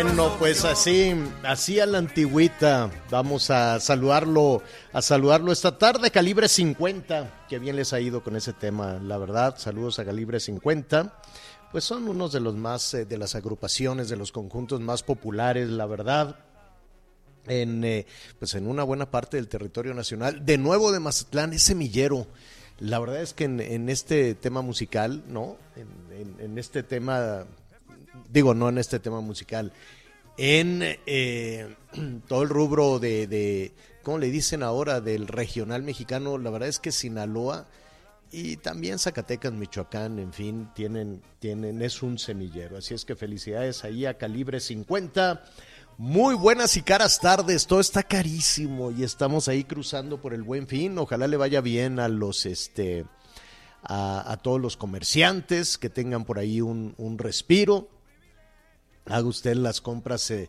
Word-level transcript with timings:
Bueno, 0.00 0.32
pues 0.38 0.64
así, 0.64 1.12
así 1.42 1.80
a 1.80 1.86
la 1.86 1.98
antigüita. 1.98 2.88
Vamos 3.10 3.50
a 3.50 3.80
saludarlo, 3.80 4.62
a 4.92 5.02
saludarlo 5.02 5.50
esta 5.50 5.76
tarde, 5.76 6.12
calibre 6.12 6.48
50. 6.48 7.46
Qué 7.48 7.58
bien 7.58 7.74
les 7.74 7.92
ha 7.92 7.98
ido 7.98 8.22
con 8.22 8.36
ese 8.36 8.52
tema, 8.52 9.00
la 9.02 9.18
verdad. 9.18 9.56
Saludos 9.58 9.98
a 9.98 10.04
calibre 10.04 10.38
50. 10.38 11.20
Pues 11.72 11.82
son 11.82 12.06
unos 12.06 12.30
de 12.30 12.38
los 12.38 12.54
más, 12.54 12.94
eh, 12.94 13.06
de 13.06 13.18
las 13.18 13.34
agrupaciones, 13.34 14.08
de 14.08 14.14
los 14.14 14.30
conjuntos 14.30 14.80
más 14.80 15.02
populares, 15.02 15.68
la 15.68 15.86
verdad. 15.86 16.36
En, 17.48 17.82
eh, 17.82 18.06
pues 18.38 18.54
en 18.54 18.68
una 18.68 18.84
buena 18.84 19.10
parte 19.10 19.36
del 19.36 19.48
territorio 19.48 19.94
nacional. 19.94 20.46
De 20.46 20.58
nuevo 20.58 20.92
de 20.92 21.00
Mazatlán, 21.00 21.54
es 21.54 21.62
semillero. 21.64 22.28
La 22.78 23.00
verdad 23.00 23.20
es 23.20 23.34
que 23.34 23.46
en, 23.46 23.88
este 23.88 24.36
tema 24.36 24.62
musical, 24.62 25.24
¿no? 25.26 25.56
En 26.38 26.56
este 26.56 26.84
tema 26.84 27.46
digo, 28.30 28.54
no 28.54 28.68
en 28.68 28.78
este 28.78 28.98
tema 28.98 29.20
musical, 29.20 29.72
en 30.36 30.82
eh, 31.06 31.74
todo 32.28 32.42
el 32.42 32.48
rubro 32.48 32.98
de, 32.98 33.26
de, 33.26 33.72
¿cómo 34.02 34.18
le 34.18 34.30
dicen 34.30 34.62
ahora? 34.62 35.00
Del 35.00 35.26
regional 35.26 35.82
mexicano, 35.82 36.38
la 36.38 36.50
verdad 36.50 36.68
es 36.68 36.78
que 36.78 36.92
Sinaloa 36.92 37.66
y 38.30 38.56
también 38.58 38.98
Zacatecas, 38.98 39.52
Michoacán, 39.52 40.18
en 40.18 40.32
fin, 40.32 40.68
tienen, 40.74 41.22
tienen, 41.38 41.80
es 41.82 42.02
un 42.02 42.18
semillero. 42.18 42.76
Así 42.76 42.94
es 42.94 43.04
que 43.04 43.16
felicidades 43.16 43.84
ahí 43.84 44.06
a 44.06 44.18
Calibre 44.18 44.60
50. 44.60 45.44
Muy 45.96 46.34
buenas 46.34 46.76
y 46.76 46.82
caras 46.82 47.20
tardes, 47.20 47.66
todo 47.66 47.80
está 47.80 48.02
carísimo 48.02 48.92
y 48.92 49.02
estamos 49.02 49.48
ahí 49.48 49.64
cruzando 49.64 50.20
por 50.20 50.34
el 50.34 50.42
buen 50.42 50.68
fin. 50.68 50.96
Ojalá 50.98 51.26
le 51.26 51.36
vaya 51.36 51.60
bien 51.60 51.98
a 51.98 52.08
los, 52.08 52.46
este, 52.46 53.06
a, 53.82 54.38
todos 54.42 54.60
los 54.60 54.76
comerciantes, 54.76 55.78
que 55.78 55.88
tengan 55.88 56.24
por 56.24 56.38
ahí 56.38 56.60
un 56.60 57.16
respiro 57.18 57.88
haga 59.08 59.26
usted 59.26 59.54
las 59.54 59.80
compras, 59.80 60.30
eh, 60.30 60.48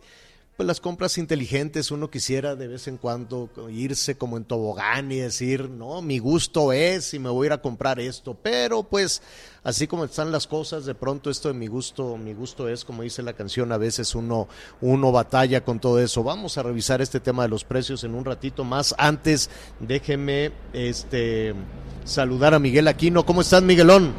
pues 0.57 0.67
las 0.67 0.81
compras 0.81 1.17
inteligentes. 1.17 1.89
Uno 1.91 2.09
quisiera 2.09 2.55
de 2.55 2.67
vez 2.67 2.87
en 2.87 2.97
cuando 2.97 3.49
irse 3.69 4.17
como 4.17 4.35
en 4.35 4.43
tobogán 4.43 5.11
y 5.11 5.17
decir, 5.17 5.69
no, 5.69 6.01
mi 6.01 6.19
gusto 6.19 6.73
es 6.73 7.13
y 7.13 7.19
me 7.19 7.29
voy 7.29 7.45
a 7.45 7.47
ir 7.47 7.53
a 7.53 7.61
comprar 7.61 7.99
esto. 7.99 8.35
Pero 8.41 8.83
pues, 8.83 9.21
así 9.63 9.87
como 9.87 10.03
están 10.03 10.31
las 10.31 10.47
cosas, 10.47 10.85
de 10.85 10.95
pronto 10.95 11.29
esto 11.29 11.47
de 11.47 11.53
mi 11.53 11.67
gusto, 11.67 12.17
mi 12.17 12.33
gusto 12.33 12.67
es, 12.67 12.83
como 12.83 13.03
dice 13.03 13.23
la 13.23 13.33
canción, 13.33 13.71
a 13.71 13.77
veces 13.77 14.15
uno, 14.15 14.49
uno 14.81 15.11
batalla 15.11 15.63
con 15.63 15.79
todo 15.79 15.99
eso. 15.99 16.23
Vamos 16.23 16.57
a 16.57 16.63
revisar 16.63 17.01
este 17.01 17.19
tema 17.21 17.43
de 17.43 17.49
los 17.49 17.63
precios 17.63 18.03
en 18.03 18.13
un 18.13 18.25
ratito 18.25 18.65
más. 18.65 18.93
Antes, 18.97 19.49
déjeme 19.79 20.51
este 20.73 21.55
saludar 22.03 22.53
a 22.53 22.59
Miguel 22.59 22.87
Aquino. 22.87 23.25
¿Cómo 23.25 23.41
estás, 23.41 23.63
Miguelón? 23.63 24.13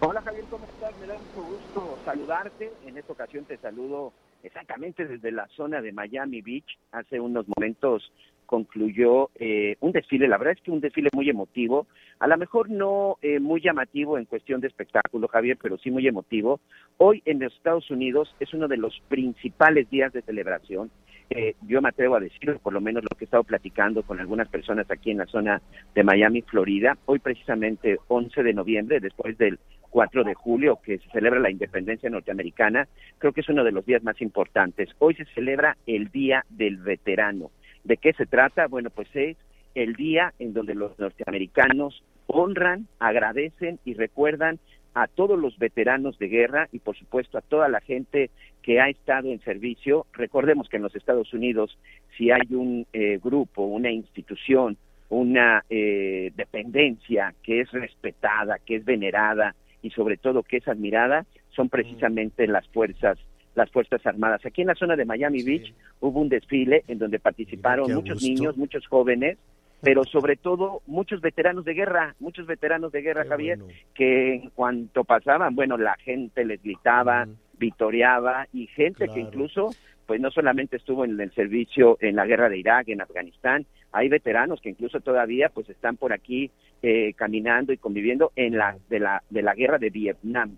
Hola 0.00 0.22
Javier, 0.22 0.44
¿cómo 0.48 0.64
estás? 0.66 0.92
Me 1.00 1.06
da 1.06 1.14
mucho 1.14 1.48
gusto 1.48 1.98
saludarte. 2.04 2.72
Esta 3.08 3.24
ocasión 3.24 3.46
te 3.46 3.56
saludo 3.56 4.12
exactamente 4.42 5.06
desde 5.06 5.32
la 5.32 5.48
zona 5.56 5.80
de 5.80 5.92
Miami 5.92 6.42
Beach. 6.42 6.78
Hace 6.92 7.18
unos 7.18 7.46
momentos 7.56 8.12
concluyó 8.44 9.30
eh, 9.36 9.76
un 9.80 9.92
desfile, 9.92 10.28
la 10.28 10.36
verdad 10.36 10.52
es 10.58 10.62
que 10.62 10.70
un 10.70 10.80
desfile 10.80 11.08
muy 11.14 11.30
emotivo, 11.30 11.86
a 12.18 12.26
lo 12.26 12.36
mejor 12.36 12.68
no 12.68 13.16
eh, 13.22 13.40
muy 13.40 13.62
llamativo 13.62 14.18
en 14.18 14.26
cuestión 14.26 14.60
de 14.60 14.66
espectáculo, 14.66 15.26
Javier, 15.26 15.56
pero 15.58 15.78
sí 15.78 15.90
muy 15.90 16.06
emotivo. 16.06 16.60
Hoy 16.98 17.22
en 17.24 17.40
los 17.40 17.54
Estados 17.54 17.90
Unidos 17.90 18.34
es 18.40 18.52
uno 18.52 18.68
de 18.68 18.76
los 18.76 19.00
principales 19.08 19.88
días 19.88 20.12
de 20.12 20.20
celebración. 20.20 20.90
Eh, 21.30 21.54
yo 21.66 21.82
me 21.82 21.90
atrevo 21.90 22.16
a 22.16 22.20
decirlo, 22.20 22.58
por 22.58 22.72
lo 22.72 22.80
menos 22.80 23.02
lo 23.02 23.10
que 23.16 23.24
he 23.24 23.26
estado 23.26 23.44
platicando 23.44 24.02
con 24.02 24.18
algunas 24.18 24.48
personas 24.48 24.90
aquí 24.90 25.10
en 25.10 25.18
la 25.18 25.26
zona 25.26 25.60
de 25.94 26.02
Miami, 26.02 26.42
Florida. 26.42 26.96
Hoy 27.04 27.18
precisamente 27.18 27.98
11 28.08 28.42
de 28.42 28.54
noviembre, 28.54 29.00
después 29.00 29.36
del 29.36 29.58
4 29.90 30.24
de 30.24 30.34
julio, 30.34 30.78
que 30.82 30.98
se 30.98 31.10
celebra 31.10 31.40
la 31.40 31.50
independencia 31.50 32.08
norteamericana, 32.08 32.88
creo 33.18 33.32
que 33.32 33.42
es 33.42 33.48
uno 33.48 33.62
de 33.62 33.72
los 33.72 33.84
días 33.84 34.02
más 34.02 34.20
importantes. 34.22 34.88
Hoy 34.98 35.14
se 35.14 35.26
celebra 35.26 35.76
el 35.86 36.08
Día 36.08 36.44
del 36.48 36.78
Veterano. 36.78 37.50
¿De 37.84 37.98
qué 37.98 38.12
se 38.14 38.26
trata? 38.26 38.66
Bueno, 38.66 38.90
pues 38.90 39.08
es 39.14 39.36
el 39.74 39.94
día 39.94 40.32
en 40.38 40.54
donde 40.54 40.74
los 40.74 40.98
norteamericanos 40.98 42.02
honran, 42.26 42.86
agradecen 42.98 43.78
y 43.84 43.94
recuerdan 43.94 44.58
a 44.94 45.06
todos 45.06 45.38
los 45.38 45.58
veteranos 45.58 46.18
de 46.18 46.28
guerra 46.28 46.68
y 46.72 46.78
por 46.78 46.96
supuesto 46.96 47.38
a 47.38 47.42
toda 47.42 47.68
la 47.68 47.80
gente 47.80 48.30
que 48.62 48.80
ha 48.80 48.88
estado 48.88 49.28
en 49.28 49.40
servicio. 49.40 50.06
Recordemos 50.12 50.68
que 50.68 50.76
en 50.76 50.82
los 50.82 50.94
Estados 50.96 51.32
Unidos 51.32 51.78
si 52.16 52.30
hay 52.30 52.48
un 52.50 52.86
eh, 52.92 53.18
grupo, 53.22 53.62
una 53.64 53.90
institución, 53.90 54.76
una 55.08 55.64
eh, 55.70 56.32
dependencia 56.36 57.34
que 57.42 57.60
es 57.60 57.70
respetada, 57.70 58.58
que 58.58 58.76
es 58.76 58.84
venerada 58.84 59.54
y 59.82 59.90
sobre 59.90 60.16
todo 60.16 60.42
que 60.42 60.58
es 60.58 60.68
admirada, 60.68 61.24
son 61.50 61.68
precisamente 61.68 62.46
las 62.46 62.66
fuerzas 62.68 63.18
las 63.54 63.70
Fuerzas 63.72 64.06
Armadas. 64.06 64.46
Aquí 64.46 64.60
en 64.60 64.68
la 64.68 64.76
zona 64.76 64.94
de 64.94 65.04
Miami 65.04 65.42
Beach 65.42 65.74
hubo 66.00 66.20
un 66.20 66.28
desfile 66.28 66.84
en 66.86 66.98
donde 66.98 67.18
participaron 67.18 67.92
muchos 67.92 68.22
niños, 68.22 68.56
muchos 68.56 68.86
jóvenes, 68.86 69.36
pero 69.80 70.04
sobre 70.04 70.36
todo 70.36 70.82
muchos 70.86 71.20
veteranos 71.20 71.64
de 71.64 71.74
guerra, 71.74 72.14
muchos 72.18 72.46
veteranos 72.46 72.92
de 72.92 73.02
guerra, 73.02 73.22
Qué 73.24 73.28
Javier, 73.28 73.58
bueno. 73.58 73.74
que 73.94 74.34
en 74.34 74.50
cuanto 74.50 75.04
pasaban, 75.04 75.54
bueno, 75.54 75.76
la 75.76 75.96
gente 75.96 76.44
les 76.44 76.62
gritaba, 76.62 77.24
Ujú. 77.24 77.36
vitoreaba 77.58 78.46
y 78.52 78.66
gente 78.68 79.08
que 79.08 79.20
incluso 79.20 79.76
pues 80.06 80.22
no 80.22 80.30
solamente 80.30 80.76
estuvo 80.78 81.04
en 81.04 81.20
el 81.20 81.30
servicio 81.34 81.98
en 82.00 82.16
la 82.16 82.24
guerra 82.24 82.48
de 82.48 82.56
Irak, 82.58 82.88
en 82.88 83.02
Afganistán, 83.02 83.66
hay 83.92 84.08
veteranos 84.08 84.58
que 84.60 84.70
incluso 84.70 85.00
todavía 85.00 85.50
pues 85.50 85.68
están 85.68 85.98
por 85.98 86.14
aquí 86.14 86.50
eh, 86.82 87.12
caminando 87.14 87.74
y 87.74 87.76
conviviendo 87.76 88.32
en 88.34 88.56
la 88.56 88.78
de 88.88 89.00
la 89.00 89.22
de 89.28 89.42
la 89.42 89.54
guerra 89.54 89.76
de 89.76 89.90
Vietnam. 89.90 90.56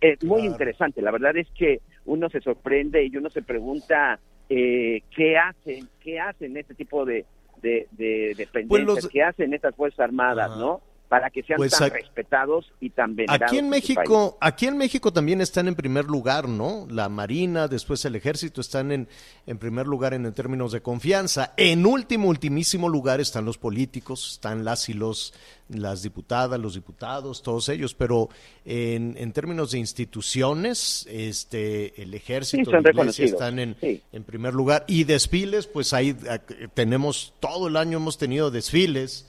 Es 0.00 0.22
muy 0.22 0.42
Claro. 0.42 0.52
interesante, 0.52 1.02
la 1.02 1.10
verdad 1.10 1.36
es 1.36 1.48
que 1.58 1.80
uno 2.04 2.28
se 2.30 2.40
sorprende 2.40 3.04
y 3.04 3.16
uno 3.16 3.30
se 3.30 3.42
pregunta 3.42 4.20
eh, 4.48 5.02
qué 5.14 5.38
hacen, 5.38 5.88
qué 6.00 6.20
hacen 6.20 6.56
este 6.56 6.74
tipo 6.74 7.04
de 7.04 7.24
de, 7.64 7.88
de 7.92 8.34
dependencias, 8.36 8.68
Pues 8.68 8.84
los- 8.84 9.08
qué 9.08 9.22
hacen 9.24 9.52
estas 9.54 9.74
fuerzas 9.74 10.00
armadas, 10.00 10.50
Ajá. 10.52 10.60
¿no? 10.60 10.80
Para 11.14 11.30
que 11.30 11.44
sean 11.44 11.58
Pues 11.58 11.70
tan 11.78 11.90
respetados 11.90 12.72
y 12.80 12.90
tan 12.90 13.14
venerados. 13.14 13.46
Aquí 13.46 13.58
en. 13.58 13.68
México, 13.68 14.36
aquí 14.40 14.66
en 14.66 14.76
México 14.76 15.12
también 15.12 15.40
están 15.40 15.68
en 15.68 15.76
primer 15.76 16.06
lugar, 16.06 16.48
¿no? 16.48 16.88
La 16.90 17.08
Marina, 17.08 17.68
después 17.68 18.04
el 18.04 18.16
Ejército 18.16 18.60
están 18.60 18.90
en, 18.90 19.06
en 19.46 19.58
primer 19.58 19.86
lugar 19.86 20.12
en, 20.12 20.26
en 20.26 20.32
términos 20.32 20.72
de 20.72 20.80
confianza. 20.82 21.52
En 21.56 21.86
último, 21.86 22.28
ultimísimo 22.28 22.88
lugar 22.88 23.20
están 23.20 23.44
los 23.44 23.58
políticos, 23.58 24.32
están 24.32 24.64
las 24.64 24.88
y 24.88 24.94
los 24.94 25.32
las 25.68 26.02
diputadas, 26.02 26.58
los 26.60 26.74
diputados, 26.74 27.42
todos 27.42 27.68
ellos, 27.68 27.94
pero 27.94 28.28
en, 28.64 29.14
en 29.16 29.32
términos 29.32 29.70
de 29.70 29.78
instituciones, 29.78 31.06
este, 31.08 32.02
el 32.02 32.12
ejército, 32.12 32.70
Sí, 32.70 32.76
la 32.82 32.90
iglesia 32.90 33.24
están 33.24 33.58
en, 33.60 33.76
Sí. 33.80 34.02
en 34.12 34.24
primer 34.24 34.52
lugar. 34.52 34.84
Y 34.88 35.04
desfiles, 35.04 35.66
pues 35.68 35.92
ahí 35.92 36.16
eh, 36.28 36.68
tenemos, 36.74 37.34
todo 37.40 37.68
el 37.68 37.76
año 37.76 37.98
hemos 37.98 38.18
tenido 38.18 38.50
desfiles. 38.50 39.26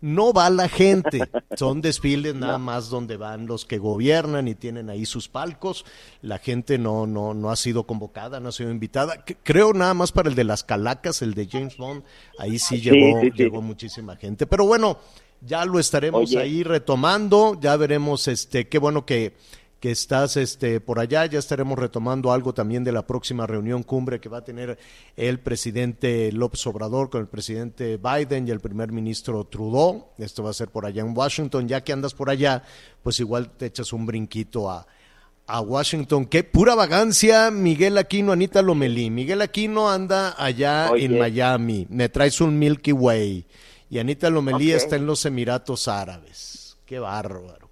No 0.00 0.32
va 0.32 0.50
la 0.50 0.68
gente. 0.68 1.20
Son 1.56 1.80
desfiles 1.80 2.34
nada 2.34 2.58
más 2.58 2.88
donde 2.90 3.16
van 3.16 3.46
los 3.46 3.64
que 3.64 3.78
gobiernan 3.78 4.48
y 4.48 4.54
tienen 4.54 4.90
ahí 4.90 5.06
sus 5.06 5.28
palcos. 5.28 5.84
La 6.22 6.38
gente 6.38 6.78
no, 6.78 7.06
no, 7.06 7.34
no 7.34 7.50
ha 7.50 7.56
sido 7.56 7.84
convocada, 7.84 8.40
no 8.40 8.50
ha 8.50 8.52
sido 8.52 8.70
invitada. 8.70 9.24
Creo 9.42 9.72
nada 9.72 9.94
más 9.94 10.12
para 10.12 10.28
el 10.28 10.34
de 10.34 10.44
las 10.44 10.64
calacas, 10.64 11.22
el 11.22 11.34
de 11.34 11.48
James 11.48 11.76
Bond, 11.76 12.02
ahí 12.38 12.58
sí 12.58 12.80
llegó, 12.80 13.22
llegó 13.22 13.62
muchísima 13.62 14.16
gente. 14.16 14.46
Pero 14.46 14.66
bueno, 14.66 14.98
ya 15.40 15.64
lo 15.64 15.78
estaremos 15.78 16.34
ahí 16.36 16.62
retomando, 16.62 17.58
ya 17.60 17.76
veremos 17.76 18.28
este, 18.28 18.68
qué 18.68 18.78
bueno 18.78 19.06
que 19.06 19.36
que 19.80 19.90
estás 19.90 20.36
este, 20.36 20.80
por 20.80 20.98
allá. 20.98 21.26
Ya 21.26 21.38
estaremos 21.38 21.78
retomando 21.78 22.32
algo 22.32 22.52
también 22.52 22.84
de 22.84 22.92
la 22.92 23.06
próxima 23.06 23.46
reunión 23.46 23.82
cumbre 23.82 24.20
que 24.20 24.28
va 24.28 24.38
a 24.38 24.44
tener 24.44 24.78
el 25.16 25.40
presidente 25.40 26.32
López 26.32 26.66
Obrador 26.66 27.10
con 27.10 27.20
el 27.20 27.28
presidente 27.28 27.98
Biden 27.98 28.48
y 28.48 28.50
el 28.50 28.60
primer 28.60 28.92
ministro 28.92 29.44
Trudeau. 29.44 30.08
Esto 30.18 30.42
va 30.42 30.50
a 30.50 30.54
ser 30.54 30.68
por 30.68 30.86
allá 30.86 31.02
en 31.02 31.16
Washington. 31.16 31.68
Ya 31.68 31.82
que 31.82 31.92
andas 31.92 32.14
por 32.14 32.30
allá, 32.30 32.62
pues 33.02 33.20
igual 33.20 33.50
te 33.50 33.66
echas 33.66 33.92
un 33.92 34.06
brinquito 34.06 34.70
a, 34.70 34.86
a 35.46 35.60
Washington. 35.60 36.26
Qué 36.26 36.42
pura 36.42 36.74
vagancia, 36.74 37.50
Miguel 37.50 37.98
Aquino, 37.98 38.32
Anita 38.32 38.62
Lomelí. 38.62 39.10
Miguel 39.10 39.42
Aquino 39.42 39.90
anda 39.90 40.34
allá 40.36 40.90
en 40.96 41.18
Miami. 41.18 41.86
Me 41.88 42.08
traes 42.08 42.40
un 42.40 42.58
Milky 42.58 42.92
Way. 42.92 43.46
Y 43.90 43.98
Anita 43.98 44.28
Lomelí 44.28 44.72
está 44.72 44.96
en 44.96 45.06
los 45.06 45.24
Emiratos 45.24 45.88
Árabes. 45.88 46.76
Qué 46.84 46.98
bárbaro. 46.98 47.67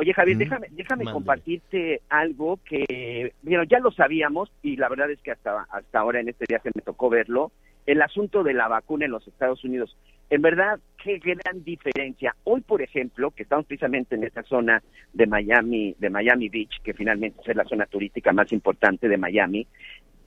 Oye, 0.00 0.14
Javier, 0.14 0.38
déjame, 0.38 0.68
déjame 0.70 1.04
compartirte 1.04 2.00
algo 2.08 2.58
que, 2.64 3.34
bueno, 3.42 3.64
ya 3.64 3.80
lo 3.80 3.90
sabíamos 3.90 4.50
y 4.62 4.76
la 4.76 4.88
verdad 4.88 5.10
es 5.10 5.20
que 5.20 5.30
hasta, 5.30 5.66
hasta 5.70 5.98
ahora 5.98 6.20
en 6.20 6.30
este 6.30 6.46
viaje 6.48 6.70
me 6.74 6.80
tocó 6.80 7.10
verlo, 7.10 7.52
el 7.84 8.00
asunto 8.00 8.42
de 8.42 8.54
la 8.54 8.66
vacuna 8.66 9.04
en 9.04 9.10
los 9.10 9.28
Estados 9.28 9.62
Unidos. 9.62 9.94
En 10.30 10.40
verdad, 10.40 10.80
qué 11.04 11.18
gran 11.18 11.62
diferencia. 11.64 12.34
Hoy, 12.44 12.62
por 12.62 12.80
ejemplo, 12.80 13.30
que 13.30 13.42
estamos 13.42 13.66
precisamente 13.66 14.14
en 14.14 14.24
esta 14.24 14.42
zona 14.42 14.82
de 15.12 15.26
Miami, 15.26 15.94
de 15.98 16.08
Miami 16.08 16.48
Beach, 16.48 16.80
que 16.82 16.94
finalmente 16.94 17.42
es 17.44 17.54
la 17.54 17.66
zona 17.66 17.84
turística 17.84 18.32
más 18.32 18.50
importante 18.52 19.06
de 19.06 19.18
Miami, 19.18 19.66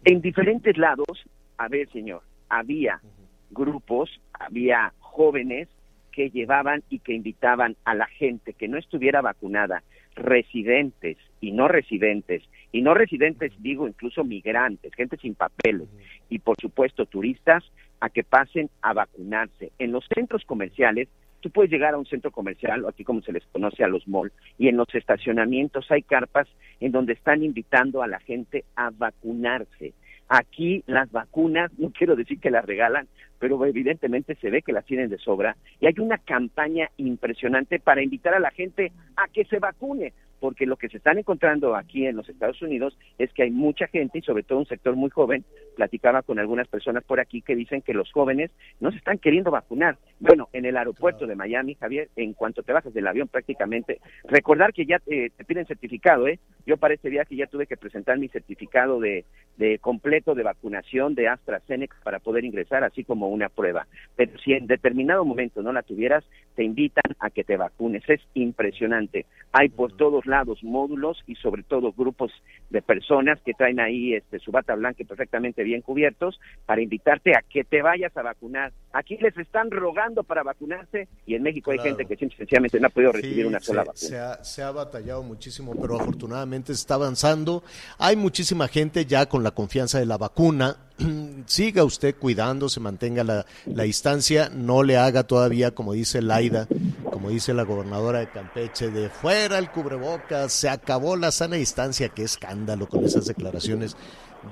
en 0.05 0.21
diferentes 0.21 0.77
lados, 0.77 1.25
a 1.57 1.67
ver, 1.67 1.89
señor, 1.89 2.21
había 2.47 3.01
grupos, 3.49 4.21
había 4.33 4.93
jóvenes 4.99 5.67
que 6.13 6.29
llevaban 6.29 6.83
y 6.89 6.99
que 6.99 7.13
invitaban 7.13 7.75
a 7.83 7.95
la 7.95 8.05
gente 8.05 8.53
que 8.53 8.67
no 8.67 8.77
estuviera 8.77 9.21
vacunada, 9.21 9.83
residentes 10.15 11.17
y 11.41 11.51
no 11.51 11.67
residentes, 11.67 12.43
y 12.71 12.81
no 12.81 12.93
residentes 12.93 13.51
digo 13.59 13.87
incluso 13.87 14.23
migrantes, 14.23 14.93
gente 14.95 15.17
sin 15.17 15.35
papeles 15.35 15.89
y 16.29 16.39
por 16.39 16.55
supuesto 16.61 17.05
turistas, 17.05 17.63
a 17.99 18.09
que 18.09 18.23
pasen 18.23 18.69
a 18.81 18.93
vacunarse. 18.93 19.71
En 19.79 19.93
los 19.93 20.05
centros 20.13 20.43
comerciales, 20.45 21.07
tú 21.39 21.49
puedes 21.49 21.71
llegar 21.71 21.93
a 21.93 21.97
un 21.97 22.05
centro 22.05 22.31
comercial, 22.31 22.83
o 22.83 22.89
aquí 22.89 23.03
como 23.03 23.21
se 23.21 23.31
les 23.31 23.45
conoce 23.45 23.83
a 23.83 23.87
los 23.87 24.07
malls, 24.07 24.33
y 24.57 24.67
en 24.67 24.77
los 24.77 24.93
estacionamientos 24.93 25.89
hay 25.89 26.01
carpas 26.01 26.47
en 26.79 26.91
donde 26.91 27.13
están 27.13 27.43
invitando 27.43 28.03
a 28.03 28.07
la 28.07 28.19
gente 28.19 28.65
a 28.75 28.89
vacunarse. 28.89 29.93
Aquí 30.35 30.83
las 30.87 31.11
vacunas, 31.11 31.71
no 31.77 31.91
quiero 31.91 32.15
decir 32.15 32.39
que 32.39 32.49
las 32.49 32.65
regalan, 32.65 33.07
pero 33.37 33.63
evidentemente 33.67 34.33
se 34.41 34.49
ve 34.49 34.63
que 34.63 34.73
las 34.73 34.83
tienen 34.83 35.11
de 35.11 35.19
sobra. 35.19 35.55
Y 35.79 35.85
hay 35.85 35.93
una 35.99 36.17
campaña 36.17 36.89
impresionante 36.97 37.79
para 37.79 38.01
invitar 38.01 38.33
a 38.33 38.39
la 38.39 38.49
gente 38.49 38.91
a 39.15 39.27
que 39.27 39.45
se 39.45 39.59
vacune 39.59 40.11
porque 40.43 40.65
lo 40.65 40.75
que 40.75 40.89
se 40.89 40.97
están 40.97 41.17
encontrando 41.17 41.73
aquí 41.73 42.05
en 42.05 42.17
los 42.17 42.27
Estados 42.27 42.61
Unidos 42.61 42.97
es 43.17 43.31
que 43.31 43.43
hay 43.43 43.49
mucha 43.49 43.87
gente 43.87 44.19
y 44.19 44.21
sobre 44.23 44.43
todo 44.43 44.59
un 44.59 44.65
sector 44.65 44.93
muy 44.93 45.09
joven, 45.09 45.45
platicaba 45.77 46.21
con 46.21 46.37
algunas 46.37 46.67
personas 46.67 47.05
por 47.05 47.21
aquí 47.21 47.41
que 47.41 47.55
dicen 47.55 47.81
que 47.81 47.93
los 47.93 48.11
jóvenes 48.11 48.51
no 48.81 48.91
se 48.91 48.97
están 48.97 49.19
queriendo 49.19 49.51
vacunar. 49.51 49.97
Bueno, 50.19 50.49
en 50.51 50.65
el 50.65 50.75
aeropuerto 50.75 51.27
de 51.27 51.37
Miami, 51.37 51.75
Javier, 51.75 52.09
en 52.17 52.33
cuanto 52.33 52.61
te 52.61 52.73
bajas 52.73 52.93
del 52.93 53.07
avión 53.07 53.29
prácticamente, 53.29 54.01
recordar 54.25 54.73
que 54.73 54.85
ya 54.85 54.99
te 54.99 55.31
piden 55.47 55.65
certificado, 55.65 56.27
¿eh? 56.27 56.39
Yo 56.65 56.75
para 56.75 56.93
este 56.93 57.09
viaje 57.09 57.37
ya 57.37 57.47
tuve 57.47 57.65
que 57.65 57.77
presentar 57.77 58.17
mi 58.17 58.27
certificado 58.27 58.99
de, 58.99 59.23
de 59.55 59.79
completo 59.79 60.35
de 60.35 60.43
vacunación 60.43 61.15
de 61.15 61.29
AstraZeneca 61.29 61.95
para 62.03 62.19
poder 62.19 62.43
ingresar, 62.43 62.83
así 62.83 63.05
como 63.05 63.29
una 63.29 63.47
prueba. 63.47 63.87
Pero 64.17 64.37
si 64.39 64.51
en 64.51 64.67
determinado 64.67 65.23
momento 65.23 65.63
no 65.63 65.71
la 65.71 65.83
tuvieras, 65.83 66.25
te 66.55 66.63
invitan 66.63 67.15
a 67.19 67.29
que 67.29 67.45
te 67.45 67.55
vacunes. 67.55 68.03
Es 68.09 68.21
impresionante. 68.33 69.25
Hay 69.53 69.69
por 69.69 69.95
todos 69.95 70.25
lados 70.25 70.32
módulos 70.63 71.17
y 71.27 71.35
sobre 71.35 71.63
todo 71.63 71.91
grupos 71.91 72.31
de 72.69 72.81
personas 72.81 73.39
que 73.41 73.53
traen 73.53 73.79
ahí 73.79 74.15
este, 74.15 74.39
su 74.39 74.51
bata 74.51 74.75
blanca 74.75 75.03
perfectamente 75.07 75.63
bien 75.63 75.81
cubiertos 75.81 76.39
para 76.65 76.81
invitarte 76.81 77.35
a 77.35 77.41
que 77.41 77.63
te 77.63 77.81
vayas 77.81 78.15
a 78.17 78.21
vacunar. 78.21 78.71
Aquí 78.93 79.17
les 79.17 79.37
están 79.37 79.71
rogando 79.71 80.23
para 80.23 80.43
vacunarse 80.43 81.07
y 81.25 81.35
en 81.35 81.43
México 81.43 81.71
hay 81.71 81.79
gente 81.79 82.05
que 82.05 82.15
sencillamente 82.15 82.79
no 82.79 82.87
ha 82.87 82.89
podido 82.89 83.11
recibir 83.11 83.45
una 83.45 83.59
sola 83.59 83.83
vacuna. 83.83 84.37
Se 84.43 84.63
ha, 84.63 84.71
batallado 84.71 85.21
muchísimo, 85.21 85.75
pero 85.79 85.99
afortunadamente 85.99 86.71
está 86.71 86.95
avanzando. 86.95 87.63
Hay 87.99 88.15
muchísima 88.15 88.67
gente 88.67 89.05
ya 89.05 89.27
con 89.27 89.43
la 89.43 89.51
confianza 89.51 89.99
de 89.99 90.05
la 90.05 90.17
vacuna. 90.17 90.77
Siga 91.45 91.83
usted 91.83 92.15
cuidándose, 92.15 92.79
mantenga 92.79 93.23
la, 93.23 93.45
la 93.65 93.83
distancia, 93.83 94.49
no 94.49 94.83
le 94.83 94.97
haga 94.97 95.23
todavía, 95.23 95.71
como 95.71 95.93
dice 95.93 96.21
Laida, 96.21 96.67
como 97.11 97.29
dice 97.29 97.53
la 97.53 97.63
gobernadora 97.63 98.19
de 98.19 98.29
Campeche, 98.29 98.89
de 98.89 99.09
fuera 99.09 99.57
el 99.57 99.69
cubrebocas, 99.69 100.22
se 100.47 100.69
acabó 100.69 101.15
la 101.15 101.31
sana 101.31 101.55
distancia, 101.55 102.09
qué 102.09 102.23
escándalo 102.23 102.87
con 102.87 103.05
esas 103.05 103.25
declaraciones 103.25 103.95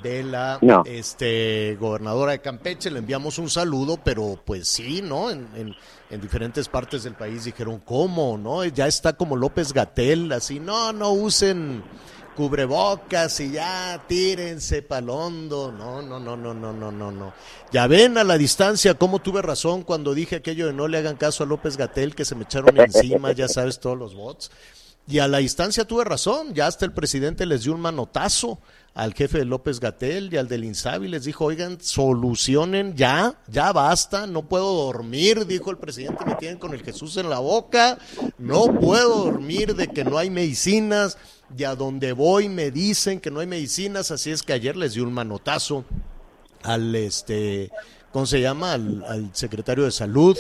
de 0.04 0.24
la 0.24 0.60
este, 0.86 1.78
gobernadora 1.80 2.34
de 2.34 2.42
Campeche. 2.42 2.92
Le 2.92 3.00
enviamos 3.00 3.38
un 3.38 3.50
saludo, 3.50 3.98
pero 4.04 4.42
pues 4.46 4.68
sí, 4.68 5.02
¿no? 5.02 5.30
En, 5.30 5.48
en, 5.56 5.76
en 6.10 6.22
diferentes 6.22 6.68
partes 6.70 7.04
del 7.04 7.16
país 7.16 7.46
dijeron, 7.46 7.80
¿cómo? 7.80 8.38
¿No? 8.38 8.64
Ya 8.66 8.88
está 8.88 9.14
como 9.14 9.36
López 9.36 9.74
Gatel, 9.74 10.32
así, 10.32 10.60
no, 10.60 10.94
no 10.94 11.12
usen 11.12 11.84
cubrebocas 12.36 13.40
y 13.40 13.52
ya 13.52 14.04
tírense 14.08 14.82
palondo. 14.82 15.72
No, 15.72 16.02
no, 16.02 16.20
no, 16.20 16.38
no, 16.38 16.54
no, 16.54 16.74
no, 16.74 16.92
no, 16.92 17.12
no. 17.12 17.34
Ya 17.72 17.88
ven 17.88 18.18
a 18.18 18.24
la 18.24 18.38
distancia 18.38 18.94
cómo 18.94 19.20
tuve 19.20 19.42
razón 19.42 19.84
cuando 19.84 20.14
dije 20.14 20.38
aquello 20.38 20.68
de 20.68 20.74
no 20.74 20.88
le 20.88 20.98
hagan 20.98 21.18
caso 21.18 21.44
a 21.44 21.48
López 21.48 21.78
Gatel, 21.78 22.16
que 22.16 22.26
se 22.26 22.36
me 22.36 22.44
echaron 22.44 22.80
encima, 22.80 23.32
ya 23.34 23.48
sabes, 23.48 23.80
todos 23.80 23.98
los 23.98 24.16
bots. 24.16 24.52
Y 25.12 25.20
a 25.20 25.28
la 25.28 25.40
distancia 25.40 25.84
tuve 25.84 26.06
razón, 26.06 26.54
ya 26.54 26.68
hasta 26.68 26.86
el 26.86 26.94
presidente 26.94 27.46
les 27.46 27.64
dio 27.64 27.74
un 27.74 27.82
manotazo 27.82 28.60
al 28.94 29.14
jefe 29.14 29.40
de 29.40 29.46
López 29.46 29.82
Gatel 29.82 30.34
y 30.34 30.38
al 30.38 30.48
del 30.48 30.64
Insabi, 30.64 31.10
les 31.10 31.26
dijo, 31.26 31.44
oigan, 31.44 31.82
solucionen 31.82 32.96
ya, 32.96 33.36
ya 33.50 33.74
basta, 33.74 34.26
no 34.26 34.44
puedo 34.44 34.74
dormir, 34.74 35.46
dijo 35.46 35.70
el 35.70 35.78
presidente, 35.78 36.24
me 36.26 36.36
tienen 36.36 36.60
con 36.60 36.74
el 36.74 36.82
Jesús 36.82 37.18
en 37.18 37.30
la 37.30 37.40
boca, 37.40 37.98
no 38.38 38.80
puedo 38.80 39.26
dormir 39.26 39.76
de 39.76 39.90
que 39.90 40.06
no 40.06 40.18
hay 40.18 40.30
medicinas, 40.30 41.18
y 41.58 41.66
a 41.66 41.76
donde 41.76 42.14
voy 42.14 42.48
me 42.48 42.72
dicen 42.72 43.20
que 43.20 43.32
no 43.32 43.42
hay 43.42 43.48
medicinas, 43.48 44.12
así 44.12 44.32
es 44.32 44.42
que 44.44 44.54
ayer 44.54 44.78
les 44.78 44.94
dio 44.94 45.04
un 45.04 45.12
manotazo 45.12 45.84
al 46.64 46.96
este 46.96 47.70
¿cómo 48.14 48.26
se 48.26 48.40
llama? 48.40 48.74
Al, 48.76 49.30
secretario 49.34 49.84
de 49.84 49.92
salud 49.92 50.38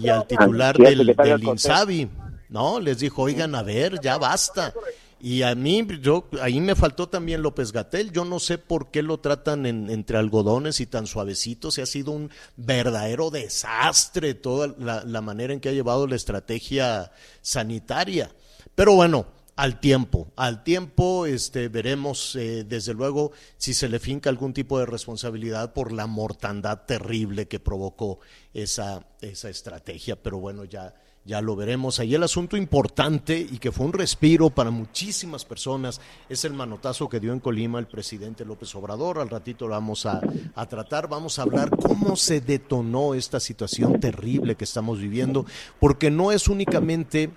y 0.00 0.08
al 0.08 0.26
titular 0.26 0.76
del, 0.76 1.14
del 1.14 1.44
INSABI, 1.44 2.08
¿no? 2.52 2.78
Les 2.78 2.98
dijo, 2.98 3.22
oigan, 3.22 3.54
a 3.54 3.62
ver, 3.62 4.00
ya 4.00 4.18
basta. 4.18 4.72
Y 5.20 5.42
a 5.42 5.54
mí, 5.54 5.86
yo, 6.00 6.28
ahí 6.40 6.60
me 6.60 6.74
faltó 6.74 7.08
también 7.08 7.42
López 7.42 7.72
Gatel. 7.72 8.12
Yo 8.12 8.24
no 8.24 8.40
sé 8.40 8.58
por 8.58 8.90
qué 8.90 9.02
lo 9.02 9.20
tratan 9.20 9.66
entre 9.66 10.18
algodones 10.18 10.80
y 10.80 10.86
tan 10.86 11.06
suavecito. 11.06 11.70
Se 11.70 11.80
ha 11.80 11.86
sido 11.86 12.10
un 12.10 12.30
verdadero 12.56 13.30
desastre 13.30 14.34
toda 14.34 14.74
la, 14.78 15.04
la 15.04 15.20
manera 15.20 15.52
en 15.52 15.60
que 15.60 15.68
ha 15.68 15.72
llevado 15.72 16.06
la 16.06 16.16
estrategia 16.16 17.12
sanitaria. 17.40 18.32
Pero 18.74 18.94
bueno, 18.94 19.26
al 19.54 19.80
tiempo, 19.80 20.32
al 20.34 20.64
tiempo 20.64 21.26
este, 21.26 21.68
veremos 21.68 22.34
eh, 22.36 22.64
desde 22.64 22.94
luego 22.94 23.32
si 23.58 23.74
se 23.74 23.88
le 23.88 23.98
finca 23.98 24.30
algún 24.30 24.54
tipo 24.54 24.78
de 24.78 24.86
responsabilidad 24.86 25.72
por 25.72 25.92
la 25.92 26.06
mortandad 26.06 26.80
terrible 26.86 27.46
que 27.48 27.60
provocó 27.60 28.20
esa, 28.54 29.06
esa 29.20 29.50
estrategia, 29.50 30.20
pero 30.20 30.38
bueno, 30.38 30.64
ya, 30.64 30.94
ya 31.24 31.40
lo 31.40 31.54
veremos. 31.54 32.00
Ahí 32.00 32.14
el 32.14 32.22
asunto 32.22 32.56
importante 32.56 33.38
y 33.38 33.58
que 33.58 33.72
fue 33.72 33.86
un 33.86 33.92
respiro 33.92 34.50
para 34.50 34.70
muchísimas 34.70 35.44
personas 35.44 36.00
es 36.28 36.44
el 36.44 36.52
manotazo 36.52 37.08
que 37.08 37.20
dio 37.20 37.32
en 37.32 37.40
Colima 37.40 37.78
el 37.78 37.86
presidente 37.86 38.44
López 38.44 38.74
Obrador. 38.74 39.18
Al 39.18 39.30
ratito 39.30 39.66
lo 39.66 39.74
vamos 39.74 40.06
a, 40.06 40.20
a 40.54 40.66
tratar, 40.66 41.08
vamos 41.08 41.38
a 41.38 41.42
hablar 41.42 41.70
cómo 41.70 42.16
se 42.16 42.40
detonó 42.40 43.14
esta 43.14 43.40
situación 43.40 44.00
terrible 44.00 44.56
que 44.56 44.64
estamos 44.64 44.98
viviendo, 44.98 45.46
porque 45.78 46.10
no 46.10 46.32
es 46.32 46.48
únicamente 46.48 47.30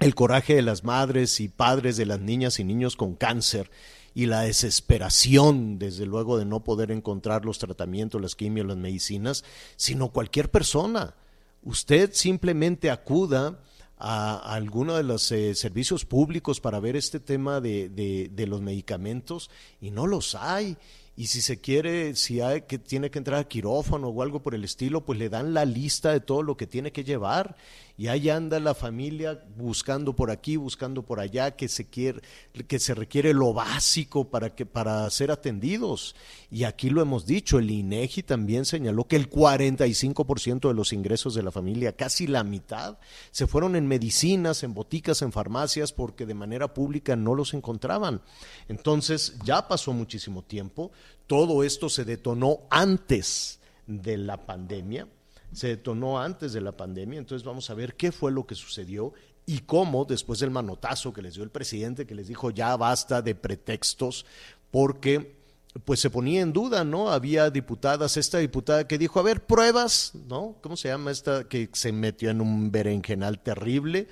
el 0.00 0.14
coraje 0.14 0.54
de 0.54 0.62
las 0.62 0.84
madres 0.84 1.40
y 1.40 1.48
padres 1.48 1.96
de 1.96 2.06
las 2.06 2.20
niñas 2.20 2.58
y 2.60 2.64
niños 2.64 2.96
con 2.96 3.14
cáncer 3.14 3.70
y 4.14 4.26
la 4.26 4.40
desesperación, 4.42 5.78
desde 5.78 6.06
luego, 6.06 6.38
de 6.38 6.44
no 6.44 6.64
poder 6.64 6.90
encontrar 6.90 7.44
los 7.44 7.58
tratamientos, 7.58 8.20
las 8.20 8.34
quimios, 8.34 8.66
las 8.66 8.76
medicinas, 8.76 9.44
sino 9.76 10.08
cualquier 10.08 10.50
persona. 10.50 11.14
Usted 11.62 12.12
simplemente 12.12 12.90
acuda 12.90 13.58
a, 13.98 14.54
alguno 14.54 14.96
de 14.96 15.02
los 15.02 15.30
eh, 15.32 15.54
servicios 15.54 16.04
públicos 16.04 16.60
para 16.60 16.80
ver 16.80 16.96
este 16.96 17.20
tema 17.20 17.60
de, 17.60 17.88
de, 17.88 18.46
los 18.46 18.60
medicamentos 18.60 19.50
y 19.80 19.90
no 19.90 20.06
los 20.06 20.34
hay. 20.34 20.76
Y 21.16 21.26
si 21.26 21.42
se 21.42 21.60
quiere, 21.60 22.14
si 22.14 22.40
hay 22.40 22.62
que 22.62 22.78
tiene 22.78 23.10
que 23.10 23.18
entrar 23.18 23.40
a 23.40 23.48
quirófano 23.48 24.08
o 24.08 24.22
algo 24.22 24.40
por 24.40 24.54
el 24.54 24.62
estilo, 24.62 25.04
pues 25.04 25.18
le 25.18 25.28
dan 25.28 25.52
la 25.52 25.64
lista 25.64 26.12
de 26.12 26.20
todo 26.20 26.44
lo 26.44 26.56
que 26.56 26.68
tiene 26.68 26.92
que 26.92 27.02
llevar 27.02 27.56
y 27.98 28.06
ahí 28.06 28.30
anda 28.30 28.60
la 28.60 28.74
familia 28.74 29.44
buscando 29.56 30.14
por 30.14 30.30
aquí, 30.30 30.56
buscando 30.56 31.02
por 31.02 31.18
allá 31.18 31.56
que 31.56 31.66
se 31.66 31.90
quiere 31.90 32.20
que 32.68 32.78
se 32.78 32.94
requiere 32.94 33.34
lo 33.34 33.52
básico 33.52 34.30
para 34.30 34.54
que 34.54 34.64
para 34.64 35.10
ser 35.10 35.32
atendidos. 35.32 36.14
Y 36.48 36.62
aquí 36.62 36.90
lo 36.90 37.02
hemos 37.02 37.26
dicho, 37.26 37.58
el 37.58 37.68
INEGI 37.68 38.22
también 38.22 38.66
señaló 38.66 39.08
que 39.08 39.16
el 39.16 39.28
45% 39.28 40.68
de 40.68 40.74
los 40.74 40.92
ingresos 40.92 41.34
de 41.34 41.42
la 41.42 41.50
familia, 41.50 41.96
casi 41.96 42.28
la 42.28 42.44
mitad, 42.44 42.98
se 43.32 43.48
fueron 43.48 43.74
en 43.74 43.88
medicinas, 43.88 44.62
en 44.62 44.74
boticas, 44.74 45.20
en 45.22 45.32
farmacias 45.32 45.92
porque 45.92 46.24
de 46.24 46.34
manera 46.34 46.72
pública 46.72 47.16
no 47.16 47.34
los 47.34 47.52
encontraban. 47.52 48.22
Entonces, 48.68 49.36
ya 49.44 49.66
pasó 49.66 49.92
muchísimo 49.92 50.44
tiempo, 50.44 50.92
todo 51.26 51.64
esto 51.64 51.88
se 51.88 52.04
detonó 52.04 52.60
antes 52.70 53.58
de 53.88 54.18
la 54.18 54.46
pandemia 54.46 55.08
se 55.52 55.68
detonó 55.68 56.20
antes 56.20 56.52
de 56.52 56.60
la 56.60 56.72
pandemia, 56.72 57.18
entonces 57.18 57.46
vamos 57.46 57.70
a 57.70 57.74
ver 57.74 57.94
qué 57.94 58.12
fue 58.12 58.32
lo 58.32 58.46
que 58.46 58.54
sucedió 58.54 59.12
y 59.46 59.60
cómo 59.60 60.04
después 60.04 60.40
del 60.40 60.50
manotazo 60.50 61.12
que 61.12 61.22
les 61.22 61.34
dio 61.34 61.42
el 61.42 61.50
presidente, 61.50 62.06
que 62.06 62.14
les 62.14 62.28
dijo 62.28 62.50
ya 62.50 62.76
basta 62.76 63.22
de 63.22 63.34
pretextos, 63.34 64.26
porque 64.70 65.38
pues 65.84 66.00
se 66.00 66.10
ponía 66.10 66.40
en 66.40 66.52
duda, 66.52 66.84
¿no? 66.84 67.10
Había 67.10 67.50
diputadas, 67.50 68.16
esta 68.16 68.38
diputada 68.38 68.86
que 68.86 68.98
dijo, 68.98 69.20
a 69.20 69.22
ver, 69.22 69.44
pruebas, 69.44 70.12
¿no? 70.28 70.56
¿Cómo 70.60 70.76
se 70.76 70.88
llama 70.88 71.10
esta 71.10 71.44
que 71.44 71.68
se 71.72 71.92
metió 71.92 72.30
en 72.30 72.40
un 72.40 72.70
berenjenal 72.70 73.38
terrible? 73.38 74.08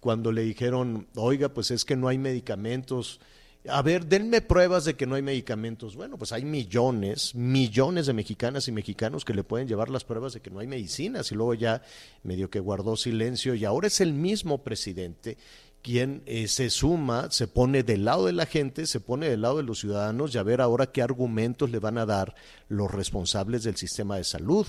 Cuando 0.00 0.32
le 0.32 0.42
dijeron, 0.42 1.06
oiga, 1.16 1.48
pues 1.48 1.70
es 1.70 1.84
que 1.84 1.96
no 1.96 2.08
hay 2.08 2.18
medicamentos 2.18 3.20
a 3.68 3.80
ver, 3.82 4.06
denme 4.06 4.40
pruebas 4.40 4.84
de 4.84 4.94
que 4.94 5.06
no 5.06 5.14
hay 5.14 5.22
medicamentos. 5.22 5.94
Bueno, 5.94 6.18
pues 6.18 6.32
hay 6.32 6.44
millones, 6.44 7.34
millones 7.34 8.06
de 8.06 8.12
mexicanas 8.12 8.66
y 8.66 8.72
mexicanos 8.72 9.24
que 9.24 9.34
le 9.34 9.44
pueden 9.44 9.68
llevar 9.68 9.88
las 9.88 10.04
pruebas 10.04 10.32
de 10.32 10.40
que 10.40 10.50
no 10.50 10.58
hay 10.58 10.66
medicinas 10.66 11.30
y 11.30 11.36
luego 11.36 11.54
ya 11.54 11.82
medio 12.24 12.50
que 12.50 12.58
guardó 12.58 12.96
silencio 12.96 13.54
y 13.54 13.64
ahora 13.64 13.86
es 13.86 14.00
el 14.00 14.12
mismo 14.12 14.64
presidente 14.64 15.36
quien 15.82 16.22
eh, 16.26 16.46
se 16.46 16.70
suma, 16.70 17.30
se 17.30 17.48
pone 17.48 17.82
del 17.82 18.04
lado 18.04 18.26
de 18.26 18.32
la 18.32 18.46
gente, 18.46 18.86
se 18.86 19.00
pone 19.00 19.28
del 19.28 19.42
lado 19.42 19.56
de 19.56 19.64
los 19.64 19.80
ciudadanos 19.80 20.34
y 20.34 20.38
a 20.38 20.44
ver 20.44 20.60
ahora 20.60 20.92
qué 20.92 21.02
argumentos 21.02 21.70
le 21.70 21.80
van 21.80 21.98
a 21.98 22.06
dar 22.06 22.34
los 22.68 22.90
responsables 22.90 23.64
del 23.64 23.76
sistema 23.76 24.16
de 24.16 24.24
salud. 24.24 24.66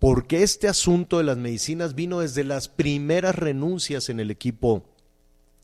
Porque 0.00 0.42
este 0.42 0.66
asunto 0.66 1.18
de 1.18 1.24
las 1.24 1.36
medicinas 1.36 1.94
vino 1.94 2.20
desde 2.20 2.42
las 2.42 2.68
primeras 2.68 3.36
renuncias 3.36 4.08
en 4.08 4.18
el 4.18 4.30
equipo 4.30 4.89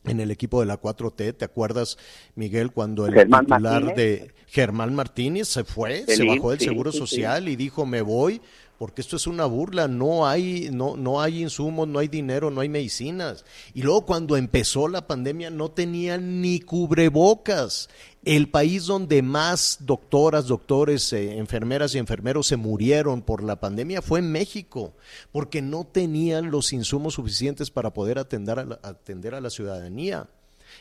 en 0.06 0.20
el 0.20 0.30
equipo 0.30 0.60
de 0.60 0.66
la 0.66 0.80
4T. 0.80 1.36
¿Te 1.36 1.44
acuerdas, 1.44 1.98
Miguel, 2.34 2.72
cuando 2.72 3.06
el 3.06 3.14
titular 3.14 3.94
de 3.94 4.32
Germán 4.46 4.94
Martínez 4.94 5.48
se 5.48 5.64
fue, 5.64 6.04
se 6.06 6.24
bajó 6.24 6.50
del 6.50 6.60
Seguro 6.60 6.92
Social 6.92 7.48
y 7.48 7.56
dijo, 7.56 7.86
me 7.86 8.02
voy? 8.02 8.40
Porque 8.78 9.00
esto 9.00 9.16
es 9.16 9.26
una 9.26 9.46
burla, 9.46 9.88
no 9.88 10.26
hay, 10.26 10.68
no, 10.70 10.96
no 10.96 11.20
hay 11.20 11.42
insumos, 11.42 11.88
no 11.88 11.98
hay 11.98 12.08
dinero, 12.08 12.50
no 12.50 12.60
hay 12.60 12.68
medicinas. 12.68 13.44
Y 13.72 13.82
luego 13.82 14.04
cuando 14.04 14.36
empezó 14.36 14.88
la 14.88 15.06
pandemia 15.06 15.50
no 15.50 15.70
tenían 15.70 16.40
ni 16.42 16.60
cubrebocas. 16.60 17.88
El 18.24 18.50
país 18.50 18.86
donde 18.86 19.22
más 19.22 19.78
doctoras, 19.80 20.46
doctores, 20.46 21.12
eh, 21.12 21.38
enfermeras 21.38 21.94
y 21.94 21.98
enfermeros 21.98 22.48
se 22.48 22.56
murieron 22.56 23.22
por 23.22 23.42
la 23.42 23.60
pandemia 23.60 24.02
fue 24.02 24.18
en 24.18 24.32
México, 24.32 24.94
porque 25.32 25.62
no 25.62 25.84
tenían 25.84 26.50
los 26.50 26.72
insumos 26.72 27.14
suficientes 27.14 27.70
para 27.70 27.94
poder 27.94 28.18
atender 28.18 28.58
a 28.58 28.64
la, 28.64 28.80
atender 28.82 29.34
a 29.34 29.40
la 29.40 29.48
ciudadanía. 29.48 30.28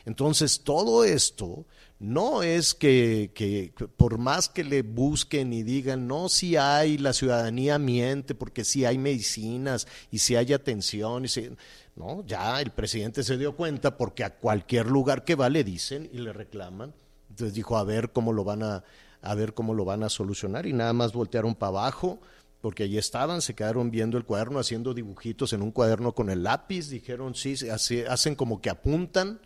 Entonces, 0.05 0.61
todo 0.61 1.03
esto 1.03 1.65
no 2.05 2.43
es 2.43 2.73
que, 2.73 3.73
por 3.97 4.17
más 4.17 4.49
que 4.49 4.63
le 4.63 4.81
busquen 4.81 5.51
y 5.53 5.63
digan, 5.63 6.07
no, 6.07 6.29
si 6.29 6.55
hay, 6.55 6.97
la 6.97 7.13
ciudadanía 7.13 7.79
miente 7.79 8.35
porque 8.35 8.63
si 8.63 8.85
hay 8.85 8.97
medicinas 8.97 9.87
y 10.11 10.19
si 10.19 10.35
hay 10.35 10.53
atención, 10.53 11.25
y 11.25 11.27
si, 11.27 11.49
no, 11.95 12.25
ya 12.25 12.61
el 12.61 12.71
presidente 12.71 13.23
se 13.23 13.37
dio 13.37 13.55
cuenta 13.55 13.97
porque 13.97 14.23
a 14.23 14.35
cualquier 14.35 14.87
lugar 14.87 15.23
que 15.23 15.35
va 15.35 15.49
le 15.49 15.63
dicen 15.63 16.09
y 16.13 16.19
le 16.19 16.31
reclaman. 16.31 16.93
Entonces 17.29 17.53
dijo, 17.53 17.77
a 17.77 17.83
ver 17.83 18.11
cómo 18.11 18.33
lo 18.33 18.43
van 18.43 18.63
a, 18.63 18.83
a 19.21 19.35
ver 19.35 19.53
cómo 19.53 19.73
lo 19.73 19.83
van 19.83 20.03
a 20.03 20.09
solucionar 20.09 20.65
y 20.65 20.73
nada 20.73 20.93
más 20.93 21.13
voltearon 21.13 21.55
para 21.55 21.69
abajo 21.69 22.19
porque 22.61 22.83
allí 22.83 22.97
estaban, 22.97 23.41
se 23.41 23.53
quedaron 23.53 23.91
viendo 23.91 24.17
el 24.17 24.25
cuaderno, 24.25 24.59
haciendo 24.59 24.93
dibujitos 24.93 25.53
en 25.53 25.61
un 25.61 25.71
cuaderno 25.71 26.13
con 26.13 26.29
el 26.29 26.43
lápiz, 26.43 26.89
dijeron, 26.89 27.35
sí, 27.35 27.55
hacen 27.69 28.35
como 28.35 28.59
que 28.59 28.71
apuntan 28.71 29.39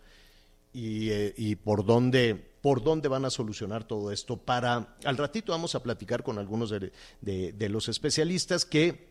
eh, 0.73 1.33
y, 1.35 1.55
por 1.55 1.83
dónde 1.83 2.48
por 2.61 2.83
dónde 2.83 3.07
van 3.07 3.25
a 3.25 3.29
solucionar 3.29 3.83
todo 3.83 4.11
esto. 4.11 4.37
Para 4.37 4.95
al 5.03 5.17
ratito 5.17 5.51
vamos 5.51 5.75
a 5.75 5.83
platicar 5.83 6.23
con 6.23 6.37
algunos 6.37 6.69
de, 6.69 7.69
los 7.69 7.89
especialistas 7.89 8.65
que 8.65 9.09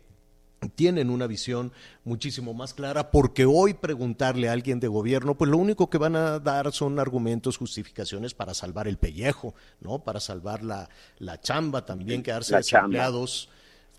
tienen 0.75 1.09
una 1.09 1.25
visión 1.25 1.71
muchísimo 2.03 2.53
más 2.53 2.73
clara, 2.73 3.11
porque 3.11 3.45
hoy 3.45 3.73
preguntarle 3.73 4.49
a 4.49 4.51
alguien 4.51 4.81
de 4.81 4.89
gobierno, 4.89 5.37
pues 5.37 5.49
lo 5.49 5.57
único 5.57 5.89
que 5.89 5.97
van 5.97 6.17
a 6.17 6.39
dar 6.39 6.73
son 6.73 6.99
argumentos, 6.99 7.57
justificaciones 7.57 8.33
para 8.33 8.53
salvar 8.53 8.87
el 8.89 8.97
pellejo, 8.97 9.55
¿no? 9.79 9.99
Para 9.99 10.19
salvar 10.19 10.63
la, 10.63 10.89
la 11.17 11.39
chamba, 11.39 11.85
también 11.85 12.23
quedarse 12.23 12.57
desempleados 12.57 13.49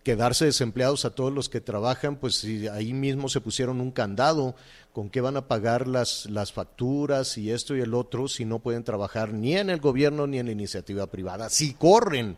quedarse 0.03 0.47
desempleados 0.47 1.05
a 1.05 1.11
todos 1.11 1.33
los 1.33 1.49
que 1.49 1.61
trabajan, 1.61 2.17
pues 2.17 2.37
si 2.37 2.67
ahí 2.69 2.93
mismo 2.93 3.29
se 3.29 3.41
pusieron 3.41 3.81
un 3.81 3.91
candado, 3.91 4.55
¿con 4.93 5.11
qué 5.11 5.21
van 5.21 5.37
a 5.37 5.49
pagar 5.49 5.87
las, 5.87 6.27
las 6.27 6.53
facturas 6.53 7.39
y 7.39 7.51
esto 7.51 7.77
y 7.77 7.81
el 7.81 7.95
otro 7.95 8.29
si 8.29 8.45
no 8.45 8.59
pueden 8.59 8.85
trabajar 8.85 9.33
ni 9.33 9.57
en 9.57 9.71
el 9.71 9.81
gobierno 9.81 10.27
ni 10.27 10.39
en 10.39 10.47
la 10.47 10.53
iniciativa 10.53 11.07
privada? 11.07 11.49
Si 11.49 11.75
corren 11.75 12.37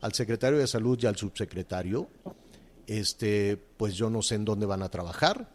al 0.00 0.12
secretario 0.12 0.58
de 0.58 0.66
salud 0.66 0.98
y 1.00 1.06
al 1.06 1.16
subsecretario, 1.16 2.08
este, 2.86 3.58
pues 3.76 3.94
yo 3.94 4.10
no 4.10 4.22
sé 4.22 4.36
en 4.36 4.44
dónde 4.44 4.66
van 4.66 4.82
a 4.82 4.88
trabajar 4.88 5.48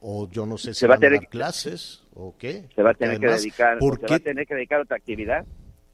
o 0.00 0.28
yo 0.28 0.46
no 0.46 0.58
sé 0.58 0.74
si 0.74 0.86
van 0.86 1.02
a, 1.02 1.08
dar 1.08 1.28
clases 1.28 2.02
o 2.14 2.34
qué. 2.36 2.64
Se 2.74 2.82
va 2.82 2.90
a 2.90 2.94
tener 2.94 3.20
que 3.20 3.28
dedicar, 3.28 3.78
se 3.78 4.06
va 4.06 4.16
a 4.16 4.18
tener 4.18 4.46
que 4.46 4.54
dedicar 4.54 4.80
otra 4.80 4.96
actividad 4.96 5.44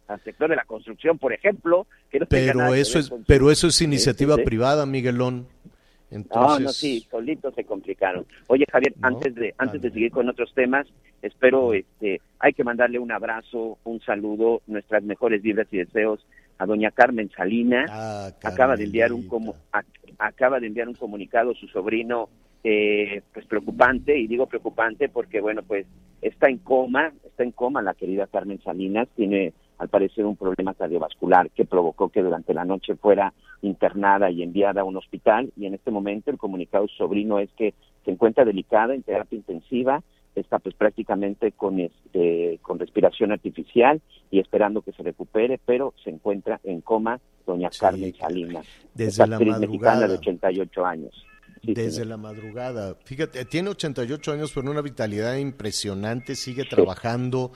al 0.09 0.23
sector 0.25 0.49
de 0.49 0.57
la 0.57 0.65
construcción, 0.65 1.19
por 1.19 1.33
ejemplo. 1.33 1.87
Que 2.11 2.21
no 2.21 2.27
pero 2.27 2.75
eso 2.75 2.99
es, 2.99 3.13
pero 3.27 3.51
eso 3.51 3.69
es 3.69 3.81
iniciativa 3.83 4.37
privada, 4.37 4.87
Miguelón. 4.87 5.47
Entonces... 6.11 6.61
No, 6.61 6.67
no, 6.67 6.69
sí, 6.71 7.07
solitos 7.11 7.55
se 7.55 7.65
complicaron. 7.65 8.27
Oye, 8.47 8.65
Javier, 8.71 8.95
antes 9.03 9.35
de 9.35 9.55
antes 9.59 9.81
de 9.83 9.91
seguir 9.91 10.11
con 10.11 10.29
otros 10.29 10.53
temas, 10.55 10.87
espero, 11.23 11.75
este, 11.75 12.21
hay 12.39 12.53
que 12.53 12.65
mandarle 12.65 12.99
un 12.99 13.13
abrazo, 13.13 13.79
un 13.85 14.01
saludo, 14.01 14.63
nuestras 14.67 15.03
mejores 15.03 15.43
vibras 15.43 15.69
y 15.71 15.79
deseos 15.79 16.25
a 16.59 16.67
doña 16.67 16.91
Carmen 16.91 17.31
Salinas. 17.31 17.91
Ah, 17.93 18.31
acaba 18.43 18.77
de 18.77 18.85
enviar 18.85 19.13
un 19.13 19.27
como, 19.29 19.55
acaba 20.19 20.61
de 20.61 20.67
enviar 20.67 20.89
un 20.89 20.95
comunicado 20.95 21.55
su 21.55 21.69
sobrino, 21.69 22.29
eh, 22.65 23.23
pues 23.33 23.47
preocupante 23.47 24.19
y 24.19 24.27
digo 24.27 24.47
preocupante 24.47 25.09
porque 25.09 25.41
bueno, 25.41 25.63
pues 25.63 25.87
está 26.21 26.49
en 26.49 26.59
coma, 26.59 27.13
está 27.25 27.45
en 27.45 27.53
coma 27.53 27.83
la 27.83 27.95
querida 27.95 28.27
Carmen 28.27 28.61
Salinas, 28.63 29.09
tiene 29.15 29.53
al 29.79 29.89
parecer 29.89 30.27
un 30.27 30.37
problema 30.37 30.75
cardiovascular 30.75 31.51
que 31.51 31.65
provocó 31.65 32.09
que 32.09 32.23
durante 32.23 32.53
la 32.53 32.65
noche 32.65 32.97
fuera 32.97 33.33
internada 33.63 34.31
y 34.31 34.43
enviada 34.43 34.83
a 34.83 34.85
un 34.85 34.97
hospital 34.97 35.53
y 35.57 35.67
en 35.67 35.75
este 35.75 35.91
momento 35.91 36.31
el 36.31 36.39
comunicado 36.39 36.87
sobrino 36.89 37.39
es 37.39 37.51
que 37.57 37.75
se 38.05 38.11
encuentra 38.11 38.45
delicada 38.45 38.95
en 38.95 39.03
terapia 39.03 39.37
intensiva, 39.37 40.03
está 40.35 40.59
pues 40.59 40.75
prácticamente 40.75 41.53
con 41.53 41.81
este 41.81 42.59
con 42.63 42.79
respiración 42.79 43.33
artificial 43.33 44.01
y 44.31 44.41
esperando 44.41 44.83
que 44.83 44.93
se 44.93 45.03
recupere, 45.03 45.61
pero 45.65 45.95
se 46.03 46.11
encuentra 46.11 46.61
en 46.65 46.81
coma 46.81 47.21
doña 47.47 47.71
Carmen 47.71 48.15
Salinas, 48.15 48.67
desde 48.95 49.27
la 49.27 49.39
madrugada 49.39 50.09
de 50.09 50.15
88 50.15 50.87
años. 50.87 51.27
desde 51.63 52.05
la 52.05 52.17
madrugada. 52.17 52.95
Fíjate, 53.05 53.45
tiene 53.45 53.71
88 53.71 54.33
años, 54.33 54.53
pero 54.55 54.71
una 54.71 54.83
vitalidad 54.83 55.37
impresionante, 55.37 56.35
sigue 56.35 56.65
trabajando. 56.65 57.53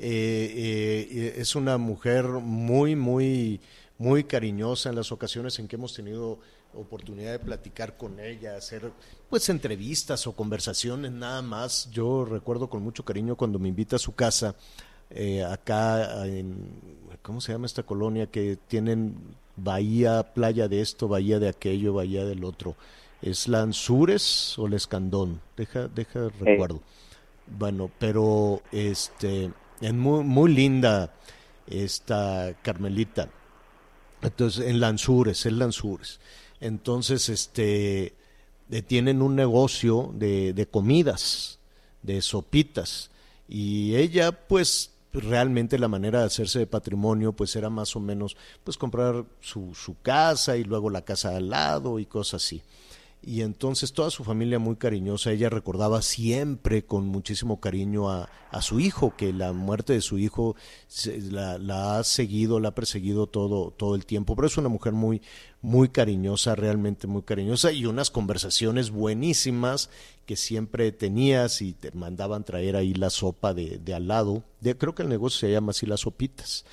Eh, 0.00 1.34
es 1.36 1.54
una 1.54 1.78
mujer 1.78 2.24
muy, 2.24 2.96
muy, 2.96 3.60
muy 3.98 4.24
cariñosa 4.24 4.88
en 4.88 4.96
las 4.96 5.12
ocasiones 5.12 5.58
en 5.58 5.68
que 5.68 5.76
hemos 5.76 5.94
tenido 5.94 6.38
oportunidad 6.74 7.32
de 7.32 7.38
platicar 7.38 7.96
con 7.96 8.20
ella, 8.20 8.56
hacer 8.56 8.92
pues 9.28 9.48
entrevistas 9.48 10.26
o 10.26 10.32
conversaciones 10.32 11.12
nada 11.12 11.42
más. 11.42 11.90
Yo 11.90 12.24
recuerdo 12.24 12.68
con 12.68 12.82
mucho 12.82 13.04
cariño 13.04 13.36
cuando 13.36 13.58
me 13.58 13.68
invita 13.68 13.96
a 13.96 13.98
su 13.98 14.14
casa, 14.14 14.54
eh, 15.10 15.44
acá 15.44 16.26
en, 16.26 16.56
¿cómo 17.22 17.40
se 17.40 17.52
llama 17.52 17.66
esta 17.66 17.82
colonia? 17.82 18.26
Que 18.26 18.56
tienen 18.68 19.16
bahía, 19.56 20.22
playa 20.32 20.68
de 20.68 20.80
esto, 20.80 21.08
bahía 21.08 21.38
de 21.38 21.48
aquello, 21.48 21.94
bahía 21.94 22.24
del 22.24 22.44
otro. 22.44 22.76
¿Es 23.20 23.48
Lanzures 23.48 24.58
o 24.58 24.66
Lescandón? 24.66 25.40
Deja, 25.56 25.88
deja 25.88 26.30
recuerdo. 26.40 26.80
Bueno, 27.58 27.90
pero 27.98 28.62
este 28.72 29.50
es 29.80 29.94
muy, 29.94 30.24
muy 30.24 30.52
linda 30.52 31.14
esta 31.66 32.54
Carmelita. 32.62 33.28
Entonces, 34.22 34.66
en 34.66 34.80
Lanzures, 34.80 35.46
en 35.46 35.58
Lanzures. 35.58 36.20
Entonces, 36.60 37.28
este, 37.28 38.14
eh, 38.70 38.82
tienen 38.82 39.22
un 39.22 39.34
negocio 39.34 40.10
de, 40.14 40.52
de 40.52 40.66
comidas, 40.66 41.58
de 42.02 42.20
sopitas. 42.20 43.10
Y 43.48 43.96
ella, 43.96 44.32
pues, 44.32 44.90
realmente 45.12 45.78
la 45.78 45.88
manera 45.88 46.20
de 46.20 46.26
hacerse 46.26 46.60
de 46.60 46.66
patrimonio 46.66 47.32
pues 47.32 47.56
era 47.56 47.68
más 47.68 47.96
o 47.96 48.00
menos 48.00 48.36
pues 48.62 48.76
comprar 48.76 49.24
su, 49.40 49.74
su 49.74 50.00
casa 50.00 50.56
y 50.56 50.62
luego 50.62 50.88
la 50.88 51.02
casa 51.02 51.36
al 51.36 51.50
lado 51.50 51.98
y 51.98 52.06
cosas 52.06 52.44
así 52.44 52.62
y 53.22 53.42
entonces 53.42 53.92
toda 53.92 54.10
su 54.10 54.24
familia 54.24 54.58
muy 54.58 54.76
cariñosa, 54.76 55.32
ella 55.32 55.50
recordaba 55.50 56.00
siempre 56.00 56.84
con 56.84 57.06
muchísimo 57.06 57.60
cariño 57.60 58.10
a, 58.10 58.30
a 58.50 58.62
su 58.62 58.80
hijo, 58.80 59.14
que 59.16 59.32
la 59.32 59.52
muerte 59.52 59.92
de 59.92 60.00
su 60.00 60.18
hijo 60.18 60.56
la, 61.30 61.58
la, 61.58 61.98
ha 61.98 62.04
seguido, 62.04 62.60
la 62.60 62.70
ha 62.70 62.74
perseguido 62.74 63.26
todo, 63.26 63.72
todo 63.72 63.94
el 63.94 64.06
tiempo, 64.06 64.34
pero 64.34 64.46
es 64.46 64.56
una 64.56 64.70
mujer 64.70 64.94
muy, 64.94 65.20
muy 65.60 65.90
cariñosa, 65.90 66.54
realmente 66.54 67.06
muy 67.06 67.22
cariñosa, 67.22 67.72
y 67.72 67.84
unas 67.84 68.10
conversaciones 68.10 68.90
buenísimas 68.90 69.90
que 70.24 70.36
siempre 70.36 70.90
tenías 70.92 71.60
y 71.60 71.74
te 71.74 71.92
mandaban 71.92 72.44
traer 72.44 72.74
ahí 72.76 72.94
la 72.94 73.10
sopa 73.10 73.52
de, 73.52 73.78
de 73.78 73.94
al 73.94 74.08
lado, 74.08 74.44
creo 74.78 74.94
que 74.94 75.02
el 75.02 75.08
negocio 75.10 75.40
se 75.40 75.52
llama 75.52 75.70
así 75.70 75.84
las 75.84 76.00
sopitas, 76.00 76.64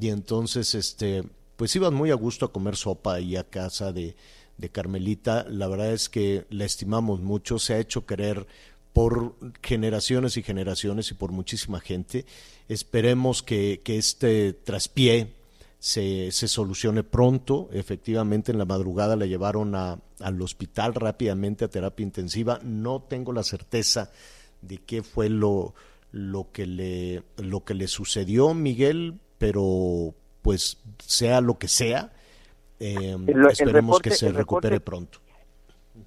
y 0.00 0.08
entonces 0.08 0.74
este 0.74 1.22
pues 1.56 1.76
iban 1.76 1.94
muy 1.94 2.10
a 2.10 2.14
gusto 2.14 2.46
a 2.46 2.52
comer 2.52 2.76
sopa 2.76 3.14
ahí 3.14 3.36
a 3.36 3.44
casa 3.44 3.92
de 3.92 4.16
de 4.62 4.70
Carmelita, 4.70 5.44
la 5.50 5.66
verdad 5.66 5.92
es 5.92 6.08
que 6.08 6.46
la 6.48 6.64
estimamos 6.64 7.20
mucho, 7.20 7.58
se 7.58 7.74
ha 7.74 7.78
hecho 7.78 8.06
querer 8.06 8.46
por 8.92 9.34
generaciones 9.62 10.36
y 10.36 10.42
generaciones 10.42 11.10
y 11.10 11.14
por 11.14 11.32
muchísima 11.32 11.80
gente. 11.80 12.24
Esperemos 12.68 13.42
que, 13.42 13.80
que 13.84 13.98
este 13.98 14.52
traspié 14.52 15.34
se, 15.78 16.30
se, 16.30 16.46
solucione 16.46 17.02
pronto. 17.02 17.68
Efectivamente, 17.72 18.52
en 18.52 18.58
la 18.58 18.64
madrugada 18.64 19.16
la 19.16 19.26
llevaron 19.26 19.74
a, 19.74 19.98
al 20.20 20.40
hospital 20.40 20.94
rápidamente 20.94 21.64
a 21.64 21.68
terapia 21.68 22.04
intensiva. 22.04 22.60
No 22.62 23.02
tengo 23.02 23.32
la 23.32 23.42
certeza 23.42 24.12
de 24.60 24.78
qué 24.78 25.02
fue 25.02 25.28
lo, 25.28 25.74
lo, 26.12 26.52
que, 26.52 26.66
le, 26.66 27.24
lo 27.36 27.64
que 27.64 27.74
le 27.74 27.88
sucedió, 27.88 28.54
Miguel, 28.54 29.18
pero 29.38 30.14
pues 30.42 30.78
sea 31.04 31.40
lo 31.40 31.58
que 31.58 31.68
sea, 31.68 32.12
eh, 32.82 33.16
el, 33.26 33.46
esperemos 33.46 34.00
que 34.00 34.10
se 34.10 34.30
recupere 34.30 34.80
pronto. 34.80 35.18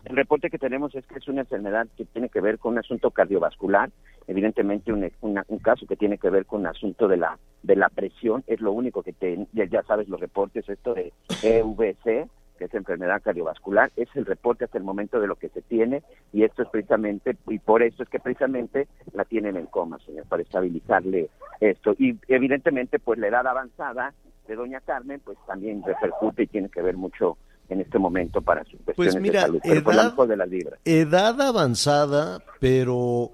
El 0.03 0.15
reporte 0.15 0.49
que 0.49 0.57
tenemos 0.57 0.93
es 0.95 1.05
que 1.05 1.19
es 1.19 1.27
una 1.27 1.41
enfermedad 1.41 1.87
que 1.95 2.05
tiene 2.05 2.29
que 2.29 2.41
ver 2.41 2.59
con 2.59 2.73
un 2.73 2.79
asunto 2.79 3.11
cardiovascular, 3.11 3.89
evidentemente 4.27 4.91
un, 4.91 5.09
un 5.21 5.59
caso 5.59 5.85
que 5.87 5.95
tiene 5.95 6.17
que 6.17 6.29
ver 6.29 6.45
con 6.45 6.61
un 6.61 6.67
asunto 6.67 7.07
de 7.07 7.17
la 7.17 7.37
de 7.65 7.75
la 7.75 7.89
presión, 7.89 8.43
es 8.45 8.61
lo 8.61 8.71
único 8.71 9.01
que 9.01 9.13
te, 9.13 9.47
ya 9.53 9.83
sabes 9.83 10.07
los 10.07 10.19
reportes, 10.19 10.69
esto 10.69 10.93
de 10.93 11.11
EVC, 11.41 12.27
que 12.57 12.65
es 12.65 12.73
enfermedad 12.73 13.21
cardiovascular, 13.21 13.91
es 13.95 14.09
el 14.15 14.25
reporte 14.25 14.65
hasta 14.65 14.77
el 14.77 14.83
momento 14.83 15.19
de 15.19 15.27
lo 15.27 15.35
que 15.35 15.49
se 15.49 15.61
tiene 15.61 16.03
y 16.33 16.43
esto 16.43 16.63
es 16.63 16.69
precisamente, 16.69 17.35
y 17.47 17.59
por 17.59 17.83
eso 17.83 18.03
es 18.03 18.09
que 18.09 18.19
precisamente 18.19 18.87
la 19.13 19.25
tienen 19.25 19.57
en 19.57 19.65
coma, 19.67 19.99
señor, 20.05 20.25
para 20.27 20.43
estabilizarle 20.43 21.29
esto. 21.59 21.95
Y 21.97 22.17
evidentemente, 22.27 22.99
pues 22.99 23.19
la 23.19 23.27
edad 23.27 23.47
avanzada 23.47 24.13
de 24.47 24.55
doña 24.55 24.79
Carmen, 24.81 25.21
pues 25.23 25.37
también 25.47 25.83
repercute 25.83 26.43
y 26.43 26.47
tiene 26.47 26.69
que 26.69 26.81
ver 26.81 26.95
mucho 26.95 27.37
en 27.69 27.81
este 27.81 27.97
momento 27.97 28.41
para 28.41 28.63
sus 28.65 28.79
pues 28.83 28.95
cuestiones 28.95 29.13
pues 29.13 29.21
mira, 29.21 29.41
de 29.41 29.45
salud. 29.47 29.59
Edad, 29.63 30.47
de 30.83 30.99
edad 30.99 31.41
avanzada, 31.41 32.43
pero 32.59 33.31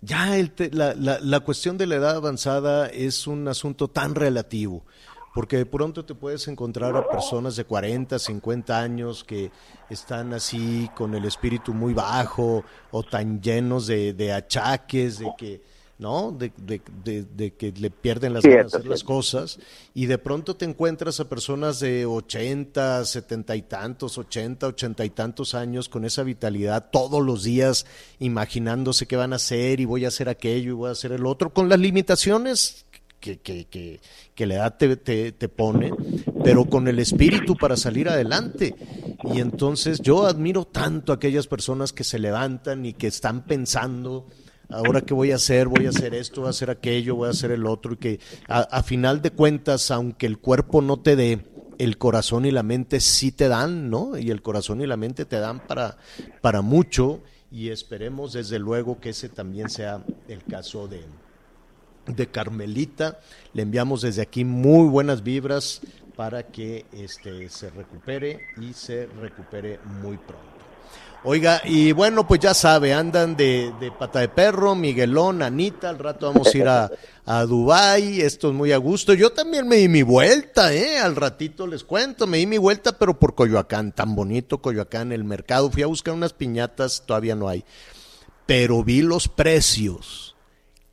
ya 0.00 0.36
el 0.38 0.52
la, 0.72 0.94
la, 0.94 1.18
la, 1.20 1.40
cuestión 1.40 1.76
de 1.76 1.86
la 1.86 1.96
edad 1.96 2.16
avanzada 2.16 2.86
es 2.86 3.26
un 3.26 3.48
asunto 3.48 3.88
tan 3.88 4.14
relativo, 4.14 4.84
porque 5.36 5.58
de 5.58 5.66
pronto 5.66 6.02
te 6.02 6.14
puedes 6.14 6.48
encontrar 6.48 6.96
a 6.96 7.06
personas 7.06 7.56
de 7.56 7.66
40, 7.66 8.18
50 8.18 8.80
años 8.80 9.22
que 9.22 9.50
están 9.90 10.32
así 10.32 10.88
con 10.96 11.14
el 11.14 11.26
espíritu 11.26 11.74
muy 11.74 11.92
bajo 11.92 12.64
o 12.90 13.02
tan 13.02 13.42
llenos 13.42 13.86
de, 13.86 14.14
de 14.14 14.32
achaques, 14.32 15.18
de 15.18 15.30
que 15.36 15.60
¿no? 15.98 16.30
De, 16.30 16.52
de, 17.04 17.52
que 17.54 17.72
le 17.72 17.90
pierden 17.90 18.34
las 18.34 18.44
ganas 18.44 18.72
de 18.72 18.78
hacer 18.78 18.86
las 18.86 19.02
cosas 19.04 19.58
y 19.94 20.06
de 20.06 20.18
pronto 20.18 20.56
te 20.56 20.66
encuentras 20.66 21.20
a 21.20 21.28
personas 21.28 21.80
de 21.80 22.04
80, 22.04 23.04
70 23.04 23.56
y 23.56 23.62
tantos, 23.62 24.18
80, 24.18 24.68
80 24.68 25.04
y 25.04 25.10
tantos 25.10 25.54
años 25.54 25.88
con 25.88 26.04
esa 26.04 26.22
vitalidad 26.22 26.90
todos 26.90 27.22
los 27.22 27.44
días 27.44 27.86
imaginándose 28.18 29.06
qué 29.06 29.16
van 29.16 29.32
a 29.32 29.36
hacer 29.36 29.80
y 29.80 29.84
voy 29.84 30.04
a 30.04 30.08
hacer 30.08 30.28
aquello 30.28 30.70
y 30.70 30.74
voy 30.74 30.88
a 30.88 30.92
hacer 30.92 31.12
el 31.12 31.24
otro 31.24 31.52
con 31.52 31.68
las 31.68 31.78
limitaciones 31.78 32.85
que, 33.34 33.66
que, 33.66 34.00
que, 34.34 34.46
la 34.46 34.54
edad 34.54 34.76
te, 34.76 34.96
te, 35.32 35.48
pone, 35.48 35.92
pero 36.44 36.64
con 36.66 36.86
el 36.86 36.98
espíritu 37.00 37.56
para 37.56 37.76
salir 37.76 38.08
adelante. 38.08 38.76
Y 39.34 39.40
entonces 39.40 40.00
yo 40.00 40.26
admiro 40.26 40.64
tanto 40.64 41.12
a 41.12 41.16
aquellas 41.16 41.46
personas 41.46 41.92
que 41.92 42.04
se 42.04 42.18
levantan 42.18 42.86
y 42.86 42.92
que 42.92 43.08
están 43.08 43.44
pensando 43.44 44.26
ahora 44.68 45.00
qué 45.00 45.14
voy 45.14 45.32
a 45.32 45.36
hacer, 45.36 45.68
voy 45.68 45.86
a 45.86 45.90
hacer 45.90 46.14
esto, 46.14 46.42
voy 46.42 46.48
a 46.48 46.50
hacer 46.50 46.70
aquello, 46.70 47.16
voy 47.16 47.28
a 47.28 47.30
hacer 47.30 47.50
el 47.50 47.66
otro, 47.66 47.94
y 47.94 47.96
que 47.96 48.20
a, 48.48 48.82
final 48.82 49.22
de 49.22 49.30
cuentas, 49.30 49.90
aunque 49.90 50.26
el 50.26 50.38
cuerpo 50.38 50.82
no 50.82 50.98
te 50.98 51.16
dé, 51.16 51.46
el 51.78 51.98
corazón 51.98 52.46
y 52.46 52.50
la 52.50 52.62
mente 52.62 53.00
sí 53.00 53.32
te 53.32 53.48
dan, 53.48 53.90
¿no? 53.90 54.16
Y 54.16 54.30
el 54.30 54.42
corazón 54.42 54.80
y 54.80 54.86
la 54.86 54.96
mente 54.96 55.24
te 55.24 55.38
dan 55.38 55.66
para, 55.66 55.98
para 56.40 56.62
mucho, 56.62 57.22
y 57.50 57.68
esperemos 57.68 58.32
desde 58.32 58.58
luego 58.58 58.98
que 58.98 59.10
ese 59.10 59.28
también 59.28 59.68
sea 59.68 60.04
el 60.28 60.42
caso 60.42 60.88
de, 60.88 61.04
de 62.06 62.28
Carmelita. 62.28 63.20
Le 63.52 63.62
enviamos 63.62 64.02
desde 64.02 64.22
aquí 64.22 64.44
muy 64.44 64.88
buenas 64.88 65.22
vibras 65.22 65.80
para 66.16 66.44
que 66.44 66.86
este, 66.92 67.48
se 67.48 67.70
recupere 67.70 68.40
y 68.60 68.72
se 68.72 69.06
recupere 69.20 69.78
muy 69.84 70.16
pronto. 70.16 70.56
Oiga, 71.28 71.60
y 71.64 71.90
bueno, 71.90 72.28
pues 72.28 72.38
ya 72.38 72.54
sabe, 72.54 72.94
andan 72.94 73.36
de, 73.36 73.72
de, 73.80 73.90
pata 73.90 74.20
de 74.20 74.28
perro, 74.28 74.76
Miguelón, 74.76 75.42
Anita, 75.42 75.88
al 75.88 75.98
rato 75.98 76.32
vamos 76.32 76.54
a 76.54 76.56
ir 76.56 76.68
a, 76.68 76.88
a 77.24 77.44
Dubái, 77.44 78.20
esto 78.20 78.50
es 78.50 78.54
muy 78.54 78.70
a 78.70 78.76
gusto. 78.76 79.12
Yo 79.12 79.32
también 79.32 79.66
me 79.66 79.76
di 79.76 79.88
mi 79.88 80.02
vuelta, 80.02 80.72
¿eh? 80.72 81.00
Al 81.00 81.16
ratito 81.16 81.66
les 81.66 81.82
cuento, 81.82 82.28
me 82.28 82.38
di 82.38 82.46
mi 82.46 82.58
vuelta, 82.58 82.92
pero 82.96 83.18
por 83.18 83.34
Coyoacán, 83.34 83.90
tan 83.90 84.14
bonito 84.14 84.62
Coyoacán, 84.62 85.10
el 85.10 85.24
mercado. 85.24 85.68
Fui 85.68 85.82
a 85.82 85.88
buscar 85.88 86.14
unas 86.14 86.32
piñatas, 86.32 87.02
todavía 87.04 87.34
no 87.34 87.48
hay, 87.48 87.64
pero 88.46 88.84
vi 88.84 89.02
los 89.02 89.26
precios 89.26 90.35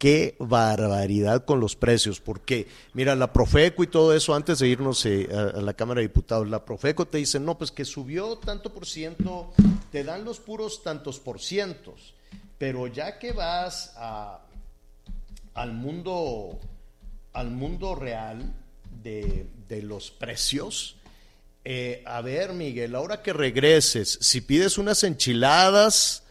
qué 0.03 0.35
barbaridad 0.37 1.45
con 1.45 1.61
los 1.61 1.77
precios, 1.77 2.19
porque 2.19 2.67
mira, 2.91 3.15
la 3.15 3.31
Profeco 3.31 3.85
y 3.85 3.87
todo 3.87 4.13
eso, 4.13 4.35
antes 4.35 4.59
de 4.59 4.67
irnos 4.67 5.05
eh, 5.05 5.29
a, 5.31 5.61
la 5.61 5.75
Cámara 5.75 6.01
de 6.01 6.09
Diputados, 6.09 6.49
la 6.49 6.65
Profeco 6.65 7.07
te 7.07 7.19
dice, 7.19 7.39
no, 7.39 7.57
pues 7.57 7.71
que 7.71 7.85
subió 7.85 8.37
tanto 8.37 8.73
por 8.73 8.85
ciento, 8.85 9.53
te 9.93 10.03
dan 10.03 10.25
los 10.25 10.41
puros 10.41 10.83
tantos 10.83 11.21
por 11.21 11.39
cientos, 11.39 12.15
pero 12.57 12.87
ya 12.87 13.17
que 13.17 13.31
vas 13.31 13.95
al 15.53 15.71
mundo, 15.71 16.59
al 17.31 17.51
mundo 17.51 17.95
real 17.95 18.53
de, 19.01 19.47
de 19.69 19.83
los 19.83 20.11
precios, 20.11 20.97
eh, 21.63 22.03
a 22.05 22.19
ver, 22.19 22.51
Miguel, 22.51 22.95
ahora 22.95 23.21
que 23.21 23.31
regreses, 23.31 24.17
si 24.19 24.41
pides 24.41 24.77
unas 24.77 25.05
enchiladas 25.05 26.23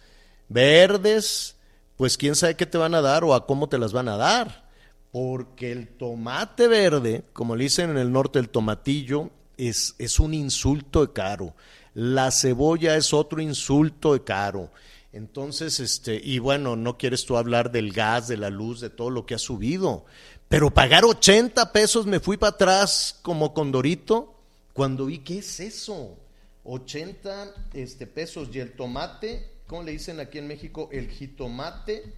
verdes, 0.50 1.56
pues 1.96 2.16
quién 2.16 2.34
sabe 2.34 2.56
qué 2.56 2.66
te 2.66 2.78
van 2.78 2.94
a 2.94 3.00
dar 3.00 3.24
o 3.24 3.34
a 3.34 3.46
cómo 3.46 3.68
te 3.68 3.78
las 3.78 3.92
van 3.92 4.08
a 4.08 4.16
dar. 4.16 4.70
Porque 5.10 5.72
el 5.72 5.88
tomate 5.88 6.68
verde, 6.68 7.24
como 7.32 7.54
le 7.54 7.64
dicen 7.64 7.90
en 7.90 7.98
el 7.98 8.10
norte, 8.10 8.38
el 8.38 8.48
tomatillo, 8.48 9.30
es, 9.56 9.94
es 9.98 10.18
un 10.18 10.32
insulto 10.32 11.04
de 11.06 11.12
caro. 11.12 11.54
La 11.94 12.30
cebolla 12.30 12.96
es 12.96 13.12
otro 13.12 13.40
insulto 13.42 14.14
de 14.14 14.24
caro. 14.24 14.70
Entonces, 15.12 15.78
este, 15.80 16.18
y 16.22 16.38
bueno, 16.38 16.74
no 16.76 16.96
quieres 16.96 17.26
tú 17.26 17.36
hablar 17.36 17.70
del 17.70 17.92
gas, 17.92 18.28
de 18.28 18.38
la 18.38 18.48
luz, 18.48 18.80
de 18.80 18.88
todo 18.88 19.10
lo 19.10 19.26
que 19.26 19.34
ha 19.34 19.38
subido. 19.38 20.06
Pero 20.48 20.72
pagar 20.72 21.04
80 21.04 21.72
pesos 21.72 22.06
me 22.06 22.20
fui 22.20 22.38
para 22.38 22.54
atrás 22.54 23.18
como 23.22 23.52
condorito 23.52 24.34
cuando 24.72 25.06
vi, 25.06 25.18
¿qué 25.18 25.38
es 25.38 25.60
eso? 25.60 26.16
80 26.64 27.54
este, 27.74 28.06
pesos 28.06 28.48
y 28.52 28.60
el 28.60 28.72
tomate 28.72 29.51
¿cómo 29.72 29.84
le 29.84 29.92
dicen 29.92 30.20
aquí 30.20 30.36
en 30.36 30.46
México? 30.46 30.90
El 30.92 31.08
jitomate 31.08 32.12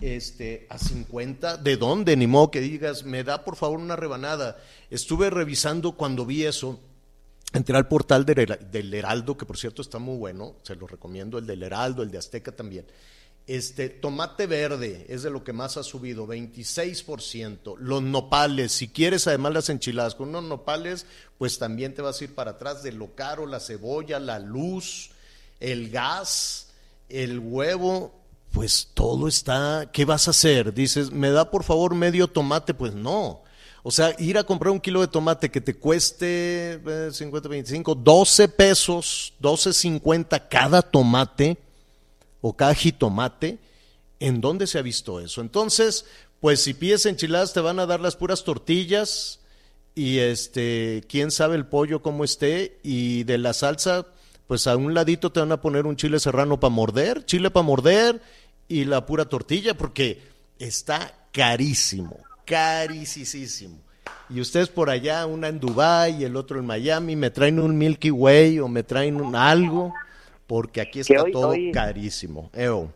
este, 0.00 0.66
a 0.70 0.78
50. 0.78 1.58
¿De 1.58 1.76
dónde? 1.76 2.16
Ni 2.16 2.26
modo 2.26 2.50
que 2.50 2.62
digas, 2.62 3.04
me 3.04 3.22
da 3.22 3.44
por 3.44 3.56
favor 3.56 3.80
una 3.80 3.96
rebanada. 3.96 4.56
Estuve 4.88 5.28
revisando 5.28 5.92
cuando 5.92 6.24
vi 6.24 6.44
eso. 6.44 6.80
Entré 7.52 7.76
al 7.76 7.86
portal 7.86 8.24
del 8.24 8.94
Heraldo, 8.94 9.36
que 9.36 9.44
por 9.44 9.58
cierto 9.58 9.82
está 9.82 9.98
muy 9.98 10.16
bueno, 10.16 10.56
se 10.62 10.74
lo 10.74 10.86
recomiendo, 10.86 11.36
el 11.36 11.46
del 11.46 11.64
Heraldo, 11.64 12.02
el 12.02 12.10
de 12.10 12.16
Azteca 12.16 12.52
también. 12.52 12.86
Este, 13.46 13.90
tomate 13.90 14.46
verde 14.46 15.04
es 15.10 15.22
de 15.22 15.28
lo 15.28 15.44
que 15.44 15.52
más 15.52 15.76
ha 15.76 15.82
subido, 15.82 16.26
26%. 16.26 17.76
Los 17.76 18.02
nopales, 18.02 18.72
si 18.72 18.88
quieres 18.88 19.26
además 19.26 19.52
las 19.52 19.68
enchiladas 19.68 20.14
con 20.14 20.30
unos 20.30 20.44
nopales, 20.44 21.04
pues 21.36 21.58
también 21.58 21.92
te 21.92 22.00
vas 22.00 22.18
a 22.18 22.24
ir 22.24 22.34
para 22.34 22.52
atrás 22.52 22.82
de 22.82 22.92
lo 22.92 23.14
caro, 23.14 23.44
la 23.44 23.60
cebolla, 23.60 24.18
la 24.18 24.38
luz, 24.38 25.10
el 25.60 25.90
gas, 25.90 26.65
el 27.08 27.38
huevo, 27.38 28.12
pues 28.52 28.88
todo 28.94 29.28
está, 29.28 29.90
¿qué 29.92 30.04
vas 30.04 30.28
a 30.28 30.30
hacer? 30.30 30.72
Dices, 30.72 31.10
¿me 31.10 31.30
da 31.30 31.50
por 31.50 31.64
favor 31.64 31.94
medio 31.94 32.28
tomate? 32.28 32.74
Pues 32.74 32.94
no. 32.94 33.42
O 33.82 33.90
sea, 33.92 34.16
ir 34.18 34.36
a 34.36 34.44
comprar 34.44 34.72
un 34.72 34.80
kilo 34.80 35.00
de 35.00 35.06
tomate 35.06 35.50
que 35.50 35.60
te 35.60 35.76
cueste 35.76 36.80
50, 37.12 37.48
25, 37.48 37.94
12 37.94 38.48
pesos, 38.48 39.34
12.50 39.40 40.48
cada 40.50 40.82
tomate 40.82 41.56
o 42.40 42.56
cada 42.56 42.74
jitomate, 42.74 43.58
¿en 44.18 44.40
dónde 44.40 44.66
se 44.66 44.78
ha 44.78 44.82
visto 44.82 45.20
eso? 45.20 45.40
Entonces, 45.40 46.04
pues 46.40 46.62
si 46.62 46.74
pides 46.74 47.06
enchiladas 47.06 47.52
te 47.52 47.60
van 47.60 47.78
a 47.78 47.86
dar 47.86 48.00
las 48.00 48.16
puras 48.16 48.42
tortillas 48.42 49.40
y 49.94 50.18
este, 50.18 51.04
quién 51.08 51.30
sabe 51.30 51.56
el 51.56 51.66
pollo 51.66 52.02
cómo 52.02 52.24
esté 52.24 52.80
y 52.82 53.24
de 53.24 53.38
la 53.38 53.52
salsa, 53.52 54.06
pues 54.46 54.66
a 54.66 54.76
un 54.76 54.94
ladito 54.94 55.30
te 55.30 55.40
van 55.40 55.52
a 55.52 55.60
poner 55.60 55.86
un 55.86 55.96
chile 55.96 56.20
serrano 56.20 56.60
para 56.60 56.72
morder, 56.72 57.24
chile 57.24 57.50
para 57.50 57.64
morder 57.64 58.20
y 58.68 58.84
la 58.84 59.06
pura 59.06 59.24
tortilla 59.24 59.76
porque 59.76 60.20
está 60.58 61.28
carísimo, 61.32 62.18
carísimo. 62.44 63.78
Y 64.28 64.40
ustedes 64.40 64.68
por 64.68 64.90
allá, 64.90 65.26
una 65.26 65.48
en 65.48 65.60
Dubai 65.60 66.20
y 66.20 66.24
el 66.24 66.36
otro 66.36 66.58
en 66.58 66.66
Miami, 66.66 67.16
me 67.16 67.30
traen 67.30 67.58
un 67.58 67.76
Milky 67.76 68.10
Way 68.10 68.60
o 68.60 68.68
me 68.68 68.82
traen 68.82 69.20
un 69.20 69.36
algo, 69.36 69.92
porque 70.46 70.80
aquí 70.80 71.00
está 71.00 71.24
todo 71.32 71.54
carísimo. 71.72 72.50
Eo 72.52 72.92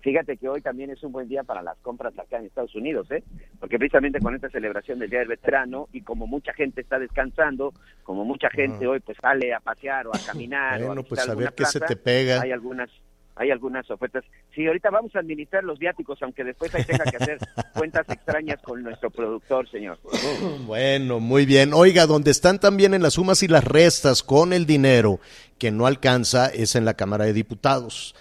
fíjate 0.00 0.36
que 0.36 0.48
hoy 0.48 0.60
también 0.60 0.90
es 0.90 1.02
un 1.02 1.12
buen 1.12 1.28
día 1.28 1.42
para 1.42 1.62
las 1.62 1.78
compras 1.78 2.18
acá 2.18 2.38
en 2.38 2.46
Estados 2.46 2.74
Unidos, 2.74 3.10
¿eh? 3.10 3.22
Porque 3.58 3.78
precisamente 3.78 4.20
con 4.20 4.34
esta 4.34 4.50
celebración 4.50 4.98
del 4.98 5.10
Día 5.10 5.20
del 5.20 5.28
Veterano 5.28 5.88
y 5.92 6.02
como 6.02 6.26
mucha 6.26 6.52
gente 6.52 6.80
está 6.80 6.98
descansando, 6.98 7.72
como 8.02 8.24
mucha 8.24 8.50
gente 8.50 8.86
hoy 8.86 9.00
pues 9.00 9.16
sale 9.20 9.54
a 9.54 9.60
pasear 9.60 10.06
o 10.06 10.14
a 10.14 10.18
caminar 10.18 10.82
bueno, 10.82 11.00
o 11.00 11.04
a 11.04 11.08
pues 11.08 11.28
a 11.28 11.34
ver 11.34 11.52
qué 11.54 11.64
se 11.64 11.80
te 11.80 11.96
pega. 11.96 12.42
Hay 12.42 12.52
algunas 12.52 12.90
hay 13.36 13.50
algunas 13.50 13.90
ofertas. 13.90 14.24
Sí, 14.54 14.66
ahorita 14.66 14.90
vamos 14.90 15.14
a 15.16 15.18
administrar 15.18 15.64
los 15.64 15.78
viáticos, 15.78 16.22
aunque 16.22 16.44
después 16.44 16.72
ahí 16.74 16.84
tenga 16.84 17.04
que 17.04 17.16
hacer 17.16 17.38
cuentas 17.74 18.08
extrañas 18.08 18.62
con 18.62 18.82
nuestro 18.82 19.10
productor, 19.10 19.68
señor. 19.70 19.98
Bueno, 20.66 21.20
muy 21.20 21.46
bien. 21.46 21.72
Oiga, 21.74 22.06
donde 22.06 22.30
están 22.30 22.58
también 22.58 22.94
en 22.94 23.02
las 23.02 23.14
sumas 23.14 23.42
y 23.42 23.48
las 23.48 23.64
restas 23.64 24.22
con 24.22 24.52
el 24.52 24.66
dinero 24.66 25.20
que 25.58 25.70
no 25.70 25.86
alcanza 25.86 26.46
es 26.46 26.74
en 26.76 26.84
la 26.84 26.94
Cámara 26.94 27.24
de 27.24 27.32
Diputados. 27.32 28.14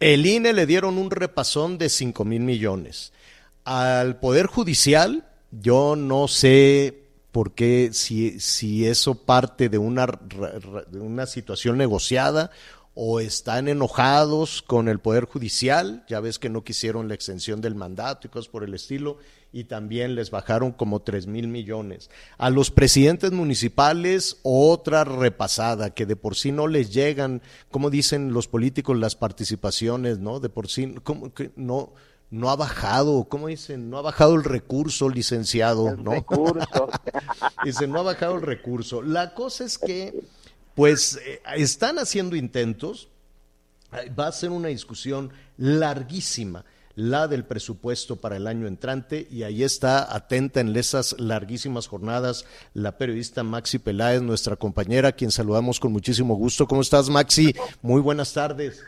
El 0.00 0.24
INE 0.24 0.54
le 0.54 0.64
dieron 0.66 0.96
un 0.96 1.10
repasón 1.10 1.76
de 1.76 1.90
5 1.90 2.24
mil 2.24 2.40
millones. 2.40 3.12
Al 3.64 4.18
Poder 4.18 4.46
Judicial, 4.46 5.28
yo 5.50 5.94
no 5.94 6.26
sé 6.26 7.04
por 7.32 7.52
qué, 7.52 7.90
si, 7.92 8.40
si 8.40 8.86
eso 8.86 9.14
parte 9.14 9.68
de 9.68 9.76
una, 9.76 10.06
de 10.06 11.00
una 11.00 11.26
situación 11.26 11.76
negociada 11.76 12.50
o 13.02 13.18
están 13.18 13.66
enojados 13.68 14.60
con 14.60 14.86
el 14.86 14.98
Poder 14.98 15.24
Judicial, 15.24 16.04
ya 16.06 16.20
ves 16.20 16.38
que 16.38 16.50
no 16.50 16.64
quisieron 16.64 17.08
la 17.08 17.14
extensión 17.14 17.62
del 17.62 17.74
mandato 17.74 18.26
y 18.26 18.30
cosas 18.30 18.50
por 18.50 18.62
el 18.62 18.74
estilo, 18.74 19.16
y 19.54 19.64
también 19.64 20.14
les 20.14 20.30
bajaron 20.30 20.72
como 20.72 21.00
tres 21.00 21.26
mil 21.26 21.48
millones. 21.48 22.10
A 22.36 22.50
los 22.50 22.70
presidentes 22.70 23.32
municipales, 23.32 24.36
otra 24.42 25.04
repasada, 25.04 25.94
que 25.94 26.04
de 26.04 26.14
por 26.14 26.36
sí 26.36 26.52
no 26.52 26.66
les 26.66 26.92
llegan, 26.92 27.40
como 27.70 27.88
dicen 27.88 28.34
los 28.34 28.48
políticos, 28.48 28.98
las 28.98 29.16
participaciones, 29.16 30.18
¿no? 30.18 30.38
De 30.38 30.50
por 30.50 30.68
sí, 30.68 30.96
como 31.02 31.32
que 31.32 31.52
no, 31.56 31.94
no 32.28 32.50
ha 32.50 32.56
bajado, 32.56 33.24
¿cómo 33.30 33.48
dicen? 33.48 33.88
No 33.88 33.96
ha 33.96 34.02
bajado 34.02 34.34
el 34.34 34.44
recurso, 34.44 35.08
licenciado, 35.08 35.96
¿no? 35.96 36.12
Recurso. 36.12 36.90
dicen, 37.64 37.92
no 37.92 38.00
ha 38.00 38.02
bajado 38.02 38.34
el 38.34 38.42
recurso. 38.42 39.00
La 39.00 39.32
cosa 39.32 39.64
es 39.64 39.78
que, 39.78 40.22
pues, 40.80 41.20
eh, 41.26 41.42
están 41.56 41.98
haciendo 41.98 42.36
intentos, 42.36 43.10
va 44.18 44.28
a 44.28 44.32
ser 44.32 44.48
una 44.48 44.68
discusión 44.68 45.30
larguísima 45.58 46.64
la 46.94 47.28
del 47.28 47.44
presupuesto 47.44 48.16
para 48.16 48.36
el 48.36 48.46
año 48.46 48.66
entrante 48.66 49.26
y 49.30 49.42
ahí 49.42 49.62
está 49.62 50.16
atenta 50.16 50.60
en 50.60 50.74
esas 50.74 51.20
larguísimas 51.20 51.86
jornadas 51.86 52.46
la 52.72 52.96
periodista 52.96 53.42
Maxi 53.42 53.78
Peláez, 53.78 54.22
nuestra 54.22 54.56
compañera, 54.56 55.12
quien 55.12 55.30
saludamos 55.30 55.78
con 55.80 55.92
muchísimo 55.92 56.34
gusto. 56.34 56.66
¿Cómo 56.66 56.80
estás, 56.80 57.10
Maxi? 57.10 57.54
Muy 57.82 58.00
buenas 58.00 58.32
tardes. 58.32 58.82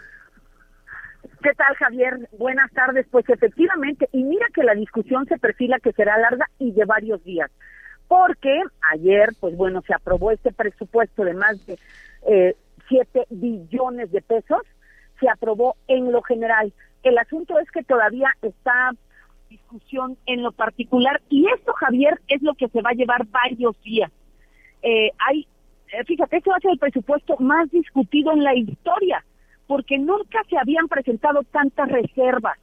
¿Qué 1.43 1.53
tal, 1.53 1.77
Javier? 1.77 2.27
Buenas 2.39 2.73
tardes. 2.73 3.05
Pues 3.11 3.29
efectivamente, 3.29 4.09
y 4.13 4.25
mira 4.25 4.47
que 4.55 4.63
la 4.63 4.75
discusión 4.75 5.27
se 5.27 5.37
perfila 5.37 5.79
que 5.79 5.93
será 5.93 6.17
larga 6.17 6.49
y 6.59 6.73
de 6.73 6.87
varios 6.87 7.23
días, 7.23 7.51
porque 8.13 8.61
ayer, 8.93 9.31
pues 9.41 9.57
bueno, 9.57 9.83
se 9.87 9.95
aprobó 9.95 10.33
este 10.33 10.53
presupuesto 10.53 11.25
de 11.25 11.33
más 11.33 11.65
de 11.65 11.79
eh, 12.27 12.55
7 12.91 13.25
billones 13.31 14.13
de 14.13 14.21
pesos, 14.21 14.61
se 15.19 15.31
aprobó 15.31 15.77
en 15.89 16.13
lo 16.13 16.21
general 16.21 16.75
el 17.05 17.17
asunto 17.17 17.59
es 17.59 17.71
que 17.71 17.83
todavía 17.83 18.29
está 18.43 18.91
discusión 19.49 20.19
en 20.27 20.43
lo 20.43 20.53
particular 20.53 21.23
y 21.31 21.47
esto, 21.57 21.73
Javier, 21.73 22.21
es 22.29 22.43
lo 22.43 22.53
que 22.53 22.69
se 22.69 22.83
va 22.83 22.91
a 22.91 22.95
llevar 22.95 23.27
varios 23.29 23.83
días. 23.83 24.13
Eh, 24.83 25.11
hay, 25.19 25.49
eh, 25.95 26.05
fíjate, 26.05 26.37
este 26.37 26.51
va 26.51 26.57
a 26.57 26.61
ser 26.61 26.73
el 26.73 26.79
presupuesto 26.79 27.37
más 27.39 27.71
discutido 27.71 28.33
en 28.33 28.45
la 28.45 28.55
historia, 28.55 29.25
porque 29.67 29.97
nunca 29.97 30.43
se 30.51 30.59
habían 30.59 30.87
presentado 30.89 31.45
tantas 31.45 31.89
reservas. 31.89 32.59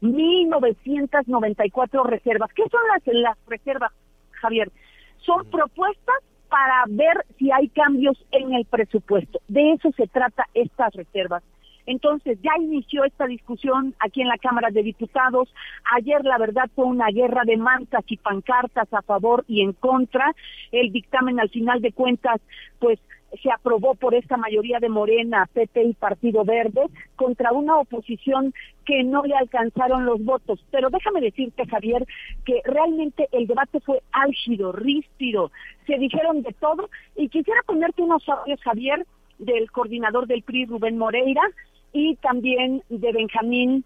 1994 0.00 2.04
reservas. 2.04 2.50
¿Qué 2.54 2.62
son 2.70 2.80
las 3.20 3.36
reservas, 3.46 3.92
Javier? 4.40 4.70
Son 5.18 5.44
propuestas 5.50 6.16
para 6.48 6.84
ver 6.88 7.24
si 7.38 7.50
hay 7.52 7.68
cambios 7.68 8.16
en 8.30 8.54
el 8.54 8.64
presupuesto. 8.64 9.40
De 9.48 9.72
eso 9.72 9.90
se 9.96 10.06
trata 10.06 10.46
estas 10.54 10.94
reservas. 10.94 11.42
Entonces, 11.88 12.38
ya 12.42 12.52
inició 12.60 13.04
esta 13.04 13.26
discusión 13.26 13.94
aquí 13.98 14.20
en 14.20 14.28
la 14.28 14.36
Cámara 14.36 14.68
de 14.70 14.82
Diputados. 14.82 15.48
Ayer, 15.96 16.22
la 16.22 16.36
verdad, 16.36 16.68
fue 16.74 16.84
una 16.84 17.08
guerra 17.08 17.44
de 17.46 17.56
mantas 17.56 18.04
y 18.08 18.18
pancartas 18.18 18.92
a 18.92 19.00
favor 19.00 19.42
y 19.48 19.62
en 19.62 19.72
contra. 19.72 20.34
El 20.70 20.92
dictamen, 20.92 21.40
al 21.40 21.48
final 21.48 21.80
de 21.80 21.92
cuentas, 21.92 22.42
pues 22.78 22.98
se 23.42 23.50
aprobó 23.50 23.94
por 23.94 24.14
esta 24.14 24.36
mayoría 24.36 24.80
de 24.80 24.90
Morena, 24.90 25.48
PP 25.54 25.82
y 25.82 25.94
Partido 25.94 26.44
Verde 26.44 26.82
contra 27.16 27.52
una 27.52 27.78
oposición 27.78 28.52
que 28.84 29.02
no 29.02 29.22
le 29.22 29.34
alcanzaron 29.34 30.04
los 30.04 30.22
votos. 30.22 30.62
Pero 30.70 30.90
déjame 30.90 31.22
decirte, 31.22 31.66
Javier, 31.66 32.04
que 32.44 32.60
realmente 32.66 33.28
el 33.32 33.46
debate 33.46 33.80
fue 33.80 34.02
álgido, 34.12 34.72
ríspido, 34.72 35.52
se 35.86 35.96
dijeron 35.96 36.42
de 36.42 36.52
todo 36.52 36.90
y 37.16 37.30
quisiera 37.30 37.62
ponerte 37.64 38.02
unos 38.02 38.28
audios, 38.28 38.60
Javier, 38.60 39.06
del 39.38 39.70
coordinador 39.70 40.26
del 40.26 40.42
PRI, 40.42 40.66
Rubén 40.66 40.98
Moreira, 40.98 41.42
y 41.92 42.16
también 42.16 42.82
de 42.88 43.12
Benjamín 43.12 43.84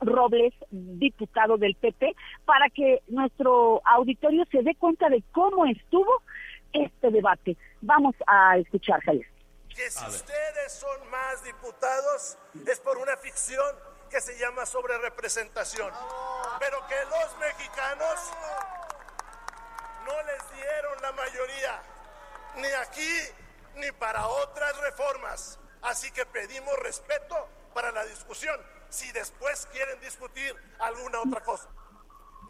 Robles, 0.00 0.52
diputado 0.70 1.56
del 1.56 1.74
PP, 1.74 2.14
para 2.44 2.68
que 2.70 3.02
nuestro 3.08 3.80
auditorio 3.84 4.44
se 4.50 4.62
dé 4.62 4.74
cuenta 4.74 5.08
de 5.08 5.22
cómo 5.32 5.66
estuvo 5.66 6.22
este 6.72 7.10
debate. 7.10 7.56
Vamos 7.80 8.14
a 8.26 8.58
escuchar, 8.58 9.00
Javier. 9.02 9.26
Que 9.68 9.90
si 9.90 10.06
ustedes 10.06 10.72
son 10.72 11.10
más 11.10 11.44
diputados 11.44 12.38
es 12.66 12.80
por 12.80 12.98
una 12.98 13.16
ficción 13.16 13.64
que 14.10 14.20
se 14.20 14.38
llama 14.38 14.64
sobre 14.64 14.96
representación, 14.98 15.90
pero 16.60 16.78
que 16.86 16.94
los 17.10 17.38
mexicanos 17.38 18.32
no 20.06 20.22
les 20.22 20.56
dieron 20.56 21.02
la 21.02 21.12
mayoría, 21.12 21.82
ni 22.56 22.68
aquí 22.82 23.80
ni 23.80 23.92
para 23.92 24.26
otras 24.26 24.80
reformas. 24.80 25.58
Así 25.86 26.10
que 26.10 26.26
pedimos 26.26 26.76
respeto 26.80 27.48
para 27.72 27.92
la 27.92 28.04
discusión, 28.04 28.60
si 28.88 29.10
después 29.12 29.66
quieren 29.70 30.00
discutir 30.00 30.52
alguna 30.80 31.20
otra 31.20 31.40
cosa. 31.42 31.68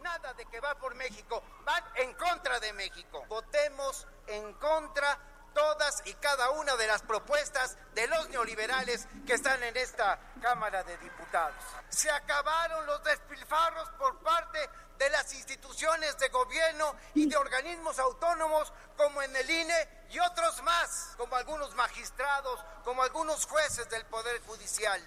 Nada 0.01 0.33
de 0.33 0.47
que 0.47 0.59
va 0.59 0.75
por 0.77 0.95
México, 0.95 1.43
van 1.65 1.85
en 1.97 2.15
contra 2.15 2.59
de 2.61 2.73
México. 2.73 3.27
Votemos 3.29 4.09
en 4.27 4.55
contra 4.55 5.19
todas 5.53 6.03
y 6.07 6.15
cada 6.15 6.49
una 6.53 6.77
de 6.77 6.87
las 6.87 7.03
propuestas 7.03 7.77
de 7.95 8.07
los 8.07 8.27
neoliberales 8.31 9.07
que 9.27 9.35
están 9.35 9.63
en 9.65 9.77
esta 9.77 10.19
Cámara 10.41 10.83
de 10.85 10.97
Diputados. 10.97 11.63
Se 11.91 12.11
acabaron 12.11 12.87
los 12.87 13.05
despilfarros 13.05 13.91
por 13.99 14.19
parte 14.21 14.59
de 14.99 15.11
las 15.11 15.35
instituciones 15.35 16.17
de 16.19 16.29
gobierno 16.29 16.95
y 17.15 17.29
de 17.29 17.37
organismos 17.37 17.99
autónomos 17.99 18.73
como 18.97 19.23
en 19.23 19.31
el 19.37 19.49
INE 19.49 19.75
y 20.13 20.19
otros 20.19 20.63
más, 20.65 21.15
como 21.19 21.37
algunos 21.37 21.75
magistrados, 21.75 22.61
como 22.85 23.03
algunos 23.03 23.45
jueces 23.45 23.89
del 23.91 24.05
Poder 24.07 24.41
Judicial. 24.47 25.01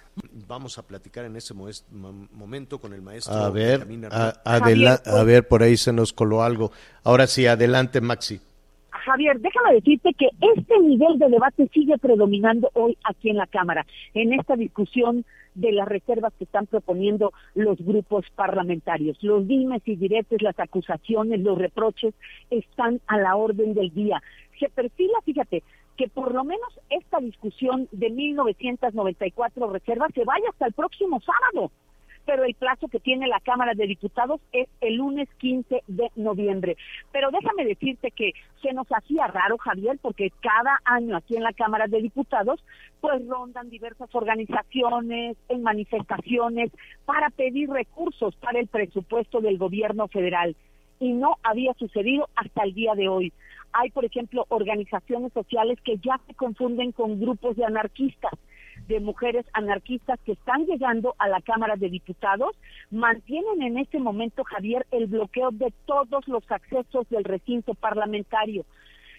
Vamos 0.47 0.77
a 0.77 0.83
platicar 0.83 1.25
en 1.25 1.35
ese 1.35 1.53
momento 1.53 2.79
con 2.79 2.93
el 2.93 3.01
maestro. 3.01 3.33
A 3.33 3.49
ver, 3.49 3.87
a 4.11 5.23
ver, 5.23 5.47
por 5.47 5.63
ahí 5.63 5.77
se 5.77 5.93
nos 5.93 6.13
coló 6.13 6.43
algo. 6.43 6.71
Ahora 7.03 7.27
sí, 7.27 7.47
adelante, 7.47 8.01
Maxi. 8.01 8.41
Javier, 9.05 9.39
déjame 9.39 9.75
decirte 9.75 10.13
que 10.13 10.27
este 10.41 10.79
nivel 10.79 11.17
de 11.17 11.29
debate 11.29 11.69
sigue 11.73 11.97
predominando 11.97 12.69
hoy 12.73 12.97
aquí 13.05 13.29
en 13.29 13.37
la 13.37 13.47
Cámara, 13.47 13.85
en 14.13 14.33
esta 14.33 14.55
discusión 14.55 15.25
de 15.55 15.71
las 15.71 15.87
reservas 15.87 16.33
que 16.37 16.45
están 16.45 16.67
proponiendo 16.67 17.33
los 17.55 17.77
grupos 17.79 18.25
parlamentarios. 18.35 19.17
Los 19.21 19.47
dimes 19.47 19.81
y 19.85 19.95
diretes, 19.95 20.41
las 20.41 20.59
acusaciones, 20.59 21.39
los 21.41 21.57
reproches 21.57 22.13
están 22.49 23.01
a 23.07 23.17
la 23.17 23.35
orden 23.35 23.73
del 23.73 23.93
día. 23.93 24.21
Se 24.59 24.69
perfila, 24.69 25.19
fíjate, 25.25 25.63
que 25.97 26.07
por 26.07 26.33
lo 26.33 26.43
menos 26.43 26.79
esta 26.89 27.19
discusión 27.19 27.89
de 27.91 28.09
1994 28.09 29.69
reservas 29.69 30.11
se 30.13 30.23
vaya 30.23 30.49
hasta 30.49 30.67
el 30.67 30.73
próximo 30.73 31.19
sábado 31.21 31.71
pero 32.29 32.43
el 32.43 32.53
plazo 32.53 32.87
que 32.89 32.99
tiene 32.99 33.25
la 33.25 33.39
Cámara 33.39 33.73
de 33.73 33.87
Diputados 33.87 34.39
es 34.51 34.67
el 34.81 34.97
lunes 34.97 35.27
15 35.39 35.81
de 35.87 36.11
noviembre. 36.15 36.77
Pero 37.11 37.31
déjame 37.31 37.65
decirte 37.65 38.11
que 38.11 38.33
se 38.61 38.71
nos 38.71 38.85
hacía 38.89 39.25
raro, 39.25 39.57
Javier, 39.57 39.97
porque 39.99 40.31
cada 40.39 40.79
año 40.85 41.17
aquí 41.17 41.35
en 41.35 41.41
la 41.41 41.53
Cámara 41.53 41.87
de 41.87 42.03
Diputados, 42.03 42.63
pues 43.01 43.27
rondan 43.27 43.71
diversas 43.71 44.13
organizaciones 44.13 45.37
en 45.47 45.63
manifestaciones 45.63 46.69
para 47.05 47.31
pedir 47.31 47.67
recursos 47.67 48.35
para 48.35 48.59
el 48.59 48.67
presupuesto 48.67 49.41
del 49.41 49.57
gobierno 49.57 50.07
federal. 50.07 50.55
Y 50.99 51.13
no 51.13 51.37
había 51.41 51.73
sucedido 51.79 52.29
hasta 52.35 52.61
el 52.61 52.75
día 52.75 52.93
de 52.93 53.09
hoy. 53.09 53.33
Hay, 53.73 53.89
por 53.89 54.05
ejemplo, 54.05 54.45
organizaciones 54.49 55.33
sociales 55.33 55.79
que 55.83 55.97
ya 55.97 56.21
se 56.27 56.35
confunden 56.35 56.91
con 56.91 57.19
grupos 57.19 57.55
de 57.55 57.65
anarquistas 57.65 58.33
de 58.89 58.99
mujeres 58.99 59.45
anarquistas 59.53 60.19
que 60.25 60.31
están 60.31 60.65
llegando 60.65 61.15
a 61.19 61.29
la 61.29 61.41
Cámara 61.41 61.75
de 61.75 61.89
Diputados 61.89 62.57
mantienen 62.89 63.61
en 63.61 63.77
este 63.77 63.99
momento, 63.99 64.43
Javier, 64.43 64.87
el 64.91 65.05
bloqueo 65.05 65.51
de 65.51 65.71
todos 65.85 66.27
los 66.27 66.43
accesos 66.51 67.07
del 67.09 67.23
recinto 67.23 67.75
parlamentario. 67.75 68.65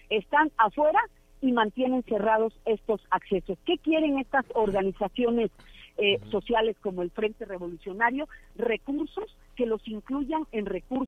Están 0.09 0.51
afuera 0.57 0.99
y 1.39 1.53
mantienen 1.53 2.03
cerrados 2.03 2.53
estos 2.65 3.01
accesos. 3.11 3.57
¿Qué 3.65 3.77
quieren 3.77 4.19
estas 4.19 4.45
organizaciones 4.53 5.51
eh, 5.97 6.19
sociales 6.29 6.75
como 6.81 7.01
el 7.01 7.09
Frente 7.09 7.45
Revolucionario? 7.45 8.27
Recursos 8.57 9.37
que 9.55 9.65
los 9.65 9.87
incluyan 9.87 10.43
en 10.51 10.65
recursos. 10.65 11.07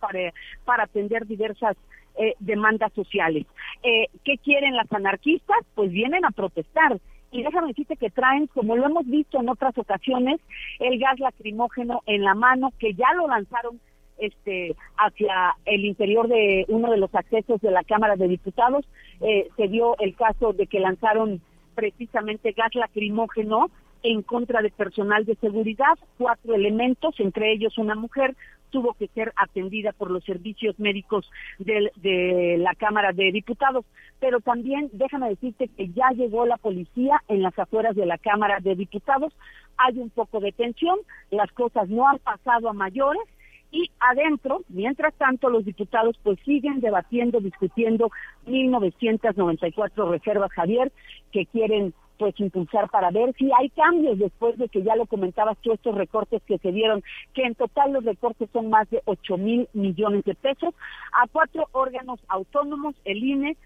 para, 0.00 0.32
para 0.64 0.84
atender 0.84 1.26
diversas 1.26 1.76
eh, 2.16 2.34
demandas 2.40 2.92
sociales. 2.94 3.46
Eh, 3.82 4.06
¿Qué 4.24 4.38
quieren 4.38 4.74
las 4.76 4.92
anarquistas? 4.92 5.58
Pues 5.74 5.90
vienen 5.90 6.24
a 6.24 6.30
protestar. 6.30 6.98
Y 7.30 7.42
déjame 7.42 7.68
decirte 7.68 7.96
que 7.96 8.10
traen, 8.10 8.46
como 8.48 8.74
lo 8.74 8.86
hemos 8.86 9.06
visto 9.06 9.38
en 9.38 9.48
otras 9.48 9.76
ocasiones, 9.76 10.40
el 10.80 10.98
gas 10.98 11.20
lacrimógeno 11.20 12.02
en 12.06 12.24
la 12.24 12.34
mano, 12.34 12.72
que 12.78 12.94
ya 12.94 13.12
lo 13.14 13.28
lanzaron 13.28 13.80
este 14.18 14.74
hacia 14.96 15.54
el 15.64 15.84
interior 15.84 16.26
de 16.26 16.64
uno 16.68 16.90
de 16.90 16.96
los 16.96 17.14
accesos 17.14 17.60
de 17.60 17.70
la 17.70 17.84
Cámara 17.84 18.16
de 18.16 18.28
Diputados. 18.28 18.84
Eh, 19.20 19.48
se 19.56 19.68
dio 19.68 19.96
el 19.98 20.16
caso 20.16 20.52
de 20.52 20.66
que 20.66 20.80
lanzaron 20.80 21.40
precisamente 21.74 22.52
gas 22.52 22.74
lacrimógeno 22.74 23.70
en 24.02 24.22
contra 24.22 24.62
de 24.62 24.70
personal 24.70 25.24
de 25.24 25.34
seguridad, 25.36 25.98
cuatro 26.16 26.54
elementos, 26.54 27.14
entre 27.18 27.52
ellos 27.52 27.78
una 27.78 27.94
mujer, 27.94 28.36
tuvo 28.70 28.94
que 28.94 29.08
ser 29.08 29.32
atendida 29.36 29.92
por 29.92 30.10
los 30.10 30.24
servicios 30.24 30.78
médicos 30.78 31.30
del, 31.58 31.90
de 31.96 32.56
la 32.58 32.74
Cámara 32.74 33.12
de 33.12 33.32
Diputados. 33.32 33.84
Pero 34.20 34.40
también 34.40 34.90
déjame 34.92 35.30
decirte 35.30 35.68
que 35.68 35.88
ya 35.88 36.10
llegó 36.10 36.46
la 36.46 36.56
policía 36.56 37.22
en 37.28 37.42
las 37.42 37.58
afueras 37.58 37.96
de 37.96 38.06
la 38.06 38.18
Cámara 38.18 38.58
de 38.60 38.74
Diputados. 38.74 39.32
Hay 39.78 39.98
un 39.98 40.10
poco 40.10 40.40
de 40.40 40.52
tensión, 40.52 40.98
las 41.30 41.50
cosas 41.52 41.88
no 41.88 42.08
han 42.08 42.18
pasado 42.18 42.68
a 42.68 42.72
mayores 42.72 43.22
y 43.70 43.90
adentro, 44.00 44.62
mientras 44.68 45.14
tanto, 45.14 45.50
los 45.50 45.64
diputados 45.64 46.18
pues 46.22 46.38
siguen 46.44 46.80
debatiendo, 46.80 47.40
discutiendo 47.40 48.10
1994 48.46 50.10
reservas, 50.10 50.50
Javier, 50.52 50.90
que 51.32 51.44
quieren 51.46 51.92
pues 52.18 52.38
impulsar 52.40 52.90
para 52.90 53.10
ver 53.10 53.34
si 53.38 53.50
hay 53.58 53.70
cambios 53.70 54.18
después 54.18 54.58
de 54.58 54.68
que 54.68 54.82
ya 54.82 54.96
lo 54.96 55.06
comentabas 55.06 55.56
tú 55.58 55.72
estos 55.72 55.94
recortes 55.94 56.42
que 56.42 56.58
se 56.58 56.72
dieron, 56.72 57.02
que 57.34 57.44
en 57.44 57.54
total 57.54 57.92
los 57.92 58.04
recortes 58.04 58.50
son 58.52 58.68
más 58.70 58.90
de 58.90 59.00
8 59.04 59.36
mil 59.38 59.68
millones 59.72 60.24
de 60.24 60.34
pesos 60.34 60.74
a 61.12 61.26
cuatro 61.28 61.66
órganos 61.72 62.20
autónomos, 62.28 62.94
el 63.04 63.22
INE, 63.22 63.56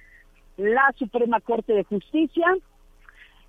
la 0.57 0.93
Suprema 0.99 1.41
Corte 1.41 1.73
de 1.73 1.85
Justicia, 1.85 2.47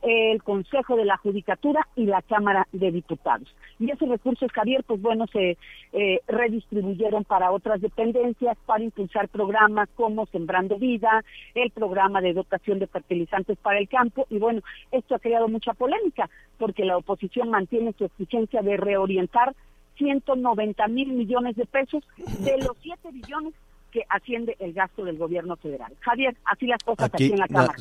el 0.03 0.43
Consejo 0.43 0.97
de 0.97 1.05
la 1.05 1.17
Judicatura 1.17 1.87
y 1.95 2.05
la 2.05 2.21
Cámara 2.21 2.67
de 2.73 2.91
Diputados. 2.91 3.47
Y 3.79 3.89
esos 3.89 4.09
recursos, 4.09 4.51
Javier, 4.51 4.83
pues 4.85 5.01
bueno, 5.01 5.25
se 5.27 5.57
eh, 5.93 6.19
redistribuyeron 6.27 7.23
para 7.23 7.51
otras 7.51 7.81
dependencias 7.81 8.57
para 8.65 8.83
impulsar 8.83 9.29
programas 9.29 9.87
como 9.95 10.25
Sembrando 10.25 10.77
Vida, 10.77 11.23
el 11.55 11.71
programa 11.71 12.21
de 12.21 12.33
dotación 12.33 12.79
de 12.79 12.87
fertilizantes 12.87 13.57
para 13.57 13.79
el 13.79 13.87
campo. 13.87 14.27
Y 14.29 14.39
bueno, 14.39 14.61
esto 14.91 15.15
ha 15.15 15.19
creado 15.19 15.47
mucha 15.47 15.73
polémica 15.73 16.29
porque 16.57 16.83
la 16.83 16.97
oposición 16.97 17.49
mantiene 17.49 17.93
su 17.97 18.05
exigencia 18.05 18.61
de 18.61 18.75
reorientar 18.77 19.55
190 19.97 20.87
mil 20.87 21.13
millones 21.13 21.55
de 21.55 21.65
pesos 21.65 22.03
de 22.17 22.57
los 22.57 22.75
7 22.81 23.09
billones 23.11 23.53
que 23.93 24.03
asciende 24.09 24.57
el 24.59 24.73
gasto 24.73 25.05
del 25.05 25.17
gobierno 25.17 25.55
federal. 25.55 25.93
Javier, 25.99 26.35
así 26.45 26.65
las 26.65 26.83
cosas 26.83 27.11
aquí, 27.13 27.31
en 27.31 27.37
la 27.37 27.47
Cámara. 27.47 27.75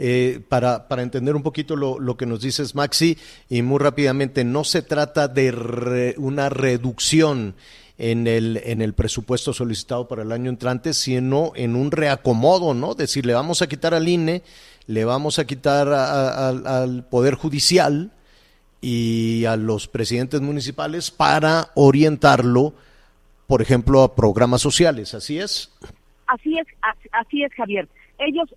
Eh, 0.00 0.40
para, 0.48 0.86
para 0.86 1.02
entender 1.02 1.34
un 1.34 1.42
poquito 1.42 1.74
lo, 1.74 1.98
lo, 1.98 2.16
que 2.16 2.24
nos 2.24 2.40
dices, 2.40 2.76
Maxi, 2.76 3.18
y 3.48 3.62
muy 3.62 3.80
rápidamente, 3.80 4.44
no 4.44 4.62
se 4.62 4.82
trata 4.82 5.26
de 5.26 5.50
re, 5.50 6.14
una 6.18 6.48
reducción 6.48 7.56
en 7.98 8.28
el, 8.28 8.60
en 8.64 8.80
el 8.80 8.94
presupuesto 8.94 9.52
solicitado 9.52 10.06
para 10.06 10.22
el 10.22 10.30
año 10.30 10.50
entrante, 10.50 10.94
sino 10.94 11.52
en 11.56 11.74
un 11.74 11.90
reacomodo, 11.90 12.72
¿no? 12.72 12.94
Decir, 12.94 13.26
le 13.26 13.34
vamos 13.34 13.60
a 13.60 13.66
quitar 13.66 13.92
al 13.92 14.08
INE, 14.08 14.42
le 14.86 15.04
vamos 15.04 15.40
a 15.40 15.46
quitar 15.46 15.88
a, 15.88 16.48
al 16.48 17.04
Poder 17.04 17.34
Judicial 17.34 18.12
y 18.80 19.44
a 19.46 19.56
los 19.56 19.88
presidentes 19.88 20.40
municipales 20.40 21.10
para 21.10 21.72
orientarlo, 21.74 22.72
por 23.48 23.62
ejemplo, 23.62 24.02
a 24.02 24.14
programas 24.14 24.62
sociales, 24.62 25.12
¿así 25.14 25.40
es? 25.40 25.72
Así 26.28 26.56
es, 26.56 26.66
así 27.10 27.42
es, 27.42 27.52
Javier. 27.54 27.88
Ellos 28.18 28.48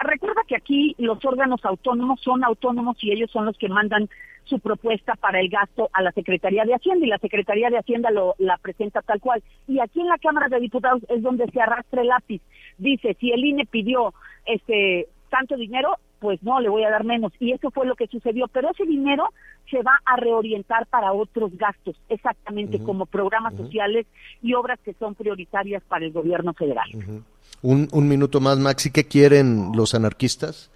recuerda 0.00 0.42
que 0.46 0.56
aquí 0.56 0.94
los 0.98 1.24
órganos 1.24 1.64
autónomos 1.64 2.20
son 2.20 2.44
autónomos 2.44 2.96
y 3.00 3.12
ellos 3.12 3.30
son 3.30 3.44
los 3.44 3.56
que 3.58 3.68
mandan 3.68 4.08
su 4.44 4.58
propuesta 4.58 5.14
para 5.14 5.40
el 5.40 5.48
gasto 5.48 5.90
a 5.92 6.02
la 6.02 6.12
Secretaría 6.12 6.64
de 6.64 6.74
Hacienda 6.74 7.06
y 7.06 7.08
la 7.08 7.18
Secretaría 7.18 7.70
de 7.70 7.78
Hacienda 7.78 8.10
lo, 8.10 8.34
la 8.38 8.58
presenta 8.58 9.02
tal 9.02 9.20
cual. 9.20 9.42
Y 9.68 9.78
aquí 9.80 10.00
en 10.00 10.08
la 10.08 10.18
Cámara 10.18 10.48
de 10.48 10.60
Diputados 10.60 11.02
es 11.08 11.22
donde 11.22 11.46
se 11.50 11.60
arrastra 11.60 12.02
el 12.02 12.08
lápiz. 12.08 12.42
Dice, 12.78 13.16
si 13.20 13.30
el 13.30 13.44
INE 13.44 13.66
pidió 13.66 14.12
este 14.46 15.08
tanto 15.28 15.56
dinero, 15.56 15.96
pues 16.18 16.42
no, 16.42 16.60
le 16.60 16.68
voy 16.68 16.84
a 16.84 16.90
dar 16.90 17.04
menos. 17.04 17.32
Y 17.38 17.52
eso 17.52 17.70
fue 17.70 17.86
lo 17.86 17.94
que 17.94 18.08
sucedió. 18.08 18.48
Pero 18.48 18.70
ese 18.70 18.84
dinero 18.84 19.28
se 19.70 19.82
va 19.82 19.98
a 20.04 20.16
reorientar 20.16 20.86
para 20.86 21.12
otros 21.12 21.56
gastos, 21.56 21.96
exactamente 22.08 22.76
uh 22.76 22.80
-huh. 22.80 22.86
como 22.86 23.06
programas 23.06 23.54
uh 23.54 23.56
-huh. 23.56 23.64
sociales 23.66 24.06
y 24.42 24.54
obras 24.54 24.80
que 24.80 24.94
son 24.94 25.14
prioritarias 25.14 25.82
para 25.84 26.04
el 26.04 26.12
gobierno 26.12 26.52
federal. 26.54 26.90
Uh 26.94 26.98
-huh. 26.98 27.22
Un, 27.62 27.88
un 27.92 28.08
minuto 28.08 28.40
más, 28.40 28.58
Maxi, 28.58 28.90
¿qué 28.90 29.06
quieren 29.06 29.72
los 29.74 29.94
anarquistas? 29.94 30.70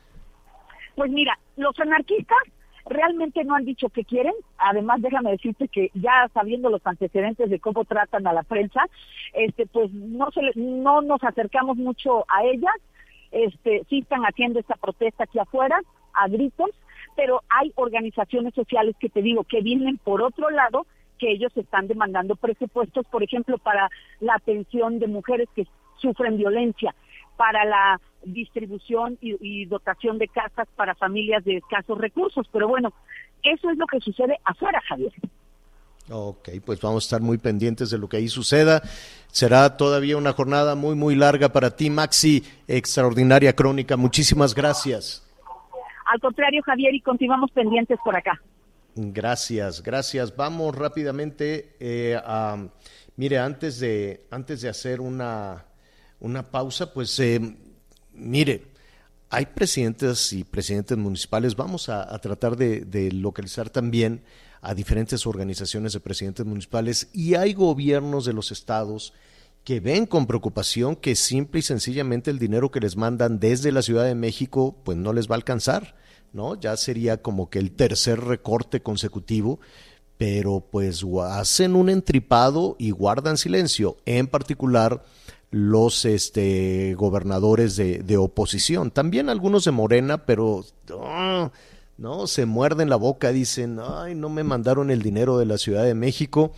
Pues 0.94 1.10
mira, 1.10 1.38
los 1.56 1.78
anarquistas 1.80 2.38
realmente 2.86 3.44
no 3.44 3.54
han 3.54 3.64
dicho 3.64 3.88
qué 3.88 4.04
quieren. 4.04 4.34
Además, 4.58 5.00
déjame 5.00 5.32
decirte 5.32 5.68
que 5.68 5.90
ya 5.94 6.28
sabiendo 6.32 6.70
los 6.70 6.86
antecedentes 6.86 7.50
de 7.50 7.60
cómo 7.60 7.84
tratan 7.84 8.26
a 8.26 8.32
la 8.32 8.42
prensa, 8.42 8.82
este, 9.32 9.66
pues 9.66 9.90
no 9.92 10.30
se 10.30 10.40
no 10.56 11.02
nos 11.02 11.22
acercamos 11.24 11.76
mucho 11.76 12.24
a 12.28 12.44
ellas. 12.44 12.74
Este, 13.30 13.84
sí 13.88 14.00
están 14.00 14.22
haciendo 14.22 14.60
esta 14.60 14.76
protesta 14.76 15.24
aquí 15.24 15.38
afuera 15.38 15.80
a 16.12 16.28
gritos, 16.28 16.70
pero 17.16 17.42
hay 17.48 17.72
organizaciones 17.74 18.54
sociales 18.54 18.94
que 19.00 19.08
te 19.08 19.22
digo 19.22 19.44
que 19.44 19.60
vienen 19.60 19.98
por 19.98 20.22
otro 20.22 20.50
lado 20.50 20.86
que 21.18 21.30
ellos 21.30 21.52
están 21.56 21.88
demandando 21.88 22.36
presupuestos, 22.36 23.06
por 23.06 23.22
ejemplo, 23.22 23.58
para 23.58 23.90
la 24.20 24.34
atención 24.34 24.98
de 24.98 25.06
mujeres 25.06 25.48
que 25.54 25.66
sufren 26.00 26.36
violencia, 26.36 26.94
para 27.36 27.64
la 27.64 28.00
distribución 28.24 29.18
y, 29.20 29.36
y, 29.40 29.66
dotación 29.66 30.18
de 30.18 30.28
casas 30.28 30.68
para 30.76 30.94
familias 30.94 31.44
de 31.44 31.56
escasos 31.56 31.98
recursos. 31.98 32.46
Pero 32.52 32.68
bueno, 32.68 32.92
eso 33.42 33.70
es 33.70 33.76
lo 33.76 33.86
que 33.86 34.00
sucede 34.00 34.38
afuera, 34.44 34.80
Javier. 34.88 35.12
Ok, 36.10 36.50
pues 36.64 36.80
vamos 36.80 37.04
a 37.04 37.06
estar 37.06 37.20
muy 37.22 37.38
pendientes 37.38 37.90
de 37.90 37.98
lo 37.98 38.08
que 38.08 38.18
ahí 38.18 38.28
suceda. 38.28 38.82
Será 39.28 39.76
todavía 39.76 40.16
una 40.16 40.32
jornada 40.32 40.74
muy, 40.74 40.94
muy 40.94 41.14
larga 41.14 41.48
para 41.48 41.76
ti, 41.76 41.88
Maxi. 41.88 42.44
Extraordinaria 42.68 43.54
crónica. 43.54 43.96
Muchísimas 43.96 44.54
gracias. 44.54 45.26
Al 46.06 46.20
contrario, 46.20 46.62
Javier, 46.62 46.94
y 46.94 47.00
continuamos 47.00 47.50
pendientes 47.52 47.98
por 48.04 48.14
acá. 48.14 48.40
Gracias, 48.94 49.82
gracias. 49.82 50.36
Vamos 50.36 50.76
rápidamente 50.76 51.74
eh, 51.80 52.20
a, 52.22 52.68
mire, 53.16 53.38
antes 53.38 53.80
de, 53.80 54.26
antes 54.30 54.60
de 54.60 54.68
hacer 54.68 55.00
una, 55.00 55.64
una 56.20 56.50
pausa, 56.50 56.92
pues 56.92 57.18
eh, 57.20 57.56
mire, 58.12 58.74
hay 59.30 59.46
presidentes 59.46 60.32
y 60.32 60.44
presidentes 60.44 60.96
municipales, 60.96 61.56
vamos 61.56 61.88
a, 61.88 62.16
tratar 62.18 62.56
de, 62.56 63.10
localizar 63.12 63.68
también 63.68 64.22
a 64.60 64.74
diferentes 64.74 65.26
organizaciones 65.26 65.92
de 65.92 66.00
presidentes 66.00 66.46
municipales 66.46 67.08
y 67.12 67.34
hay 67.34 67.52
gobiernos 67.52 68.24
de 68.24 68.32
los 68.32 68.52
estados 68.52 69.12
que 69.64 69.80
ven 69.80 70.06
con 70.06 70.26
preocupación 70.26 70.94
que 70.94 71.16
simple 71.16 71.60
y 71.60 71.62
sencillamente 71.62 72.30
el 72.30 72.38
dinero 72.38 72.70
que 72.70 72.80
les 72.80 72.96
mandan 72.96 73.40
desde 73.40 73.72
la 73.72 73.82
Ciudad 73.82 74.04
de 74.04 74.14
México 74.14 74.76
pues 74.84 74.96
no 74.96 75.12
les 75.12 75.28
va 75.28 75.34
a 75.34 75.36
alcanzar, 75.36 75.96
¿no? 76.32 76.58
Ya 76.58 76.76
sería 76.76 77.20
como 77.20 77.50
que 77.50 77.58
el 77.58 77.72
tercer 77.72 78.20
recorte 78.20 78.82
consecutivo, 78.82 79.58
pero 80.16 80.64
pues 80.70 81.04
hacen 81.22 81.74
un 81.74 81.88
entripado 81.88 82.76
y 82.78 82.90
guardan 82.90 83.36
silencio, 83.36 83.96
en 84.06 84.28
particular 84.28 85.04
los 85.54 86.04
este, 86.04 86.94
gobernadores 86.96 87.76
de, 87.76 88.16
oposición, 88.16 88.90
también 88.90 89.28
algunos 89.28 89.64
de 89.64 89.70
Morena, 89.70 90.26
pero 90.26 90.64
ah, 91.00 91.52
no 91.96 92.26
se 92.26 92.44
muerden 92.44 92.88
la 92.88 92.96
boca, 92.96 93.30
dicen, 93.30 93.78
ay, 93.80 94.16
no 94.16 94.30
me 94.30 94.42
mandaron 94.42 94.90
el 94.90 95.00
dinero 95.00 95.38
de 95.38 95.46
la 95.46 95.56
Ciudad 95.56 95.84
de 95.84 95.94
México, 95.94 96.50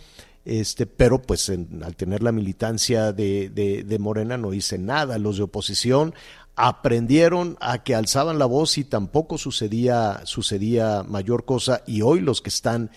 este, 0.45 0.87
pero 0.87 1.21
pues 1.21 1.47
al 1.47 1.95
tener 1.95 2.23
la 2.23 2.31
militancia 2.31 3.13
de, 3.13 3.49
de, 3.49 3.99
Morena 3.99 4.35
no 4.35 4.51
hice 4.51 4.79
nada. 4.79 5.19
Los 5.19 5.37
de 5.37 5.43
oposición 5.43 6.15
aprendieron 6.55 7.55
a 7.61 7.83
que 7.83 7.93
alzaban 7.93 8.39
la 8.39 8.47
voz 8.47 8.79
y 8.79 8.83
tampoco 8.83 9.37
sucedía, 9.37 10.21
sucedía 10.23 11.03
mayor 11.03 11.45
cosa, 11.45 11.83
y 11.85 12.01
hoy 12.01 12.19
los 12.19 12.41
que 12.41 12.49
están 12.49 12.89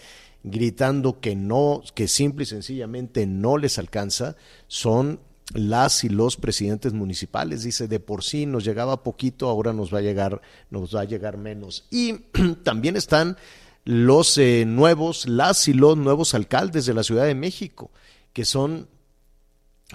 gritando 0.44 1.20
que 1.20 1.36
no, 1.36 1.82
que 1.94 2.08
simple 2.08 2.44
y 2.44 2.46
sencillamente 2.46 3.26
no 3.26 3.58
les 3.58 3.78
alcanza, 3.78 4.36
son 4.66 5.20
las 5.54 6.04
y 6.04 6.08
los 6.08 6.36
presidentes 6.36 6.92
municipales. 6.92 7.62
Dice, 7.62 7.88
de 7.88 8.00
por 8.00 8.22
sí 8.22 8.46
nos 8.46 8.64
llegaba 8.64 9.02
poquito, 9.02 9.48
ahora 9.48 9.72
nos 9.72 9.92
va 9.92 9.98
a 9.98 10.02
llegar, 10.02 10.40
nos 10.70 10.94
va 10.94 11.02
a 11.02 11.04
llegar 11.04 11.36
menos. 11.36 11.86
Y 11.90 12.14
también 12.62 12.96
están 12.96 13.36
los 13.84 14.36
eh, 14.38 14.64
nuevos, 14.66 15.28
las 15.28 15.68
y 15.68 15.72
los 15.72 15.96
nuevos 15.96 16.34
alcaldes 16.34 16.86
de 16.86 16.94
la 16.94 17.02
Ciudad 17.02 17.24
de 17.24 17.34
México, 17.34 17.90
que 18.32 18.44
son, 18.44 18.88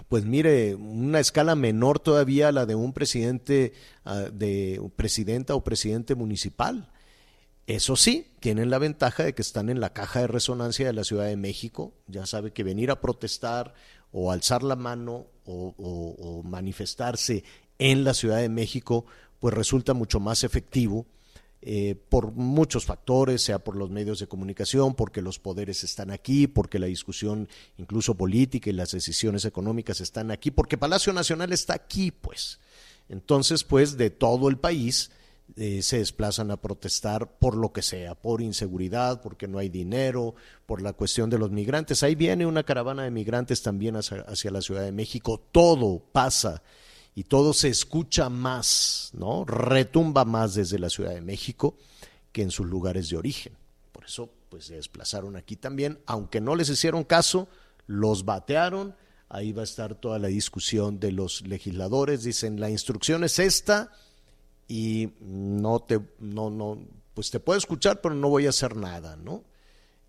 pues 0.09 0.25
mire, 0.25 0.75
una 0.75 1.19
escala 1.19 1.55
menor 1.55 1.99
todavía 1.99 2.49
a 2.49 2.51
la 2.51 2.65
de 2.65 2.75
un 2.75 2.93
presidente, 2.93 3.73
ah, 4.03 4.25
de 4.31 4.81
presidenta 4.95 5.55
o 5.55 5.63
presidente 5.63 6.15
municipal. 6.15 6.91
Eso 7.67 7.95
sí, 7.95 8.27
tienen 8.41 8.69
la 8.69 8.77
ventaja 8.77 9.23
de 9.23 9.33
que 9.33 9.41
están 9.41 9.69
en 9.69 9.79
la 9.79 9.91
caja 9.91 10.19
de 10.19 10.27
resonancia 10.27 10.85
de 10.85 10.93
la 10.93 11.03
Ciudad 11.03 11.25
de 11.25 11.37
México. 11.37 11.93
Ya 12.07 12.27
sabe 12.27 12.51
que 12.51 12.63
venir 12.63 12.91
a 12.91 13.01
protestar 13.01 13.73
o 14.11 14.31
alzar 14.31 14.61
la 14.61 14.75
mano 14.75 15.25
o, 15.45 16.41
manifestarse 16.43 17.43
en 17.77 18.03
la 18.03 18.13
Ciudad 18.13 18.37
de 18.37 18.49
México, 18.49 19.05
pues 19.39 19.53
resulta 19.53 19.93
mucho 19.93 20.19
más 20.19 20.43
efectivo 20.43 21.05
eh, 21.61 21.95
por 22.09 22.31
muchos 22.31 22.85
factores, 22.85 23.41
sea 23.41 23.59
por 23.59 23.75
los 23.75 23.89
medios 23.89 24.19
de 24.19 24.27
comunicación, 24.27 24.93
porque 24.93 25.21
los 25.21 25.39
poderes 25.39 25.83
están 25.83 26.11
aquí, 26.11 26.47
porque 26.47 26.77
la 26.79 26.85
discusión 26.85 27.49
incluso 27.77 28.15
política 28.15 28.69
y 28.69 28.73
las 28.73 28.91
decisiones 28.91 29.45
económicas 29.45 29.99
están 29.99 30.29
aquí, 30.29 30.51
porque 30.51 30.77
Palacio 30.77 31.11
Nacional 31.11 31.51
está 31.53 31.73
aquí, 31.73 32.11
pues. 32.11 32.59
Entonces, 33.09 33.63
pues, 33.63 33.97
de 33.97 34.09
todo 34.09 34.49
el 34.49 34.57
país 34.57 35.11
eh, 35.57 35.83
se 35.83 35.99
desplazan 35.99 36.51
a 36.51 36.57
protestar 36.57 37.37
por 37.37 37.55
lo 37.55 37.71
que 37.71 37.81
sea, 37.81 38.15
por 38.15 38.41
inseguridad, 38.41 39.21
porque 39.21 39.47
no 39.47 39.59
hay 39.59 39.69
dinero, 39.69 40.35
por 40.65 40.81
la 40.81 40.93
cuestión 40.93 41.29
de 41.29 41.37
los 41.37 41.51
migrantes. 41.51 42.03
Ahí 42.03 42.15
viene 42.15 42.45
una 42.45 42.63
caravana 42.63 43.03
de 43.03 43.11
migrantes 43.11 43.61
también 43.61 43.95
hacia, 43.95 44.51
la 44.51 44.61
Ciudad 44.61 44.81
de 44.81 44.91
México. 44.91 45.41
Todo 45.51 45.99
pasa 46.11 46.61
y 47.13 47.25
todo 47.25 47.53
se 47.53 47.69
escucha 47.69 48.27
más, 48.29 49.11
¿no? 49.13 49.45
Retumba 49.45 50.25
más 50.25 50.55
desde 50.55 50.79
la 50.79 50.89
Ciudad 50.89 51.13
de 51.13 51.21
México 51.21 51.77
que 52.31 52.41
en 52.41 52.51
sus 52.51 52.65
lugares 52.65 53.09
de 53.09 53.17
origen. 53.17 53.53
Por 53.93 54.03
eso, 54.03 54.29
pues 54.49 54.65
se 54.65 54.75
desplazaron 54.75 55.37
aquí 55.37 55.55
también, 55.55 55.99
aunque 56.05 56.41
no 56.41 56.55
les 56.55 56.69
hicieron 56.69 57.05
caso, 57.05 57.47
los 57.87 58.25
batearon. 58.25 58.95
Ahí 59.29 59.53
va 59.53 59.61
a 59.61 59.65
estar 59.65 59.95
toda 59.95 60.19
la 60.19 60.27
discusión 60.27 60.99
de 60.99 61.11
los 61.11 61.47
legisladores. 61.47 62.23
Dicen, 62.23 62.59
la 62.59 62.69
instrucción 62.69 63.23
es 63.23 63.39
esta 63.39 63.91
y 64.67 65.09
no 65.19 65.79
te, 65.81 65.99
no, 66.19 66.49
no, 66.49 66.79
pues 67.13 67.31
te 67.31 67.39
puedo 67.39 67.57
escuchar, 67.57 68.01
pero 68.01 68.15
no 68.15 68.29
voy 68.29 68.45
a 68.45 68.49
hacer 68.49 68.75
nada, 68.75 69.15
¿no? 69.15 69.43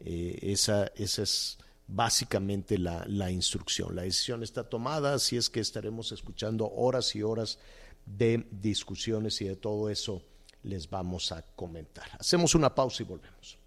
Eh, 0.01 0.38
esa, 0.42 0.87
esa 0.97 1.23
es 1.23 1.59
básicamente 1.87 2.79
la, 2.79 3.05
la, 3.07 3.31
instrucción. 3.31 3.95
La 3.95 4.03
decisión 4.03 4.42
está 4.42 4.69
tomada, 4.69 5.14
así 5.14 5.37
es 5.37 5.49
que 5.49 5.61
estaremos 5.61 6.12
escuchando 6.12 6.71
horas 6.71 7.14
y 7.14 7.23
horas 7.23 7.59
de 8.05 8.47
discusiones 8.51 9.40
y 9.40 9.47
de 9.47 9.57
todo 9.57 9.88
eso 9.90 10.23
les 10.62 10.90
vamos 10.90 11.33
a 11.33 11.42
comentar. 11.42 12.07
Hacemos 12.19 12.55
una 12.55 12.75
pausa 12.75 13.03
y 13.03 13.07
volvemos. 13.07 13.59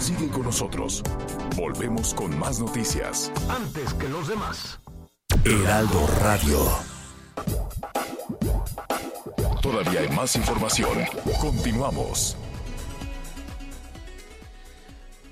Siguen 0.00 0.30
con 0.30 0.42
nosotros. 0.42 1.02
Volvemos 1.56 2.14
con 2.14 2.36
más 2.36 2.58
noticias. 2.58 3.30
Antes 3.48 3.94
que 3.94 4.08
los 4.08 4.26
demás. 4.26 4.80
Heraldo 5.44 6.06
Radio. 6.20 6.58
Todavía 9.62 10.00
hay 10.00 10.08
más 10.08 10.34
información. 10.34 10.98
Continuamos. 11.40 12.36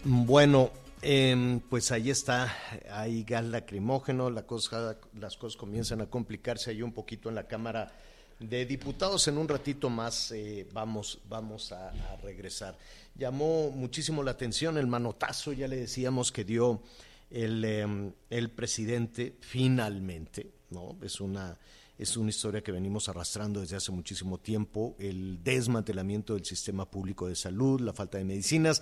Bueno, 0.04 0.70
em, 1.02 1.58
pues 1.58 1.90
ahí 1.90 2.10
está, 2.10 2.54
hay 2.92 3.24
gas 3.24 3.44
lacrimógeno, 3.44 4.30
las 4.30 4.44
cosas 4.44 5.56
comienzan 5.56 6.00
a 6.00 6.06
complicarse 6.06 6.70
ahí 6.70 6.80
un 6.80 6.92
poquito 6.92 7.28
en 7.28 7.34
la 7.34 7.48
Cámara 7.48 7.92
de 8.38 8.66
Diputados. 8.66 9.26
En 9.26 9.36
un 9.36 9.48
ratito 9.48 9.90
más 9.90 10.30
eh, 10.30 10.64
vamos, 10.72 11.18
vamos 11.28 11.72
a, 11.72 11.90
regresar. 12.22 12.78
Llamó 13.16 13.72
muchísimo 13.72 14.22
la 14.22 14.30
atención 14.30 14.78
el 14.78 14.86
manotazo, 14.86 15.52
ya 15.52 15.66
le 15.66 15.74
decíamos 15.74 16.30
que 16.30 16.44
dio 16.44 16.82
el, 17.30 17.64
em, 17.64 18.12
el 18.30 18.48
presidente 18.50 19.34
finalmente, 19.40 20.52
¿no? 20.70 20.96
Es 21.02 21.20
una 21.20 21.58
es 22.00 22.16
una 22.16 22.30
historia 22.30 22.62
que 22.62 22.72
venimos 22.72 23.10
arrastrando 23.10 23.60
desde 23.60 23.76
hace 23.76 23.92
muchísimo 23.92 24.38
tiempo, 24.38 24.96
el 24.98 25.44
desmantelamiento 25.44 26.32
del 26.32 26.46
sistema 26.46 26.90
público 26.90 27.28
de 27.28 27.36
salud, 27.36 27.78
la 27.82 27.92
falta 27.92 28.16
de 28.16 28.24
medicinas. 28.24 28.80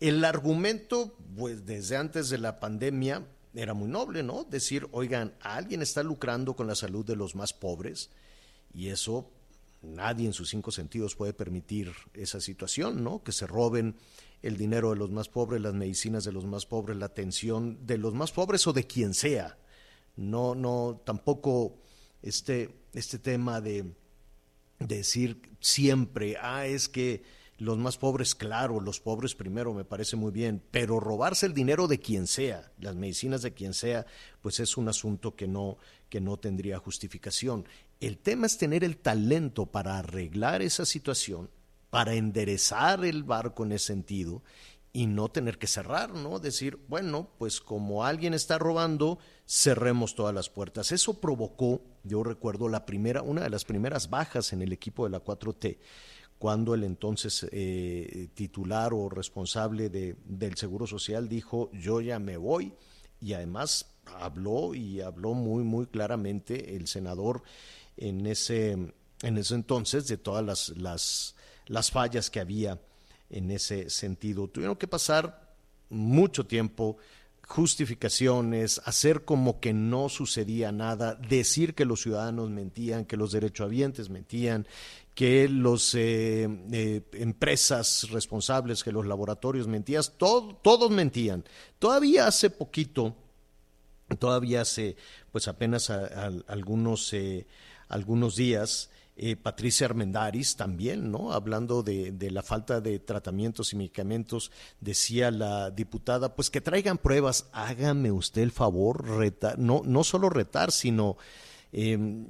El 0.00 0.24
argumento, 0.24 1.16
pues 1.36 1.64
desde 1.64 1.96
antes 1.96 2.28
de 2.28 2.38
la 2.38 2.58
pandemia, 2.58 3.24
era 3.54 3.72
muy 3.72 3.88
noble, 3.88 4.24
¿no? 4.24 4.42
Decir, 4.42 4.88
oigan, 4.90 5.32
alguien 5.42 5.80
está 5.80 6.02
lucrando 6.02 6.56
con 6.56 6.66
la 6.66 6.74
salud 6.74 7.06
de 7.06 7.14
los 7.14 7.36
más 7.36 7.52
pobres 7.52 8.10
y 8.74 8.88
eso 8.88 9.30
nadie 9.80 10.26
en 10.26 10.32
sus 10.32 10.48
cinco 10.48 10.72
sentidos 10.72 11.14
puede 11.14 11.34
permitir 11.34 11.92
esa 12.14 12.40
situación, 12.40 13.04
¿no? 13.04 13.22
Que 13.22 13.30
se 13.30 13.46
roben 13.46 13.94
el 14.42 14.56
dinero 14.56 14.90
de 14.90 14.96
los 14.96 15.12
más 15.12 15.28
pobres, 15.28 15.62
las 15.62 15.74
medicinas 15.74 16.24
de 16.24 16.32
los 16.32 16.44
más 16.44 16.66
pobres, 16.66 16.96
la 16.96 17.06
atención 17.06 17.86
de 17.86 17.96
los 17.96 18.12
más 18.12 18.32
pobres 18.32 18.66
o 18.66 18.72
de 18.72 18.88
quien 18.88 19.14
sea. 19.14 19.56
No, 20.16 20.56
no, 20.56 21.00
tampoco 21.04 21.76
este, 22.28 22.70
este 22.92 23.18
tema 23.18 23.60
de, 23.60 23.84
decir 24.78 25.40
siempre, 25.60 26.36
ah, 26.40 26.66
es 26.66 26.88
que 26.88 27.22
los 27.58 27.78
más 27.78 27.96
pobres, 27.96 28.34
claro, 28.34 28.80
los 28.80 29.00
pobres 29.00 29.34
primero, 29.34 29.72
me 29.72 29.84
parece 29.84 30.16
muy 30.16 30.30
bien, 30.30 30.62
pero 30.70 31.00
robarse 31.00 31.46
el 31.46 31.54
dinero 31.54 31.88
de 31.88 31.98
quien 31.98 32.26
sea, 32.26 32.70
las 32.78 32.94
medicinas 32.94 33.40
de 33.40 33.54
quien 33.54 33.72
sea, 33.72 34.04
pues 34.42 34.60
es 34.60 34.76
un 34.76 34.88
asunto 34.88 35.34
que 35.34 35.48
no, 35.48 35.78
que 36.10 36.20
no 36.20 36.36
tendría 36.36 36.78
justificación. 36.78 37.66
El 38.00 38.18
tema 38.18 38.46
es 38.46 38.58
tener 38.58 38.84
el 38.84 38.98
talento 38.98 39.66
para 39.66 39.98
arreglar 39.98 40.60
esa 40.60 40.84
situación, 40.84 41.48
para 41.88 42.14
enderezar 42.14 43.04
el 43.06 43.22
barco 43.22 43.64
en 43.64 43.72
ese 43.72 43.86
sentido 43.86 44.42
y 44.96 45.06
no 45.06 45.28
tener 45.28 45.58
que 45.58 45.66
cerrar, 45.66 46.14
¿no? 46.14 46.38
Decir, 46.38 46.78
bueno, 46.88 47.28
pues 47.36 47.60
como 47.60 48.06
alguien 48.06 48.32
está 48.32 48.58
robando, 48.58 49.18
cerremos 49.46 50.14
todas 50.14 50.34
las 50.34 50.48
puertas. 50.48 50.90
Eso 50.90 51.20
provocó, 51.20 51.82
yo 52.02 52.24
recuerdo, 52.24 52.70
la 52.70 52.86
primera, 52.86 53.20
una 53.20 53.42
de 53.42 53.50
las 53.50 53.66
primeras 53.66 54.08
bajas 54.08 54.54
en 54.54 54.62
el 54.62 54.72
equipo 54.72 55.04
de 55.04 55.10
la 55.10 55.22
4T, 55.22 55.76
cuando 56.38 56.72
el 56.72 56.82
entonces 56.82 57.46
eh, 57.52 58.28
titular 58.32 58.94
o 58.94 59.10
responsable 59.10 59.90
de, 59.90 60.16
del 60.24 60.56
Seguro 60.56 60.86
Social 60.86 61.28
dijo, 61.28 61.70
yo 61.74 62.00
ya 62.00 62.18
me 62.18 62.38
voy, 62.38 62.72
y 63.20 63.34
además 63.34 63.98
habló 64.06 64.74
y 64.74 65.02
habló 65.02 65.34
muy, 65.34 65.62
muy 65.62 65.88
claramente 65.88 66.74
el 66.74 66.86
senador 66.86 67.42
en 67.98 68.26
ese, 68.26 68.94
en 69.20 69.36
ese 69.36 69.54
entonces 69.56 70.08
de 70.08 70.16
todas 70.16 70.42
las, 70.42 70.70
las, 70.70 71.36
las 71.66 71.90
fallas 71.90 72.30
que 72.30 72.40
había 72.40 72.80
en 73.30 73.50
ese 73.50 73.90
sentido. 73.90 74.48
Tuvieron 74.48 74.76
que 74.76 74.88
pasar 74.88 75.54
mucho 75.88 76.46
tiempo 76.46 76.98
justificaciones, 77.46 78.80
hacer 78.84 79.24
como 79.24 79.60
que 79.60 79.72
no 79.72 80.08
sucedía 80.08 80.72
nada, 80.72 81.14
decir 81.14 81.74
que 81.74 81.84
los 81.84 82.02
ciudadanos 82.02 82.50
mentían, 82.50 83.04
que 83.04 83.16
los 83.16 83.30
derechohabientes 83.30 84.10
mentían, 84.10 84.66
que 85.14 85.48
las 85.48 85.94
eh, 85.94 86.48
eh, 86.72 87.02
empresas 87.12 88.08
responsables, 88.10 88.82
que 88.82 88.92
los 88.92 89.06
laboratorios 89.06 89.68
mentían, 89.68 90.02
todos 90.18 90.90
mentían. 90.90 91.44
Todavía 91.78 92.26
hace 92.26 92.50
poquito, 92.50 93.14
todavía 94.18 94.62
hace 94.62 94.96
pues 95.30 95.46
apenas 95.46 95.88
algunos, 95.88 97.12
eh, 97.12 97.46
algunos 97.88 98.34
días, 98.34 98.90
eh, 99.18 99.34
Patricia 99.34 99.86
Armendaris 99.86 100.56
también, 100.56 101.10
¿no? 101.10 101.32
Hablando 101.32 101.82
de, 101.82 102.14
la 102.30 102.42
falta 102.42 102.82
de 102.82 102.98
tratamientos 102.98 103.72
y 103.72 103.76
medicamentos, 103.76 104.50
decía 104.78 105.30
la 105.30 105.70
diputada, 105.70 106.34
pues 106.34 106.50
que 106.50 106.60
traigan 106.60 106.98
pruebas, 106.98 107.48
hágame 107.52 108.12
usted 108.12 108.42
el 108.42 108.52
favor, 108.52 109.06
no, 109.56 109.80
no 109.86 110.04
solo 110.04 110.28
retar, 110.28 110.70
sino 110.70 111.16
em, 111.72 112.28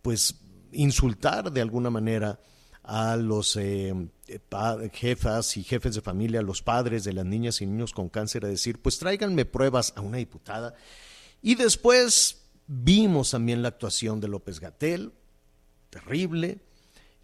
pues 0.00 0.36
insultar 0.72 1.52
de 1.52 1.60
alguna 1.60 1.90
manera 1.90 2.40
a 2.82 3.16
los 3.16 3.56
em, 3.56 4.08
jefas 4.90 5.58
y 5.58 5.64
jefes 5.64 5.94
de 5.94 6.00
familia, 6.00 6.40
a 6.40 6.42
los 6.42 6.62
padres 6.62 7.04
de 7.04 7.12
las 7.12 7.26
niñas 7.26 7.60
y 7.60 7.66
niños 7.66 7.92
con 7.92 8.08
cáncer, 8.08 8.46
a 8.46 8.48
decir, 8.48 8.80
pues 8.80 8.98
tráiganme 8.98 9.44
pruebas 9.44 9.92
a 9.96 10.00
una 10.00 10.16
diputada. 10.16 10.74
Y 11.42 11.56
después 11.56 12.42
vimos 12.66 13.32
también 13.32 13.60
la 13.60 13.68
actuación 13.68 14.18
de 14.18 14.28
López 14.28 14.60
Gatel, 14.60 15.12
terrible, 15.92 16.58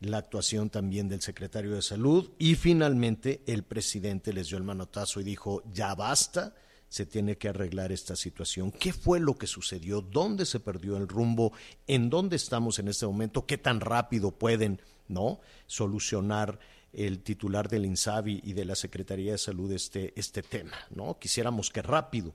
la 0.00 0.18
actuación 0.18 0.68
también 0.68 1.08
del 1.08 1.22
secretario 1.22 1.74
de 1.74 1.82
salud 1.82 2.30
y 2.38 2.54
finalmente 2.54 3.40
el 3.46 3.62
presidente 3.62 4.32
les 4.32 4.48
dio 4.48 4.58
el 4.58 4.64
manotazo 4.64 5.20
y 5.20 5.24
dijo, 5.24 5.62
ya 5.72 5.94
basta, 5.94 6.54
se 6.88 7.06
tiene 7.06 7.36
que 7.36 7.48
arreglar 7.48 7.92
esta 7.92 8.14
situación. 8.14 8.70
¿Qué 8.70 8.92
fue 8.92 9.20
lo 9.20 9.36
que 9.36 9.46
sucedió? 9.46 10.02
¿Dónde 10.02 10.44
se 10.44 10.60
perdió 10.60 10.96
el 10.98 11.08
rumbo? 11.08 11.52
¿En 11.86 12.10
dónde 12.10 12.36
estamos 12.36 12.78
en 12.78 12.88
este 12.88 13.06
momento? 13.06 13.46
¿Qué 13.46 13.58
tan 13.58 13.80
rápido 13.80 14.30
pueden 14.30 14.80
no 15.08 15.40
solucionar 15.66 16.58
el 16.92 17.20
titular 17.20 17.68
del 17.68 17.86
INSABI 17.86 18.42
y 18.44 18.52
de 18.52 18.64
la 18.66 18.74
Secretaría 18.74 19.32
de 19.32 19.38
Salud 19.38 19.72
este, 19.72 20.12
este 20.14 20.42
tema? 20.42 20.76
¿no? 20.90 21.18
Quisiéramos 21.18 21.70
que 21.70 21.82
rápido. 21.82 22.34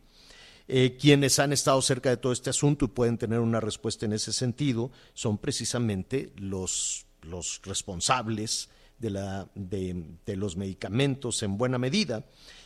Eh, 0.67 0.97
quienes 0.99 1.39
han 1.39 1.51
estado 1.51 1.81
cerca 1.81 2.09
de 2.09 2.17
todo 2.17 2.31
este 2.31 2.49
asunto 2.49 2.85
y 2.85 2.87
pueden 2.87 3.17
tener 3.17 3.39
una 3.39 3.59
respuesta 3.59 4.05
en 4.05 4.13
ese 4.13 4.31
sentido 4.31 4.91
son 5.13 5.37
precisamente 5.37 6.31
los, 6.37 7.05
los 7.21 7.61
responsables 7.63 8.69
de, 8.97 9.09
la, 9.09 9.49
de, 9.55 10.05
de 10.25 10.35
los 10.37 10.55
medicamentos 10.55 11.43
en 11.43 11.57
buena 11.57 11.77
medida 11.77 12.23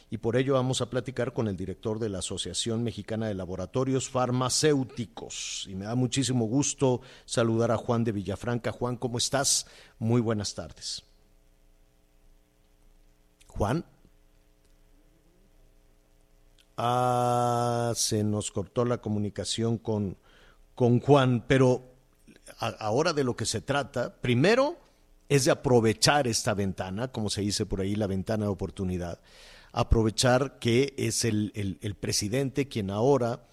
y 0.09 0.19
por 0.19 0.37
ello 0.37 0.53
vamos 0.53 0.81
a 0.81 0.89
platicar 0.89 1.33
con 1.33 1.47
el 1.47 1.57
director 1.57 1.99
de 1.99 2.09
la 2.09 2.19
Asociación 2.19 2.81
Mexicana 2.81 3.27
de 3.27 3.33
Laboratorios 3.33 4.09
Farmacéuticos. 4.09 5.65
Y 5.67 5.75
me 5.75 5.85
da 5.85 5.95
muchísimo 5.95 6.45
gusto 6.45 7.01
saludar 7.25 7.71
a 7.71 7.77
Juan 7.77 8.05
de 8.05 8.13
Villafranca. 8.13 8.71
Juan, 8.71 8.95
¿cómo 8.95 9.17
estás? 9.17 9.67
Muy 9.99 10.21
buenas 10.21 10.55
tardes. 10.55 11.03
Juan. 13.47 13.83
Ah, 16.77 17.91
se 17.95 18.23
nos 18.23 18.51
cortó 18.51 18.85
la 18.85 18.99
comunicación 18.99 19.79
con, 19.79 20.15
con 20.75 20.99
Juan, 20.99 21.43
pero 21.47 21.95
ahora 22.59 23.13
de 23.13 23.23
lo 23.23 23.35
que 23.35 23.45
se 23.45 23.61
trata, 23.61 24.15
primero 24.21 24.77
es 25.27 25.45
de 25.45 25.51
aprovechar 25.51 26.27
esta 26.27 26.53
ventana, 26.53 27.09
como 27.09 27.31
se 27.31 27.41
dice 27.41 27.65
por 27.65 27.81
ahí, 27.81 27.95
la 27.95 28.05
ventana 28.05 28.45
de 28.45 28.51
oportunidad, 28.51 29.19
aprovechar 29.71 30.59
que 30.59 30.93
es 30.97 31.25
el, 31.25 31.51
el, 31.81 31.95
presidente 31.95 32.67
quien 32.67 32.91
ahora 32.91 33.43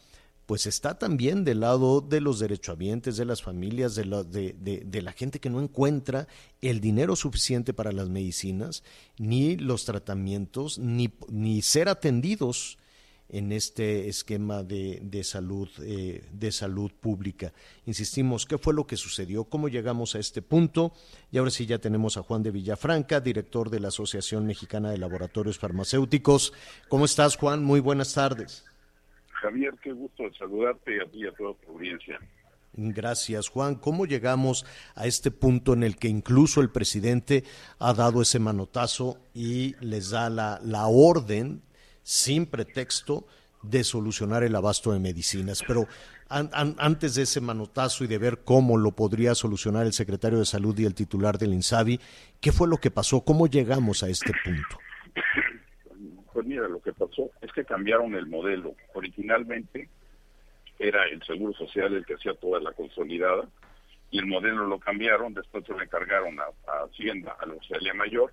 pues 0.46 0.66
está 0.66 0.98
también 0.98 1.42
del 1.44 1.60
lado 1.60 2.02
de 2.02 2.20
los 2.20 2.38
derechohabientes, 2.38 3.16
de 3.16 3.24
las 3.24 3.42
familias, 3.42 3.94
de 3.94 4.04
la, 4.04 4.22
de, 4.22 4.52
de, 4.52 5.02
la 5.02 5.12
gente 5.12 5.40
que 5.40 5.48
no 5.48 5.62
encuentra 5.62 6.28
el 6.60 6.80
dinero 6.80 7.16
suficiente 7.16 7.72
para 7.72 7.92
las 7.92 8.10
medicinas, 8.10 8.82
ni 9.16 9.56
los 9.56 9.86
tratamientos, 9.86 10.78
ni, 10.78 11.14
ni 11.28 11.62
ser 11.62 11.88
atendidos 11.88 12.76
en 13.34 13.50
este 13.50 14.08
esquema 14.08 14.62
de, 14.62 15.00
de 15.02 15.24
salud 15.24 15.68
eh, 15.82 16.22
de 16.32 16.52
salud 16.52 16.92
pública. 16.92 17.52
Insistimos, 17.84 18.46
¿qué 18.46 18.58
fue 18.58 18.72
lo 18.74 18.86
que 18.86 18.96
sucedió? 18.96 19.42
¿Cómo 19.42 19.68
llegamos 19.68 20.14
a 20.14 20.20
este 20.20 20.40
punto? 20.40 20.92
Y 21.32 21.38
ahora 21.38 21.50
sí 21.50 21.66
ya 21.66 21.78
tenemos 21.78 22.16
a 22.16 22.22
Juan 22.22 22.44
de 22.44 22.52
Villafranca, 22.52 23.20
director 23.20 23.70
de 23.70 23.80
la 23.80 23.88
Asociación 23.88 24.46
Mexicana 24.46 24.92
de 24.92 24.98
Laboratorios 24.98 25.58
Farmacéuticos. 25.58 26.52
¿Cómo 26.88 27.06
estás, 27.06 27.36
Juan? 27.36 27.64
Muy 27.64 27.80
buenas 27.80 28.14
tardes. 28.14 28.64
Javier, 29.42 29.74
qué 29.82 29.92
gusto 29.92 30.22
saludarte 30.38 31.02
a 31.02 31.10
ti 31.10 31.24
y 31.24 31.26
a 31.26 31.32
toda 31.32 31.54
tu 31.54 31.72
audiencia. 31.72 32.20
Gracias, 32.76 33.48
Juan. 33.48 33.74
¿Cómo 33.74 34.06
llegamos 34.06 34.64
a 34.94 35.08
este 35.08 35.32
punto 35.32 35.72
en 35.72 35.82
el 35.82 35.96
que 35.96 36.06
incluso 36.06 36.60
el 36.60 36.70
presidente 36.70 37.42
ha 37.80 37.94
dado 37.94 38.22
ese 38.22 38.38
manotazo 38.38 39.18
y 39.34 39.74
les 39.84 40.10
da 40.10 40.30
la, 40.30 40.60
la 40.62 40.86
orden 40.86 41.62
sin 42.04 42.46
pretexto 42.46 43.26
de 43.62 43.82
solucionar 43.82 44.44
el 44.44 44.54
abasto 44.54 44.92
de 44.92 45.00
medicinas. 45.00 45.64
Pero 45.66 45.88
antes 46.28 47.14
de 47.16 47.22
ese 47.22 47.40
manotazo 47.40 48.04
y 48.04 48.06
de 48.06 48.18
ver 48.18 48.44
cómo 48.44 48.76
lo 48.76 48.92
podría 48.92 49.34
solucionar 49.34 49.86
el 49.86 49.92
secretario 49.92 50.38
de 50.38 50.44
Salud 50.44 50.78
y 50.78 50.84
el 50.84 50.94
titular 50.94 51.38
del 51.38 51.54
INSABI, 51.54 51.98
¿qué 52.40 52.52
fue 52.52 52.68
lo 52.68 52.76
que 52.76 52.90
pasó? 52.90 53.22
¿Cómo 53.24 53.48
llegamos 53.48 54.02
a 54.02 54.08
este 54.08 54.32
punto? 54.44 54.78
Pues 56.32 56.46
mira, 56.46 56.68
lo 56.68 56.80
que 56.80 56.92
pasó 56.92 57.30
es 57.40 57.50
que 57.52 57.64
cambiaron 57.64 58.14
el 58.14 58.26
modelo. 58.26 58.74
Originalmente 58.94 59.88
era 60.78 61.04
el 61.06 61.22
Seguro 61.24 61.52
Social 61.54 61.94
el 61.94 62.04
que 62.04 62.14
hacía 62.14 62.34
toda 62.34 62.60
la 62.60 62.72
consolidada 62.72 63.48
y 64.10 64.18
el 64.18 64.26
modelo 64.26 64.66
lo 64.66 64.78
cambiaron, 64.78 65.34
después 65.34 65.64
se 65.64 65.74
le 65.74 65.84
encargaron 65.84 66.38
a, 66.38 66.44
Hacienda, 66.84 67.36
a 67.40 67.46
la 67.46 67.54
Australia 67.54 67.94
Mayor, 67.94 68.32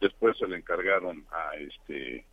después 0.00 0.36
se 0.38 0.46
le 0.46 0.56
encargaron 0.56 1.24
a 1.32 1.56
este 1.56 2.24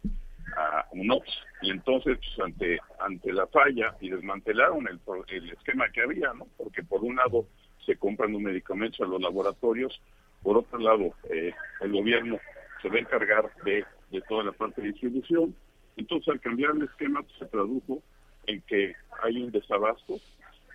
UNOPS 0.94 1.32
y 1.62 1.72
entonces 1.72 2.18
pues, 2.18 2.40
ante 2.48 2.80
ante 3.00 3.34
la 3.34 3.48
falla 3.48 3.96
y 4.00 4.10
desmantelaron 4.10 4.88
el, 4.88 5.00
el 5.30 5.50
esquema 5.52 5.90
que 5.90 6.02
había, 6.02 6.34
¿no? 6.34 6.48
Porque 6.58 6.84
por 6.84 7.04
un 7.04 7.16
lado 7.16 7.48
se 7.86 7.98
compran 7.98 8.32
los 8.32 8.42
medicamentos 8.42 9.02
a 9.02 9.10
los 9.10 9.22
laboratorios, 9.22 10.00
por 10.42 10.58
otro 10.58 10.80
lado 10.80 11.14
eh, 11.30 11.54
el 11.82 11.92
gobierno 11.92 12.40
se 12.82 12.90
va 12.90 12.96
a 12.96 13.00
encargar 13.00 13.52
de, 13.64 13.86
de 14.12 14.22
toda 14.22 14.44
la 14.44 14.52
parte 14.52 14.82
de 14.82 14.90
distribución, 14.90 15.56
entonces 15.98 16.30
al 16.30 16.40
cambiar 16.40 16.72
el 16.72 16.84
esquema 16.84 17.22
pues, 17.22 17.36
se 17.40 17.46
tradujo 17.46 18.02
en 18.48 18.62
que 18.62 18.96
hay 19.22 19.42
un 19.42 19.52
desabasto 19.52 20.20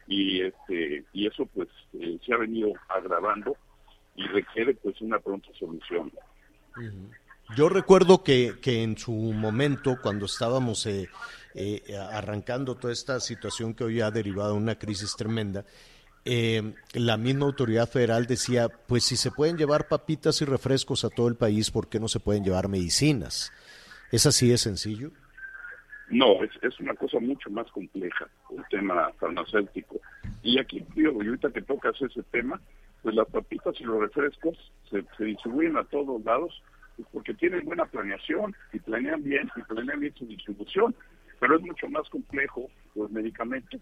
y 0.06 0.40
este 0.40 1.04
y 1.12 1.26
eso 1.26 1.46
pues 1.46 1.68
eh, 1.94 2.18
se 2.24 2.32
ha 2.32 2.38
venido 2.38 2.72
agravando 2.88 3.56
y 4.16 4.26
requiere 4.26 4.74
pues 4.74 5.00
una 5.00 5.18
pronta 5.20 5.48
solución. 5.58 6.10
Yo 7.56 7.68
recuerdo 7.68 8.22
que, 8.22 8.56
que 8.60 8.82
en 8.82 8.98
su 8.98 9.12
momento, 9.12 9.98
cuando 10.02 10.26
estábamos 10.26 10.84
eh, 10.86 11.08
eh, 11.54 11.82
arrancando 12.12 12.74
toda 12.74 12.92
esta 12.92 13.20
situación 13.20 13.74
que 13.74 13.84
hoy 13.84 14.00
ha 14.00 14.10
derivado 14.10 14.54
en 14.56 14.62
una 14.62 14.78
crisis 14.78 15.16
tremenda, 15.16 15.64
eh, 16.24 16.74
la 16.92 17.16
misma 17.16 17.46
autoridad 17.46 17.88
federal 17.88 18.26
decía, 18.26 18.68
pues 18.68 19.04
si 19.04 19.16
se 19.16 19.30
pueden 19.30 19.56
llevar 19.56 19.88
papitas 19.88 20.42
y 20.42 20.44
refrescos 20.44 21.04
a 21.04 21.08
todo 21.08 21.28
el 21.28 21.36
país, 21.36 21.70
¿por 21.70 21.88
qué 21.88 21.98
no 21.98 22.08
se 22.08 22.20
pueden 22.20 22.44
llevar 22.44 22.68
medicinas? 22.68 23.50
¿Es 24.12 24.26
así 24.26 24.48
de 24.48 24.58
sencillo? 24.58 25.10
No, 26.10 26.44
es, 26.44 26.50
es 26.62 26.78
una 26.80 26.94
cosa 26.94 27.18
mucho 27.18 27.48
más 27.50 27.70
compleja, 27.70 28.28
el 28.56 28.64
tema 28.70 29.10
farmacéutico. 29.18 30.00
Y 30.42 30.58
aquí, 30.58 30.82
tío, 30.94 31.12
ahorita 31.12 31.50
que 31.50 31.62
tocas 31.62 32.00
ese 32.02 32.22
tema, 32.24 32.60
pues 33.02 33.14
las 33.14 33.28
papitas 33.28 33.74
y 33.80 33.84
los 33.84 34.00
refrescos 34.00 34.56
se, 34.90 35.02
se 35.16 35.24
distribuyen 35.24 35.78
a 35.78 35.84
todos 35.84 36.22
lados 36.24 36.62
porque 37.12 37.34
tienen 37.34 37.64
buena 37.64 37.86
planeación 37.86 38.54
y 38.72 38.78
planean 38.80 39.22
bien 39.22 39.50
y 39.56 39.62
planean 39.62 40.00
bien 40.00 40.14
su 40.14 40.26
distribución, 40.26 40.94
pero 41.40 41.56
es 41.56 41.62
mucho 41.62 41.88
más 41.88 42.08
complejo 42.08 42.68
los 42.94 43.10
medicamentos, 43.10 43.80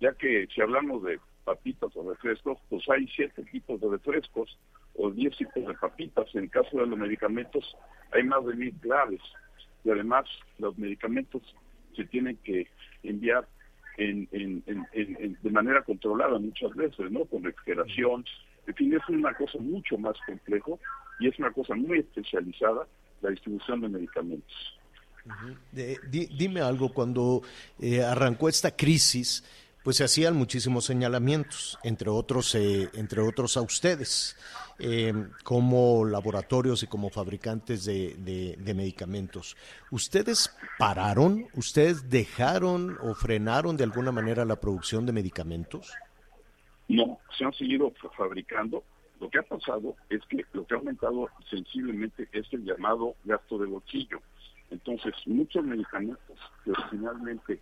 ya 0.00 0.12
que 0.12 0.46
si 0.54 0.60
hablamos 0.60 1.02
de 1.02 1.18
papitas 1.44 1.90
o 1.96 2.10
refrescos, 2.10 2.58
pues 2.68 2.88
hay 2.90 3.06
siete 3.08 3.42
tipos 3.44 3.80
de 3.80 3.88
refrescos 3.88 4.58
o 4.94 5.10
diez 5.10 5.36
tipos 5.36 5.66
de 5.66 5.74
papitas. 5.74 6.26
En 6.34 6.44
el 6.44 6.50
caso 6.50 6.76
de 6.76 6.86
los 6.86 6.98
medicamentos 6.98 7.76
hay 8.12 8.22
más 8.24 8.44
de 8.44 8.54
mil 8.54 8.74
claves 8.80 9.22
y 9.84 9.90
además 9.90 10.26
los 10.58 10.76
medicamentos 10.76 11.42
se 11.96 12.04
tienen 12.04 12.36
que 12.44 12.68
enviar 13.02 13.48
en, 13.96 14.28
en, 14.32 14.62
en, 14.92 15.38
de 15.42 15.50
manera 15.50 15.82
controlada 15.82 16.38
muchas 16.38 16.74
veces, 16.74 17.10
¿no? 17.10 17.24
Con 17.24 17.44
refrigeración. 17.44 18.24
En 18.68 18.74
fin, 18.74 18.92
es 18.92 19.08
una 19.08 19.34
cosa 19.34 19.58
mucho 19.58 19.96
más 19.96 20.14
complejo 20.26 20.78
y 21.18 21.28
es 21.28 21.38
una 21.38 21.50
cosa 21.50 21.74
muy 21.74 22.00
especializada 22.00 22.86
la 23.22 23.30
distribución 23.30 23.80
de 23.80 23.88
medicamentos. 23.88 24.78
dime 26.10 26.60
algo, 26.60 26.92
cuando 26.92 27.42
eh, 27.80 28.02
arrancó 28.02 28.48
esta 28.48 28.76
crisis, 28.76 29.42
pues 29.82 29.96
se 29.96 30.04
hacían 30.04 30.36
muchísimos 30.36 30.84
señalamientos, 30.84 31.78
entre 31.82 32.10
otros, 32.10 32.54
eh, 32.54 32.90
entre 32.92 33.22
otros 33.22 33.56
a 33.56 33.62
ustedes, 33.62 34.36
eh, 34.78 35.14
como 35.44 36.04
laboratorios 36.04 36.82
y 36.82 36.86
como 36.86 37.08
fabricantes 37.08 37.86
de, 37.86 38.56
de, 38.58 38.74
medicamentos. 38.74 39.56
¿Ustedes 39.90 40.54
pararon? 40.78 41.48
¿Ustedes 41.54 42.10
dejaron 42.10 42.98
o 43.00 43.14
frenaron 43.14 43.78
de 43.78 43.84
alguna 43.84 44.12
manera 44.12 44.44
la 44.44 44.60
producción 44.60 45.06
de 45.06 45.12
medicamentos? 45.12 45.90
No, 46.88 47.18
se 47.36 47.44
han 47.44 47.52
seguido 47.52 47.92
fabricando 48.16 48.82
lo 49.20 49.28
que 49.28 49.38
ha 49.38 49.42
pasado 49.42 49.96
es 50.08 50.24
que 50.26 50.44
lo 50.52 50.66
que 50.66 50.74
ha 50.74 50.78
aumentado 50.78 51.28
sensiblemente 51.50 52.28
es 52.32 52.46
el 52.52 52.64
llamado 52.64 53.14
gasto 53.24 53.58
de 53.58 53.66
bolsillo. 53.66 54.20
Entonces, 54.70 55.14
muchos 55.26 55.64
medicamentos 55.64 56.38
que 56.64 56.70
originalmente 56.70 57.60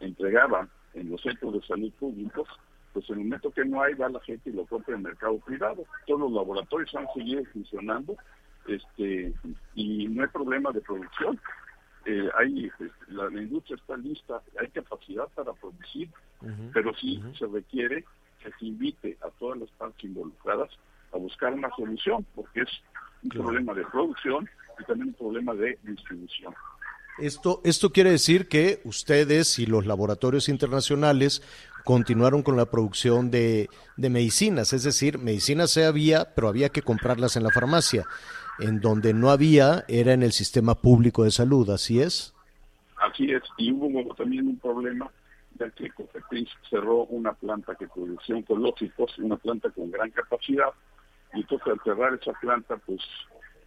entregaban 0.00 0.70
en 0.94 1.10
los 1.10 1.20
centros 1.20 1.52
de 1.54 1.62
salud 1.62 1.92
públicos 1.94 2.48
pues 2.94 3.10
en 3.10 3.18
el 3.18 3.24
momento 3.24 3.50
que 3.50 3.64
no 3.64 3.82
hay, 3.82 3.94
va 3.94 4.08
la 4.08 4.20
gente 4.20 4.50
y 4.50 4.52
lo 4.52 4.64
compra 4.66 4.94
en 4.94 5.00
el 5.00 5.08
mercado 5.08 5.38
privado. 5.40 5.84
Todos 6.06 6.20
los 6.20 6.32
laboratorios 6.32 6.94
han 6.94 7.08
seguido 7.12 7.44
funcionando 7.52 8.16
este 8.68 9.34
y 9.74 10.06
no 10.06 10.22
hay 10.22 10.28
problema 10.28 10.70
de 10.70 10.80
producción. 10.80 11.38
Eh, 12.06 12.28
hay 12.38 12.66
este, 12.66 12.90
la, 13.08 13.26
industria 13.30 13.76
está 13.76 13.96
lista, 13.96 14.40
hay 14.60 14.68
capacidad 14.68 15.26
para 15.34 15.52
producir, 15.54 16.08
pero 16.72 16.94
sí 16.94 17.20
se 17.36 17.46
requiere 17.46 18.04
que 18.44 18.52
se 18.58 18.66
invite 18.66 19.16
a 19.22 19.30
todas 19.38 19.58
las 19.58 19.70
partes 19.70 20.04
involucradas 20.04 20.70
a 21.12 21.18
buscar 21.18 21.52
una 21.54 21.70
solución, 21.76 22.26
porque 22.34 22.62
es 22.62 22.68
un 23.22 23.30
problema 23.30 23.72
de 23.72 23.84
producción 23.86 24.48
y 24.78 24.84
también 24.84 25.08
un 25.08 25.14
problema 25.14 25.54
de 25.54 25.78
distribución. 25.82 26.54
Esto, 27.18 27.60
esto 27.64 27.90
quiere 27.90 28.10
decir 28.10 28.48
que 28.48 28.80
ustedes 28.84 29.58
y 29.60 29.66
los 29.66 29.86
laboratorios 29.86 30.48
internacionales 30.48 31.42
continuaron 31.84 32.42
con 32.42 32.56
la 32.56 32.66
producción 32.66 33.30
de, 33.30 33.68
de 33.96 34.10
medicinas, 34.10 34.72
es 34.72 34.82
decir, 34.82 35.18
medicinas 35.18 35.70
se 35.70 35.84
había, 35.84 36.34
pero 36.34 36.48
había 36.48 36.70
que 36.70 36.82
comprarlas 36.82 37.36
en 37.36 37.44
la 37.44 37.50
farmacia. 37.50 38.04
En 38.58 38.80
donde 38.80 39.14
no 39.14 39.30
había 39.30 39.84
era 39.88 40.12
en 40.12 40.22
el 40.22 40.32
sistema 40.32 40.74
público 40.76 41.24
de 41.24 41.30
salud, 41.30 41.70
¿así 41.70 42.00
es? 42.00 42.34
Así 42.96 43.30
es, 43.30 43.42
y 43.58 43.72
hubo 43.72 44.14
también 44.14 44.46
un 44.46 44.58
problema 44.58 45.10
ya 45.58 45.70
que 45.70 45.90
Cofepris 45.90 46.48
cerró 46.68 47.04
una 47.04 47.32
planta 47.32 47.74
que 47.74 47.88
producía 47.88 48.36
oncológicos, 48.36 49.18
una 49.18 49.36
planta 49.36 49.70
con 49.70 49.90
gran 49.90 50.10
capacidad, 50.10 50.70
y 51.32 51.40
entonces 51.40 51.68
al 51.68 51.80
cerrar 51.82 52.14
esa 52.14 52.32
planta, 52.40 52.76
pues, 52.78 53.00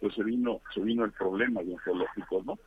pues 0.00 0.14
se 0.14 0.22
vino, 0.22 0.60
se 0.74 0.80
vino 0.80 1.04
el 1.04 1.12
problema 1.12 1.62
de 1.62 1.74
oncológicos, 1.74 2.46
¿no? 2.46 2.58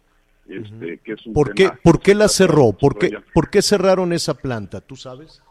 Este, 0.47 0.97
que 0.99 1.13
es 1.13 1.25
un 1.25 1.33
¿Por, 1.33 1.53
qué, 1.53 1.69
¿Por 1.83 2.01
qué 2.01 2.15
la 2.15 2.27
cerró? 2.27 2.73
¿Por 2.73 2.97
qué, 2.97 3.19
¿Por 3.33 3.49
qué 3.49 3.61
cerraron 3.61 4.11
esa 4.11 4.33
planta? 4.33 4.81
¿Tú 4.81 4.95
sabes? 4.95 5.41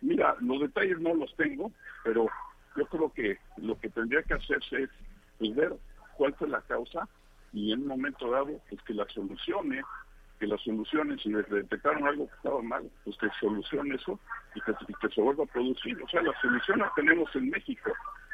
Mira, 0.00 0.36
los 0.40 0.60
detalles 0.60 1.00
no 1.00 1.14
los 1.14 1.34
tengo, 1.36 1.72
pero 2.04 2.26
yo 2.76 2.86
creo 2.86 3.12
que 3.12 3.38
lo 3.56 3.78
que 3.78 3.88
tendría 3.88 4.22
que 4.22 4.34
hacerse 4.34 4.84
es 4.84 4.90
pues, 5.38 5.54
ver 5.54 5.74
cuál 6.16 6.34
fue 6.34 6.48
la 6.48 6.60
causa 6.62 7.08
y 7.52 7.72
en 7.72 7.82
un 7.82 7.88
momento 7.88 8.30
dado, 8.30 8.60
pues 8.68 8.80
que 8.82 8.94
la 8.94 9.06
solucione, 9.08 9.82
que 10.42 10.48
la 10.48 10.58
solucione, 10.58 11.16
si 11.18 11.30
detectaron 11.30 12.04
algo 12.04 12.26
que 12.26 12.34
estaba 12.34 12.60
mal, 12.62 12.90
pues 13.04 13.16
que 13.18 13.28
solucione 13.38 13.94
eso 13.94 14.18
y 14.56 14.60
que, 14.62 14.74
se 15.14 15.20
vuelva 15.20 15.44
a 15.44 15.46
producir. 15.46 15.96
O 16.02 16.08
sea, 16.08 16.20
la 16.20 16.32
solución 16.40 16.80
la 16.80 16.92
tenemos 16.96 17.30
en 17.36 17.48
México, 17.48 17.92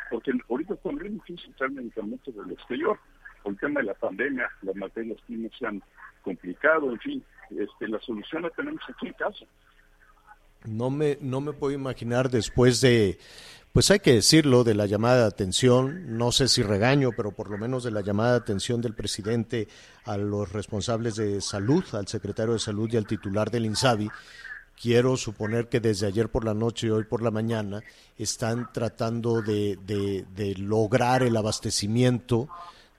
porque 0.08 0.32
ahorita 0.48 0.72
es 0.72 0.84
muy 0.86 1.06
difícil 1.06 1.54
traer 1.56 1.72
medicamentos 1.72 2.34
del 2.34 2.50
exterior 2.50 2.98
con 3.42 3.52
el 3.52 3.60
tema 3.60 3.80
de 3.80 3.86
la 3.88 3.94
pandemia, 3.94 4.48
las 4.62 4.74
materias 4.76 5.18
primas 5.26 5.52
se 5.58 5.66
han 5.66 5.82
complicado, 6.22 6.90
en 6.90 6.98
fin, 6.98 7.24
este, 7.50 7.88
la 7.88 8.00
solución 8.00 8.40
la 8.40 8.50
tenemos 8.50 8.80
aquí 8.88 9.08
en 9.08 9.12
casa. 9.12 9.44
No 10.64 10.88
me, 10.88 11.18
no 11.20 11.42
me 11.42 11.52
puedo 11.52 11.74
imaginar 11.74 12.30
después 12.30 12.80
de, 12.80 13.18
pues 13.72 13.90
hay 13.90 14.00
que 14.00 14.14
decirlo, 14.14 14.64
de 14.64 14.74
la 14.74 14.86
llamada 14.86 15.20
de 15.20 15.26
atención, 15.26 16.16
no 16.16 16.32
sé 16.32 16.48
si 16.48 16.62
regaño, 16.62 17.10
pero 17.16 17.32
por 17.32 17.50
lo 17.50 17.58
menos 17.58 17.84
de 17.84 17.90
la 17.90 18.00
llamada 18.00 18.32
de 18.32 18.38
atención 18.38 18.80
del 18.80 18.94
presidente 18.94 19.68
a 20.04 20.16
los 20.16 20.52
responsables 20.52 21.16
de 21.16 21.40
salud, 21.40 21.84
al 21.92 22.08
secretario 22.08 22.54
de 22.54 22.58
salud 22.58 22.88
y 22.92 22.96
al 22.96 23.06
titular 23.06 23.50
del 23.50 23.66
INSABI, 23.66 24.08
quiero 24.80 25.16
suponer 25.16 25.68
que 25.68 25.80
desde 25.80 26.06
ayer 26.06 26.28
por 26.28 26.44
la 26.44 26.54
noche 26.54 26.86
y 26.86 26.90
hoy 26.90 27.04
por 27.04 27.22
la 27.22 27.30
mañana 27.30 27.82
están 28.16 28.72
tratando 28.72 29.42
de, 29.42 29.78
de, 29.84 30.24
de 30.34 30.54
lograr 30.54 31.22
el 31.22 31.36
abastecimiento 31.36 32.48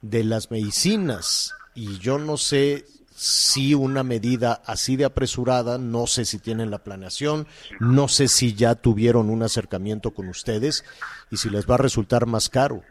de 0.01 0.23
las 0.23 0.51
medicinas. 0.51 1.53
Y 1.75 1.97
yo 1.99 2.19
no 2.19 2.37
sé 2.37 2.85
si 3.19 3.73
una 3.73 4.01
medida 4.01 4.61
así 4.65 4.95
de 4.95 5.03
apresurada, 5.03 5.77
no 5.77 6.07
sé 6.07 6.23
si 6.23 6.39
tienen 6.39 6.71
la 6.71 6.85
planeación, 6.85 7.47
no 7.81 8.07
sé 8.07 8.29
si 8.29 8.53
ya 8.55 8.75
tuvieron 8.75 9.29
un 9.29 9.43
acercamiento 9.43 10.11
con 10.11 10.29
ustedes 10.29 10.85
y 11.29 11.35
si 11.35 11.49
les 11.49 11.69
va 11.69 11.75
a 11.75 11.79
resultar 11.79 12.27
más 12.27 12.47
caro. 12.47 12.81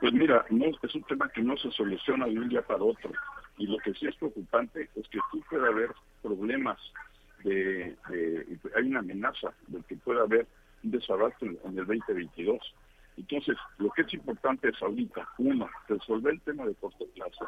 Pues 0.00 0.12
mira, 0.12 0.44
no, 0.50 0.66
es 0.80 0.94
un 0.94 1.02
tema 1.02 1.28
que 1.30 1.42
no 1.42 1.56
se 1.56 1.72
soluciona 1.72 2.26
de 2.26 2.38
un 2.38 2.48
día 2.48 2.62
para 2.62 2.84
otro. 2.84 3.10
Y 3.58 3.66
lo 3.66 3.78
que 3.78 3.94
sí 3.94 4.06
es 4.06 4.14
preocupante 4.14 4.88
es 4.94 5.08
que 5.08 5.18
sí 5.32 5.42
puede 5.50 5.66
haber 5.66 5.90
problemas 6.22 6.78
de, 7.42 7.96
hay 8.76 8.86
una 8.86 9.00
amenaza 9.00 9.52
de 9.66 9.82
que 9.88 9.96
pueda 9.96 10.22
haber 10.22 10.46
un 10.84 10.92
desabasto 10.92 11.46
en 11.46 11.58
el 11.66 11.84
2022 11.84 12.60
entonces, 13.16 13.56
lo 13.78 13.90
que 13.90 14.02
es 14.02 14.14
importante 14.14 14.68
es 14.68 14.82
ahorita, 14.82 15.28
uno, 15.38 15.68
resolver 15.88 16.32
el 16.32 16.40
tema 16.40 16.64
de 16.64 16.74
corto 16.74 17.04
plazo, 17.14 17.46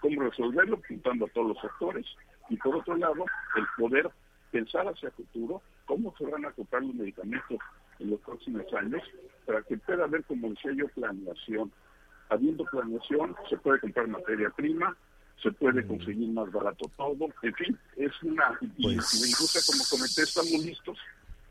cómo 0.00 0.22
resolverlo 0.22 0.80
juntando 0.86 1.26
a 1.26 1.28
todos 1.28 1.48
los 1.48 1.64
actores, 1.64 2.06
y 2.48 2.56
por 2.56 2.76
otro 2.76 2.96
lado, 2.96 3.24
el 3.56 3.64
poder 3.76 4.10
pensar 4.50 4.86
hacia 4.86 5.08
el 5.08 5.14
futuro, 5.14 5.62
cómo 5.86 6.14
se 6.18 6.26
van 6.26 6.44
a 6.44 6.50
comprar 6.52 6.82
los 6.82 6.94
medicamentos 6.94 7.58
en 7.98 8.10
los 8.10 8.20
próximos 8.20 8.64
años, 8.74 9.02
para 9.46 9.62
que 9.62 9.76
pueda 9.78 10.04
haber, 10.04 10.24
como 10.24 10.50
decía 10.50 10.72
yo, 10.72 10.88
planeación. 10.88 11.70
Habiendo 12.28 12.64
planeación, 12.64 13.36
se 13.48 13.56
puede 13.58 13.80
comprar 13.80 14.08
materia 14.08 14.50
prima, 14.50 14.96
se 15.42 15.50
puede 15.52 15.86
conseguir 15.86 16.28
más 16.30 16.50
barato 16.52 16.90
todo, 16.96 17.28
en 17.42 17.54
fin, 17.54 17.78
es 17.96 18.10
una... 18.22 18.58
Y, 18.76 18.86
la 18.86 18.92
industria, 18.92 19.62
como 19.66 19.84
comenté, 19.90 20.22
estamos 20.22 20.64
listos 20.64 20.98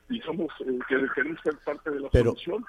y 0.10 0.20
somos, 0.22 0.48
eh, 0.62 0.80
queremos 0.88 1.40
ser 1.44 1.58
parte 1.58 1.92
de 1.92 2.00
la 2.00 2.10
solución. 2.10 2.66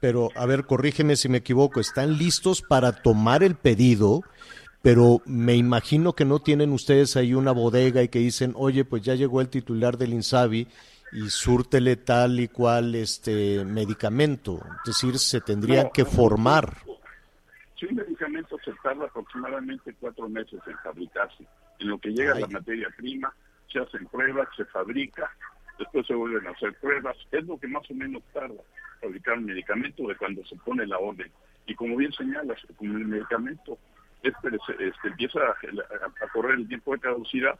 pero 0.00 0.30
a 0.36 0.46
ver, 0.46 0.64
corrígeme 0.64 1.16
si 1.16 1.28
me 1.28 1.38
equivoco, 1.38 1.80
están 1.80 2.16
listos 2.16 2.62
para 2.62 2.92
tomar 2.92 3.42
el 3.42 3.54
pedido, 3.54 4.22
pero 4.84 5.22
me 5.24 5.56
imagino 5.56 6.12
que 6.12 6.26
no 6.26 6.40
tienen 6.40 6.70
ustedes 6.70 7.16
ahí 7.16 7.32
una 7.32 7.52
bodega 7.52 8.02
y 8.02 8.08
que 8.08 8.18
dicen, 8.18 8.52
oye, 8.54 8.84
pues 8.84 9.00
ya 9.00 9.14
llegó 9.14 9.40
el 9.40 9.48
titular 9.48 9.96
del 9.96 10.12
INSABI 10.12 10.68
y 11.12 11.30
súrtele 11.30 11.96
tal 11.96 12.38
y 12.38 12.48
cual 12.48 12.94
este 12.94 13.64
medicamento. 13.64 14.60
Es 14.84 15.00
decir, 15.00 15.18
se 15.18 15.40
tendría 15.40 15.88
que 15.88 16.04
formar. 16.04 16.74
Sí, 17.80 17.86
un 17.86 17.96
medicamento 17.96 18.58
se 18.62 18.74
tarda 18.82 19.06
aproximadamente 19.06 19.94
cuatro 19.98 20.28
meses 20.28 20.60
en 20.66 20.76
fabricarse. 20.76 21.46
En 21.78 21.88
lo 21.88 21.98
que 21.98 22.10
llega 22.10 22.38
la 22.38 22.46
materia 22.46 22.88
prima, 22.94 23.34
se 23.72 23.78
hacen 23.78 24.06
pruebas, 24.08 24.48
se 24.54 24.66
fabrica, 24.66 25.30
después 25.78 26.06
se 26.06 26.14
vuelven 26.14 26.46
a 26.46 26.50
hacer 26.50 26.74
pruebas. 26.74 27.16
Es 27.32 27.46
lo 27.46 27.56
que 27.58 27.68
más 27.68 27.90
o 27.90 27.94
menos 27.94 28.22
tarda 28.34 28.60
fabricar 29.00 29.38
un 29.38 29.46
medicamento 29.46 30.06
de 30.06 30.14
cuando 30.16 30.44
se 30.44 30.56
pone 30.56 30.86
la 30.86 30.98
orden. 30.98 31.32
Y 31.66 31.74
como 31.74 31.96
bien 31.96 32.12
señalas, 32.12 32.58
como 32.76 32.98
el 32.98 33.06
medicamento 33.06 33.78
este, 34.24 34.48
este 34.78 35.08
empieza 35.08 35.38
a, 35.40 36.28
correr 36.32 36.58
el 36.58 36.68
tiempo 36.68 36.92
de 36.92 37.00
caducidad, 37.00 37.58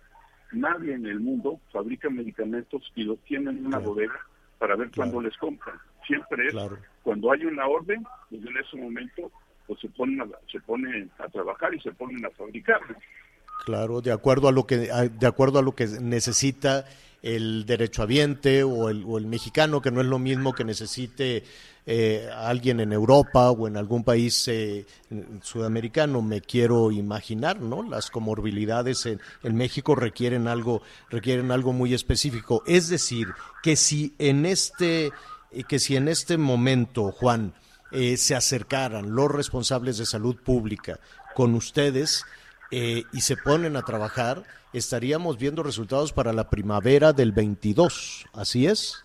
nadie 0.52 0.94
en 0.94 1.06
el 1.06 1.20
mundo 1.20 1.60
fabrica 1.72 2.08
medicamentos 2.10 2.90
y 2.94 3.04
los 3.04 3.18
tiene 3.24 3.50
en 3.50 3.66
una 3.66 3.78
bodega 3.78 4.18
para 4.58 4.76
ver 4.76 4.90
cuándo 4.94 5.20
les 5.20 5.36
compran. 5.36 5.78
Siempre 6.06 6.48
es 6.48 6.54
cuando 7.02 7.32
hay 7.32 7.44
una 7.44 7.66
orden, 7.66 8.04
pues 8.30 8.44
en 8.44 8.56
ese 8.56 8.76
momento 8.76 9.30
pues 9.66 9.80
se 9.80 9.88
ponen 9.88 10.20
a, 10.20 10.26
se 10.50 10.60
ponen 10.60 11.10
a 11.18 11.28
trabajar 11.28 11.74
y 11.74 11.80
se 11.80 11.92
ponen 11.92 12.24
a 12.24 12.30
fabricar. 12.30 12.80
Claro, 13.64 14.00
de 14.00 14.12
acuerdo 14.12 14.48
a 14.48 14.52
lo 14.52 14.66
que 14.66 14.76
de 14.76 15.26
acuerdo 15.26 15.58
a 15.58 15.62
lo 15.62 15.74
que 15.74 15.86
necesita 15.86 16.84
el 17.22 17.64
derechohabiente 17.64 18.62
o 18.62 18.90
el, 18.90 19.02
o 19.06 19.16
el 19.16 19.26
mexicano, 19.26 19.80
que 19.80 19.90
no 19.90 20.02
es 20.02 20.06
lo 20.06 20.18
mismo 20.18 20.52
que 20.52 20.62
necesite 20.62 21.42
eh, 21.86 22.28
alguien 22.34 22.80
en 22.80 22.92
Europa 22.92 23.50
o 23.50 23.66
en 23.66 23.78
algún 23.78 24.04
país 24.04 24.46
eh, 24.48 24.84
sudamericano, 25.42 26.20
me 26.20 26.42
quiero 26.42 26.90
imaginar, 26.90 27.60
¿no? 27.60 27.82
Las 27.82 28.10
comorbilidades 28.10 29.06
en, 29.06 29.20
en, 29.42 29.56
México 29.56 29.94
requieren 29.94 30.48
algo, 30.48 30.82
requieren 31.08 31.50
algo 31.50 31.72
muy 31.72 31.94
específico. 31.94 32.62
Es 32.66 32.90
decir, 32.90 33.28
que 33.62 33.76
si 33.76 34.14
en 34.18 34.44
este, 34.44 35.10
que 35.66 35.78
si 35.78 35.96
en 35.96 36.08
este 36.08 36.36
momento, 36.36 37.10
Juan, 37.10 37.54
eh, 37.90 38.16
se 38.18 38.34
acercaran 38.34 39.14
los 39.14 39.30
responsables 39.30 39.96
de 39.96 40.04
salud 40.04 40.36
pública 40.36 41.00
con 41.34 41.54
ustedes 41.54 42.24
y 43.12 43.20
se 43.20 43.36
ponen 43.36 43.76
a 43.76 43.82
trabajar, 43.82 44.42
estaríamos 44.72 45.38
viendo 45.38 45.62
resultados 45.62 46.12
para 46.12 46.32
la 46.32 46.50
primavera 46.50 47.12
del 47.12 47.32
22, 47.32 48.26
¿así 48.32 48.66
es? 48.66 49.04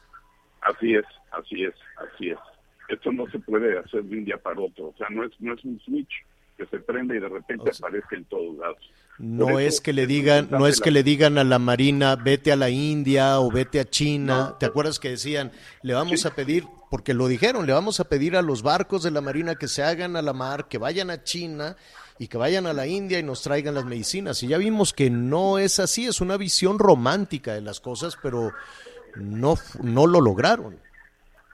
Así 0.61 0.95
es, 0.95 1.05
así 1.31 1.63
es, 1.63 1.75
así 1.97 2.29
es. 2.29 2.37
Esto 2.87 3.11
no 3.11 3.29
se 3.29 3.39
puede 3.39 3.77
hacer 3.77 4.03
de 4.03 4.17
un 4.17 4.25
día 4.25 4.37
para 4.37 4.59
otro, 4.59 4.87
o 4.87 4.95
sea, 4.97 5.07
no 5.09 5.23
es, 5.23 5.31
no 5.39 5.53
es 5.53 5.63
un 5.63 5.79
switch 5.81 6.25
que 6.57 6.65
se 6.65 6.79
prende 6.79 7.15
y 7.15 7.19
de 7.19 7.29
repente 7.29 7.69
aparece 7.69 8.15
en 8.15 8.25
todos 8.25 8.57
lados. 8.57 8.91
No 9.17 9.59
es 9.59 9.81
que 9.81 9.93
le 9.93 10.07
digan, 10.07 10.47
no 10.49 10.65
es 10.65 10.81
que 10.81 10.91
le 10.91 11.03
digan 11.03 11.37
a 11.37 11.43
la 11.43 11.59
Marina, 11.59 12.15
vete 12.15 12.51
a 12.51 12.55
la 12.55 12.69
India 12.69 13.39
o 13.39 13.51
vete 13.51 13.79
a 13.79 13.85
China. 13.85 14.55
¿Te 14.59 14.65
acuerdas 14.65 14.99
que 14.99 15.09
decían, 15.09 15.51
le 15.83 15.93
vamos 15.93 16.25
a 16.25 16.33
pedir, 16.35 16.65
porque 16.89 17.13
lo 17.13 17.27
dijeron, 17.27 17.65
le 17.65 17.73
vamos 17.73 17.99
a 17.99 18.05
pedir 18.05 18.35
a 18.35 18.41
los 18.41 18.63
barcos 18.63 19.03
de 19.03 19.11
la 19.11 19.21
Marina 19.21 19.55
que 19.55 19.67
se 19.67 19.83
hagan 19.83 20.15
a 20.15 20.21
la 20.21 20.33
mar, 20.33 20.67
que 20.67 20.77
vayan 20.77 21.09
a 21.11 21.23
China 21.23 21.75
y 22.19 22.27
que 22.27 22.37
vayan 22.37 22.67
a 22.67 22.73
la 22.73 22.85
India 22.85 23.17
y 23.17 23.23
nos 23.23 23.41
traigan 23.41 23.75
las 23.75 23.85
medicinas. 23.85 24.43
Y 24.43 24.49
ya 24.49 24.57
vimos 24.57 24.93
que 24.93 25.09
no 25.09 25.57
es 25.57 25.79
así, 25.79 26.05
es 26.05 26.19
una 26.19 26.35
visión 26.35 26.77
romántica 26.77 27.53
de 27.53 27.61
las 27.61 27.79
cosas, 27.79 28.19
pero 28.21 28.51
no, 29.15 29.55
no 29.81 30.05
lo 30.05 30.19
lograron. 30.19 30.77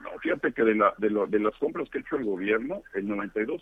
No, 0.00 0.10
fíjate 0.20 0.52
que 0.52 0.64
de, 0.64 0.74
la, 0.74 0.92
de, 0.98 1.08
lo, 1.08 1.26
de 1.28 1.38
las 1.38 1.54
compras 1.54 1.88
que 1.88 1.98
ha 1.98 2.00
hecho 2.00 2.16
el 2.16 2.24
gobierno, 2.24 2.82
el 2.94 3.06
92% 3.06 3.60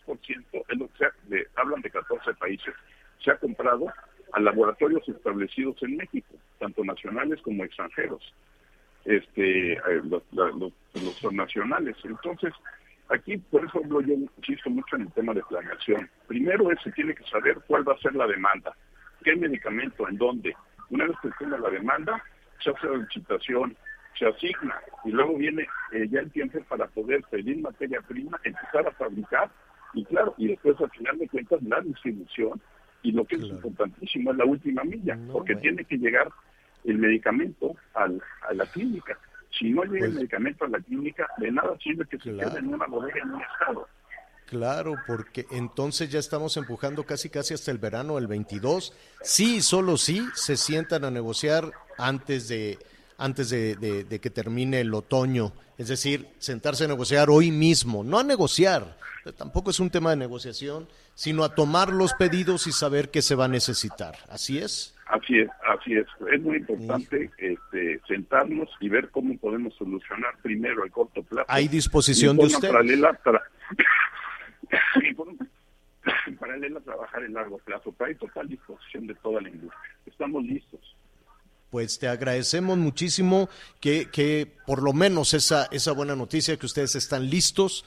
es 0.66 0.78
lo 0.78 0.88
que 0.94 1.06
de, 1.28 1.46
hablan 1.56 1.82
de 1.82 1.90
14 1.90 2.32
países, 2.34 2.74
se 3.22 3.30
ha 3.30 3.36
comprado 3.36 3.86
a 4.32 4.40
laboratorios 4.40 5.06
establecidos 5.06 5.76
en 5.82 5.98
México, 5.98 6.34
tanto 6.58 6.82
nacionales 6.84 7.40
como 7.42 7.64
extranjeros. 7.64 8.22
este, 9.04 9.74
eh, 9.74 9.78
los, 10.04 10.22
los, 10.32 10.72
los 10.94 11.32
nacionales. 11.32 11.96
Entonces, 12.02 12.54
aquí, 13.08 13.36
por 13.38 13.64
eso 13.64 13.80
yo 13.82 14.14
insisto 14.14 14.70
mucho 14.70 14.96
en 14.96 15.02
el 15.02 15.12
tema 15.12 15.34
de 15.34 15.42
planeación. 15.48 16.08
Primero 16.26 16.68
se 16.82 16.90
tiene 16.92 17.14
que 17.14 17.24
saber 17.24 17.58
cuál 17.66 17.86
va 17.88 17.94
a 17.94 17.98
ser 17.98 18.14
la 18.14 18.26
demanda, 18.26 18.74
qué 19.22 19.36
medicamento, 19.36 20.08
en 20.08 20.16
dónde. 20.16 20.54
Una 20.90 21.06
vez 21.06 21.16
que 21.22 21.30
tenga 21.38 21.58
la 21.58 21.70
demanda, 21.70 22.22
se 22.62 22.70
hace 22.70 22.86
la 22.86 22.98
licitación, 22.98 23.76
se 24.18 24.26
asigna 24.26 24.80
y 25.04 25.10
luego 25.10 25.36
viene 25.36 25.66
eh, 25.92 26.06
ya 26.08 26.20
el 26.20 26.30
tiempo 26.30 26.58
para 26.68 26.86
poder 26.86 27.22
pedir 27.30 27.58
materia 27.58 28.00
prima, 28.02 28.38
empezar 28.44 28.86
a 28.86 28.92
fabricar 28.92 29.50
y 29.92 30.04
claro, 30.04 30.34
y 30.36 30.48
después 30.48 30.80
al 30.80 30.90
final 30.90 31.18
de 31.18 31.28
cuentas 31.28 31.62
la 31.62 31.80
distribución 31.80 32.60
y 33.02 33.12
lo 33.12 33.24
que 33.24 33.36
es 33.36 33.42
importantísimo 33.42 34.30
es 34.32 34.36
la 34.38 34.44
última 34.44 34.82
milla, 34.82 35.18
porque 35.30 35.54
tiene 35.56 35.84
que 35.84 35.98
llegar 35.98 36.30
el 36.84 36.98
medicamento 36.98 37.74
al, 37.94 38.20
a 38.48 38.54
la 38.54 38.64
clínica. 38.66 39.18
Si 39.58 39.70
no 39.70 39.82
llega 39.84 40.06
el 40.06 40.12
Pues 40.12 40.14
medicamento 40.14 40.64
a 40.64 40.68
la 40.68 40.80
clínica, 40.80 41.26
de 41.38 41.50
nada 41.52 41.76
sirve 41.82 42.06
que 42.08 42.18
se 42.18 42.30
quede 42.36 42.58
en 42.58 42.74
una 42.74 42.86
bodega 42.86 43.20
en 43.22 43.30
un 43.32 43.40
estado. 43.42 43.88
Claro, 44.46 44.96
porque 45.06 45.46
entonces 45.50 46.10
ya 46.10 46.18
estamos 46.18 46.56
empujando 46.56 47.04
casi 47.04 47.30
casi 47.30 47.54
hasta 47.54 47.70
el 47.70 47.78
verano 47.78 48.16
del 48.16 48.26
22. 48.26 48.92
Sí, 49.22 49.62
solo 49.62 49.96
sí 49.96 50.26
se 50.34 50.56
sientan 50.56 51.04
a 51.04 51.10
negociar 51.10 51.72
antes 51.98 52.48
de 52.48 52.78
antes 53.16 53.48
de, 53.48 53.76
de- 53.76 54.04
de 54.04 54.20
que 54.20 54.28
termine 54.30 54.80
el 54.80 54.92
otoño. 54.92 55.52
Es 55.78 55.88
decir, 55.88 56.28
sentarse 56.38 56.84
a 56.84 56.88
negociar 56.88 57.30
hoy 57.30 57.50
mismo, 57.52 58.02
no 58.04 58.18
a 58.18 58.24
negociar. 58.24 58.98
Tampoco 59.36 59.70
es 59.70 59.80
un 59.80 59.88
tema 59.90 60.10
de 60.10 60.16
negociación, 60.16 60.86
sino 61.14 61.44
a 61.44 61.54
tomar 61.54 61.90
los 61.92 62.12
pedidos 62.14 62.66
y 62.66 62.72
saber 62.72 63.10
qué 63.10 63.22
se 63.22 63.34
va 63.36 63.46
a 63.46 63.48
necesitar. 63.48 64.18
¿Así 64.28 64.58
es? 64.58 64.94
Así 65.06 65.38
es, 65.38 65.48
así 65.68 65.94
es. 65.94 66.06
Es 66.32 66.40
muy 66.40 66.56
importante 66.56 67.30
este, 67.36 68.00
sentarnos 68.08 68.70
y 68.80 68.88
ver 68.88 69.10
cómo 69.10 69.36
podemos 69.38 69.74
solucionar 69.76 70.34
primero 70.42 70.82
el 70.84 70.90
corto 70.90 71.22
plazo. 71.22 71.46
¿Hay 71.48 71.68
disposición 71.68 72.36
de 72.36 72.46
ustedes? 72.46 72.72
Paralela, 72.72 73.20
tra- 73.22 73.42
y 76.26 76.32
paralela 76.32 76.80
trabajar 76.80 77.22
en 77.22 77.34
largo 77.34 77.58
plazo. 77.58 77.94
Pero 77.96 78.08
hay 78.08 78.14
total 78.16 78.48
disposición 78.48 79.06
de 79.06 79.14
toda 79.16 79.40
la 79.42 79.48
industria. 79.50 79.96
Estamos 80.06 80.42
listos. 80.44 80.80
Pues 81.70 81.98
te 81.98 82.08
agradecemos 82.08 82.78
muchísimo 82.78 83.48
que, 83.80 84.08
que 84.10 84.50
por 84.66 84.82
lo 84.82 84.92
menos 84.92 85.34
esa, 85.34 85.66
esa 85.72 85.92
buena 85.92 86.14
noticia 86.14 86.56
que 86.56 86.66
ustedes 86.66 86.94
están 86.94 87.28
listos 87.28 87.84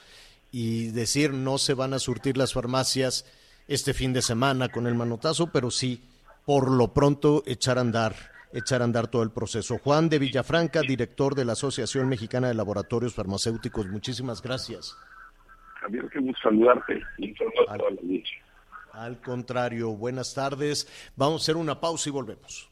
y 0.51 0.87
decir 0.91 1.33
no 1.33 1.57
se 1.57 1.73
van 1.73 1.93
a 1.93 1.99
surtir 1.99 2.37
las 2.37 2.53
farmacias 2.53 3.25
este 3.67 3.93
fin 3.93 4.13
de 4.13 4.21
semana 4.21 4.69
con 4.69 4.87
el 4.87 4.95
manotazo, 4.95 5.51
pero 5.51 5.71
sí 5.71 6.01
por 6.47 6.71
lo 6.71 6.93
pronto 6.93 7.43
echar 7.45 7.77
a 7.77 7.81
andar, 7.81 8.15
echar 8.53 8.81
a 8.81 8.85
andar 8.85 9.09
todo 9.09 9.21
el 9.21 9.31
proceso. 9.31 9.79
Juan 9.79 10.07
de 10.07 10.17
Villafranca, 10.17 10.79
director 10.79 11.35
de 11.35 11.43
la 11.43 11.51
Asociación 11.51 12.07
Mexicana 12.07 12.47
de 12.47 12.53
Laboratorios 12.53 13.13
Farmacéuticos, 13.13 13.85
muchísimas 13.87 14.41
gracias. 14.41 14.95
Javier, 15.81 16.09
qué 16.09 16.19
gusto 16.19 16.39
saludarte 16.43 17.01
y 17.17 17.35
saludar 17.35 17.75
a 17.75 17.77
toda 17.77 17.91
la 17.91 17.99
audiencia. 17.99 18.37
Al 18.93 19.19
contrario, 19.19 19.89
buenas 19.89 20.33
tardes. 20.33 20.87
Vamos 21.17 21.41
a 21.41 21.43
hacer 21.43 21.57
una 21.57 21.81
pausa 21.81 22.07
y 22.07 22.13
volvemos. 22.13 22.71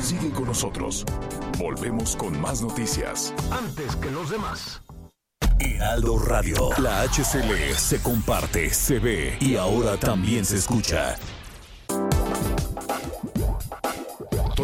Sigue 0.00 0.32
con 0.32 0.46
nosotros. 0.46 1.04
Volvemos 1.56 2.16
con 2.16 2.40
más 2.40 2.62
noticias. 2.62 3.32
Antes 3.52 3.94
que 3.94 4.10
los 4.10 4.28
demás. 4.28 4.82
Heraldo 5.60 6.18
Radio. 6.18 6.70
La 6.82 7.02
HCL 7.02 7.74
se 7.76 8.02
comparte, 8.02 8.70
se 8.70 8.98
ve 8.98 9.36
y 9.40 9.54
ahora 9.54 9.96
también 9.96 10.44
se 10.44 10.56
escucha. 10.56 11.16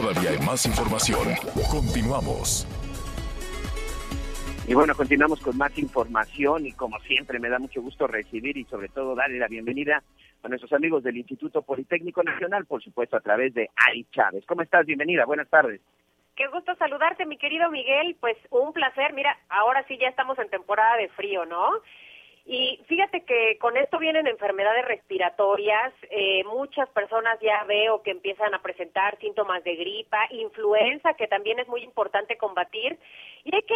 Todavía 0.05 0.33
hay 0.33 0.39
más 0.41 0.67
información. 0.67 1.29
Continuamos. 1.71 2.69
Y 4.69 4.75
bueno, 4.75 4.95
continuamos 4.95 5.41
con 5.41 5.57
más 5.57 5.79
información 5.79 6.67
y 6.67 6.73
como 6.73 7.01
siempre 7.01 7.39
me 7.39 7.49
da 7.49 7.59
mucho 7.59 7.81
gusto 7.81 8.07
recibir 8.07 8.55
y 8.59 8.65
sobre 8.65 8.91
todo 8.91 9.15
darle 9.15 9.39
la 9.39 9.49
bienvenida 9.49 10.03
a 10.43 10.49
nuestros 10.49 10.75
amigos 10.75 11.05
del 11.05 11.17
Instituto 11.17 11.63
Politécnico 11.63 12.23
Nacional, 12.23 12.67
por 12.67 12.83
supuesto 12.83 13.17
a 13.17 13.21
través 13.21 13.55
de 13.55 13.71
Ari 13.77 14.07
Chávez. 14.13 14.45
¿Cómo 14.45 14.61
estás? 14.61 14.85
Bienvenida, 14.85 15.25
buenas 15.25 15.49
tardes. 15.49 15.81
Qué 16.37 16.49
gusto 16.49 16.75
saludarte, 16.75 17.25
mi 17.25 17.39
querido 17.39 17.71
Miguel. 17.71 18.15
Pues 18.21 18.37
un 18.51 18.75
placer. 18.75 19.15
Mira, 19.15 19.35
ahora 19.49 19.87
sí 19.89 19.97
ya 19.99 20.09
estamos 20.09 20.39
en 20.39 20.51
temporada 20.51 20.99
de 20.99 21.09
frío, 21.09 21.47
¿no? 21.47 21.71
Y 22.47 22.79
fíjate 22.89 23.25
que 23.25 23.57
con 23.59 23.77
esto 23.79 23.99
vienen 23.99 24.27
enfermedades 24.27 24.85
respiratorias. 24.85 25.95
eh, 26.11 26.45
muchas 26.45 26.89
personas 26.91 27.39
ya 27.41 27.65
veo 27.65 28.03
que 28.03 28.11
empiezan 28.11 28.55
a 28.55 28.61
presentar 28.61 29.19
síntomas 29.19 29.65
de 29.65 29.77
gripa, 29.77 30.27
influenza, 30.31 31.15
que 31.15 31.27
también 31.27 31.59
es 31.59 31.69
muy 31.69 31.83
importante 31.83 32.37
combatir. 32.37 32.99
Y 33.45 33.55
hay 33.55 33.63
que 33.63 33.75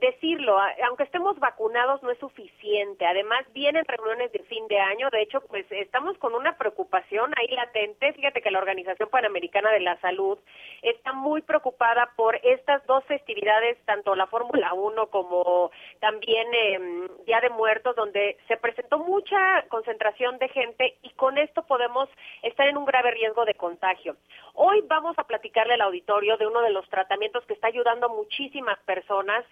decirlo, 0.00 0.58
aunque 0.86 1.04
estemos 1.04 1.38
vacunados 1.38 2.02
no 2.02 2.10
es 2.10 2.18
suficiente. 2.18 3.06
Además, 3.06 3.44
vienen 3.54 3.84
reuniones 3.86 4.30
de 4.32 4.40
fin 4.40 4.66
de 4.68 4.78
año. 4.78 5.08
De 5.10 5.22
hecho, 5.22 5.40
pues 5.40 5.64
estamos 5.70 6.18
con 6.18 6.34
una 6.34 6.56
preocupación 6.58 7.32
ahí 7.36 7.48
latente. 7.48 8.12
Fíjate 8.12 8.42
que 8.42 8.50
la 8.50 8.58
Organización 8.58 9.08
Panamericana 9.08 9.70
de 9.70 9.80
la 9.80 9.98
Salud 10.00 10.38
está 10.82 11.12
muy 11.12 11.40
preocupada 11.42 12.12
por 12.14 12.36
estas 12.42 12.84
dos 12.86 13.04
festividades, 13.04 13.78
tanto 13.86 14.14
la 14.14 14.26
Fórmula 14.26 14.74
1 14.74 15.06
como 15.06 15.70
también 16.00 16.46
Día 17.24 17.40
de 17.40 17.50
Muertos, 17.58 17.96
donde 17.96 18.38
se 18.46 18.56
presentó 18.56 19.00
mucha 19.00 19.36
concentración 19.68 20.38
de 20.38 20.48
gente 20.48 20.96
y 21.02 21.10
con 21.10 21.38
esto 21.38 21.64
podemos 21.64 22.08
estar 22.42 22.68
en 22.68 22.76
un 22.76 22.84
grave 22.84 23.10
riesgo 23.10 23.44
de 23.44 23.54
contagio. 23.54 24.14
Hoy 24.54 24.84
vamos 24.86 25.18
a 25.18 25.24
platicarle 25.24 25.74
al 25.74 25.80
auditorio 25.80 26.36
de 26.36 26.46
uno 26.46 26.62
de 26.62 26.70
los 26.70 26.88
tratamientos 26.88 27.44
que 27.46 27.54
está 27.54 27.66
ayudando 27.66 28.06
a 28.06 28.14
muchísimas 28.14 28.78
personas 28.84 29.44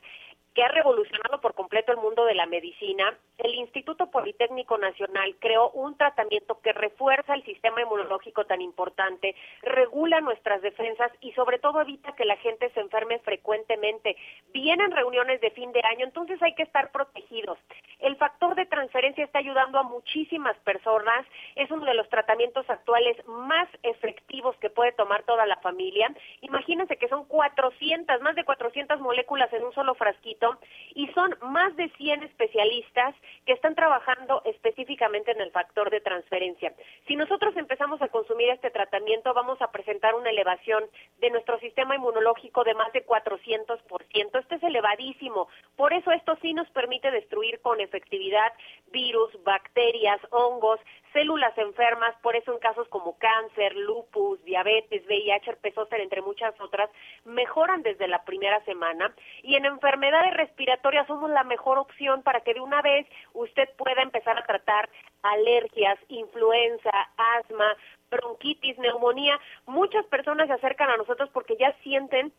que 0.57 0.65
ha 0.65 0.69
revolucionado 0.69 1.39
por 1.43 1.53
completo 1.53 1.93
el 1.93 1.99
mundo 1.99 2.25
de 2.25 2.35
la 2.35 2.47
medicina, 2.47 3.15
el 3.37 3.55
Instituto 3.57 4.11
Politécnico 4.11 4.79
Nacional 4.79 5.37
creó 5.39 5.69
un 5.73 5.99
tratamiento 5.99 6.63
que 6.63 6.73
refuerza 6.73 7.35
el 7.35 7.45
sistema 7.45 7.83
inmunológico 7.83 8.47
tan 8.47 8.63
importante, 8.63 9.37
regula 9.61 10.23
nuestras 10.23 10.63
defensas 10.63 11.13
y 11.21 11.33
sobre 11.33 11.59
todo 11.59 11.83
evita 11.83 12.13
que 12.13 12.25
la 12.25 12.39
gente 12.39 12.71
se 12.71 12.81
enferme 12.81 13.19
frecuentemente. 13.19 14.17
Vienen 14.55 14.93
reuniones 14.93 15.43
de 15.43 15.51
fin 15.51 15.73
de 15.73 15.83
año, 15.85 16.07
entonces 16.07 16.43
hay 16.43 16.55
que 16.55 16.63
estar 16.63 16.91
protegidos. 16.91 17.59
El 17.99 18.17
factor 18.17 18.55
de 18.55 18.65
transferencia 18.65 19.27
está 19.27 19.41
ayudando 19.41 19.79
a 19.79 19.83
muchísimas 19.83 20.57
personas, 20.61 21.27
es 21.55 21.71
uno 21.71 21.85
de 21.85 21.93
los 21.93 22.09
tratamientos 22.09 22.65
actuales 22.71 23.15
más 23.27 23.69
efectivos 23.83 24.57
que 24.57 24.71
puede 24.71 24.93
tomar 24.93 25.23
toda 25.25 25.45
la 25.45 25.57
familia. 25.57 26.11
Imagínense 26.41 26.97
que 26.97 27.09
son 27.09 27.27
400, 27.27 28.23
más 28.23 28.35
de 28.37 28.45
400 28.45 29.01
moléculas 29.01 29.53
en 29.53 29.63
un 29.63 29.75
solo 29.75 29.95
frasquito 29.95 30.46
y 30.95 31.09
son 31.09 31.37
más 31.43 31.77
de 31.77 31.89
100 31.91 32.23
especialistas 32.23 33.15
que 33.45 33.53
están 33.53 33.75
trabajando 33.75 34.43
específicamente 34.45 35.31
en 35.31 35.41
el 35.41 35.51
factor 35.51 35.91
de 35.91 36.01
transferencia. 36.01 36.73
Si 37.07 37.17
nosotros 37.17 37.57
empezamos 37.57 38.01
a 38.01 38.09
consumir 38.09 38.49
este 38.51 38.71
tratamiento, 38.71 39.35
vamos 39.35 39.61
a 39.61 39.71
presentar 39.71 40.15
una 40.15 40.31
elevación 40.31 40.85
de 41.19 41.31
nuestro 41.31 41.59
sistema 41.59 41.97
inmunológico 41.97 42.65
de 42.65 42.75
más 42.75 42.93
de 42.93 43.05
400%. 43.05 44.41
Este 44.41 44.55
es 44.55 44.63
elevadísimo. 44.63 45.49
Por 45.77 45.93
eso 45.93 46.11
esto 46.13 46.37
sí 46.41 46.55
nos 46.55 46.69
permite 46.71 47.11
destruir 47.11 47.61
con 47.61 47.81
efectividad 47.81 48.53
virus, 48.91 49.31
bacterias, 49.45 50.21
hongos, 50.31 50.81
células 51.13 51.57
enfermas, 51.57 52.15
por 52.23 52.37
eso 52.37 52.53
en 52.53 52.59
casos 52.59 52.89
como 52.89 53.17
cáncer, 53.19 53.75
lupus, 53.75 54.43
diabetes, 54.45 55.03
VIH, 55.07 55.51
herpes 55.51 55.75
entre 55.93 56.23
muchas 56.23 56.59
otras, 56.61 56.91
mejoran 57.57 57.83
desde 57.83 58.07
la 58.07 58.23
primera 58.23 58.63
semana 58.65 59.15
y 59.43 59.55
en 59.55 59.65
enfermedades 59.65 60.35
respiratorias 60.35 61.07
somos 61.07 61.31
la 61.31 61.43
mejor 61.43 61.79
opción 61.79 62.23
para 62.23 62.41
que 62.41 62.53
de 62.53 62.61
una 62.61 62.83
vez 62.83 63.07
usted 63.33 63.67
pueda 63.79 64.03
empezar 64.03 64.37
a 64.37 64.45
tratar 64.45 64.91
alergias, 65.23 65.99
influenza, 66.09 66.91
asma, 67.39 67.75
bronquitis, 68.11 68.77
neumonía. 68.77 69.41
Muchas 69.65 70.05
personas 70.07 70.49
se 70.49 70.53
acercan 70.53 70.91
a 70.91 70.99
nosotros 70.99 71.31
porque 71.33 71.57
ya 71.57 71.73
sienten 71.83 72.31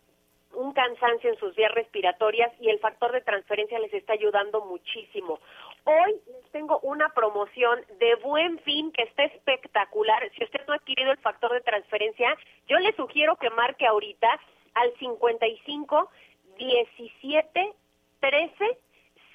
un 0.53 0.71
cansancio 0.73 1.31
en 1.31 1.39
sus 1.39 1.55
vías 1.55 1.71
respiratorias 1.73 2.51
y 2.59 2.69
el 2.69 2.79
factor 2.79 3.11
de 3.11 3.21
transferencia 3.21 3.79
les 3.79 3.93
está 3.95 4.13
ayudando 4.13 4.63
muchísimo. 4.65 5.39
Hoy 5.83 6.13
les 6.27 6.51
tengo 6.51 6.79
una 6.83 7.09
promoción 7.09 7.79
de 7.97 8.15
buen 8.15 8.59
fin 8.59 8.91
que 8.91 9.01
está 9.01 9.23
espectacular. 9.23 10.29
Si 10.37 10.43
usted 10.43 10.61
no 10.67 10.73
ha 10.73 10.77
adquirido 10.77 11.11
el 11.11 11.17
factor 11.17 11.51
de 11.53 11.61
transferencia, 11.61 12.37
yo 12.67 12.77
le 12.77 12.93
sugiero 12.93 13.35
que 13.37 13.49
marque 13.49 13.87
ahorita 13.87 14.39
al 14.81 14.93
55 14.99 16.09
17 16.57 17.73
13 18.19 18.77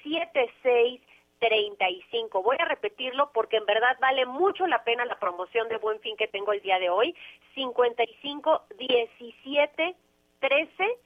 76 0.03 1.01
35. 1.39 2.41
Voy 2.41 2.55
a 2.59 2.65
repetirlo 2.65 3.31
porque 3.33 3.57
en 3.57 3.65
verdad 3.65 3.97
vale 3.99 4.25
mucho 4.25 4.65
la 4.65 4.83
pena 4.83 5.03
la 5.05 5.19
promoción 5.19 5.67
de 5.67 5.77
buen 5.77 5.99
fin 5.99 6.15
que 6.15 6.27
tengo 6.27 6.53
el 6.53 6.61
día 6.61 6.79
de 6.79 6.89
hoy. 6.89 7.15
55 7.55 8.61
17 8.77 9.95
13 10.39 10.97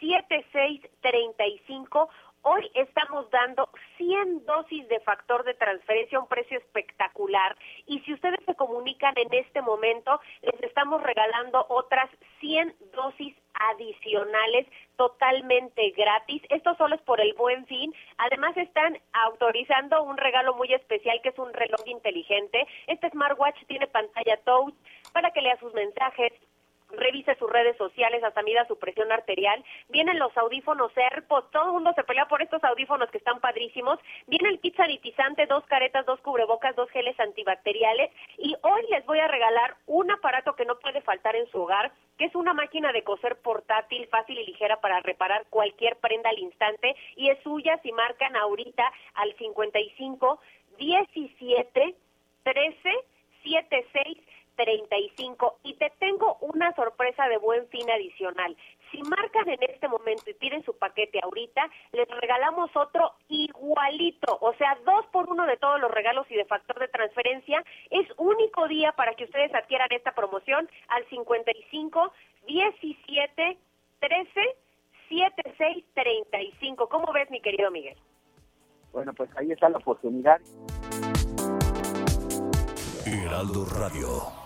76 0.00 0.80
35 1.00 2.08
Hoy 2.48 2.70
estamos 2.74 3.28
dando 3.32 3.68
100 3.96 4.46
dosis 4.46 4.86
de 4.86 5.00
factor 5.00 5.42
de 5.42 5.54
transferencia 5.54 6.16
a 6.16 6.20
un 6.20 6.28
precio 6.28 6.56
espectacular 6.58 7.56
y 7.86 7.98
si 8.02 8.14
ustedes 8.14 8.38
se 8.46 8.54
comunican 8.54 9.14
en 9.18 9.34
este 9.34 9.60
momento, 9.62 10.20
les 10.42 10.62
estamos 10.62 11.02
regalando 11.02 11.66
otras 11.68 12.08
100 12.38 12.72
dosis 12.94 13.34
adicionales 13.52 14.68
totalmente 14.94 15.90
gratis. 15.90 16.40
Esto 16.48 16.76
solo 16.76 16.94
es 16.94 17.02
por 17.02 17.20
el 17.20 17.34
buen 17.34 17.66
fin. 17.66 17.92
Además 18.18 18.56
están 18.56 18.96
autorizando 19.12 20.04
un 20.04 20.16
regalo 20.16 20.54
muy 20.54 20.72
especial 20.72 21.20
que 21.24 21.30
es 21.30 21.38
un 21.40 21.52
reloj 21.52 21.84
inteligente. 21.86 22.64
Este 22.86 23.10
smartwatch 23.10 23.58
tiene 23.66 23.88
pantalla 23.88 24.36
touch 24.44 24.72
para 25.12 25.32
que 25.32 25.42
lea 25.42 25.58
sus 25.58 25.74
mensajes, 25.74 26.32
revise 26.90 27.34
sus 27.36 27.50
redes 27.50 27.76
sociales, 27.76 28.22
hasta 28.22 28.42
mida 28.42 28.66
su 28.66 28.78
presión 28.78 29.10
arterial. 29.12 29.64
Vienen 29.88 30.18
los 30.18 30.36
audífonos 30.36 30.92
AirPods, 30.96 31.50
todo 31.50 31.66
el 31.66 31.72
mundo 31.72 31.92
se 31.94 32.04
pelea 32.04 32.26
por 32.26 32.42
estos 32.42 32.62
audífonos 32.64 33.10
que 33.10 33.18
están 33.18 33.40
padrísimos. 33.40 33.98
Viene 34.26 34.48
el 34.48 34.60
kit 34.60 34.76
sanitizante, 34.76 35.46
dos 35.46 35.64
caretas, 35.66 36.06
dos 36.06 36.20
cubrebocas, 36.20 36.76
dos 36.76 36.90
geles 36.90 37.18
antibacteriales. 37.18 38.10
Y 38.38 38.54
hoy 38.62 38.82
les 38.90 39.04
voy 39.06 39.18
a 39.18 39.28
regalar 39.28 39.76
un 39.86 40.10
aparato 40.10 40.54
que 40.54 40.64
no 40.64 40.78
puede 40.78 41.00
faltar 41.02 41.36
en 41.36 41.48
su 41.50 41.62
hogar, 41.62 41.92
que 42.18 42.26
es 42.26 42.34
una 42.34 42.54
máquina 42.54 42.92
de 42.92 43.04
coser 43.04 43.36
portátil, 43.36 44.06
fácil 44.08 44.38
y 44.38 44.46
ligera 44.46 44.80
para 44.80 45.00
reparar 45.00 45.46
cualquier 45.50 45.96
prenda 45.96 46.30
al 46.30 46.38
instante. 46.38 46.94
Y 47.16 47.30
es 47.30 47.42
suya 47.42 47.78
si 47.82 47.92
marcan 47.92 48.36
ahorita 48.36 48.92
al 49.14 49.34
55 49.36 50.40
17 50.78 51.94
13 52.44 52.90
76 53.42 54.18
35 54.56 55.58
y 55.62 55.74
te 55.74 55.92
tengo 55.98 56.38
una 56.40 56.72
sorpresa 57.16 57.28
de 57.28 57.38
buen 57.38 57.66
fin 57.68 57.88
adicional. 57.90 58.56
Si 58.90 59.02
marcan 59.02 59.48
en 59.48 59.62
este 59.62 59.88
momento 59.88 60.30
y 60.30 60.34
piden 60.34 60.64
su 60.64 60.76
paquete 60.78 61.18
ahorita, 61.22 61.68
les 61.92 62.08
regalamos 62.08 62.70
otro 62.76 63.12
igualito, 63.28 64.38
o 64.40 64.54
sea, 64.54 64.78
dos 64.84 65.06
por 65.06 65.28
uno 65.28 65.44
de 65.46 65.56
todos 65.56 65.80
los 65.80 65.90
regalos 65.90 66.26
y 66.30 66.36
de 66.36 66.44
factor 66.44 66.78
de 66.78 66.88
transferencia. 66.88 67.64
Es 67.90 68.06
único 68.16 68.68
día 68.68 68.92
para 68.92 69.14
que 69.14 69.24
ustedes 69.24 69.52
adquieran 69.54 69.88
esta 69.90 70.12
promoción 70.12 70.68
al 70.88 71.04
55 71.08 72.12
17 72.46 73.58
13 73.98 74.40
76 75.08 75.84
35. 75.94 76.88
¿Cómo 76.88 77.12
ves, 77.12 77.30
mi 77.30 77.40
querido 77.40 77.70
Miguel? 77.70 77.96
Bueno, 78.92 79.12
pues 79.14 79.28
ahí 79.36 79.50
está 79.50 79.68
la 79.68 79.78
oportunidad. 79.78 80.40
Heraldo 83.04 83.64
Radio. 83.78 84.45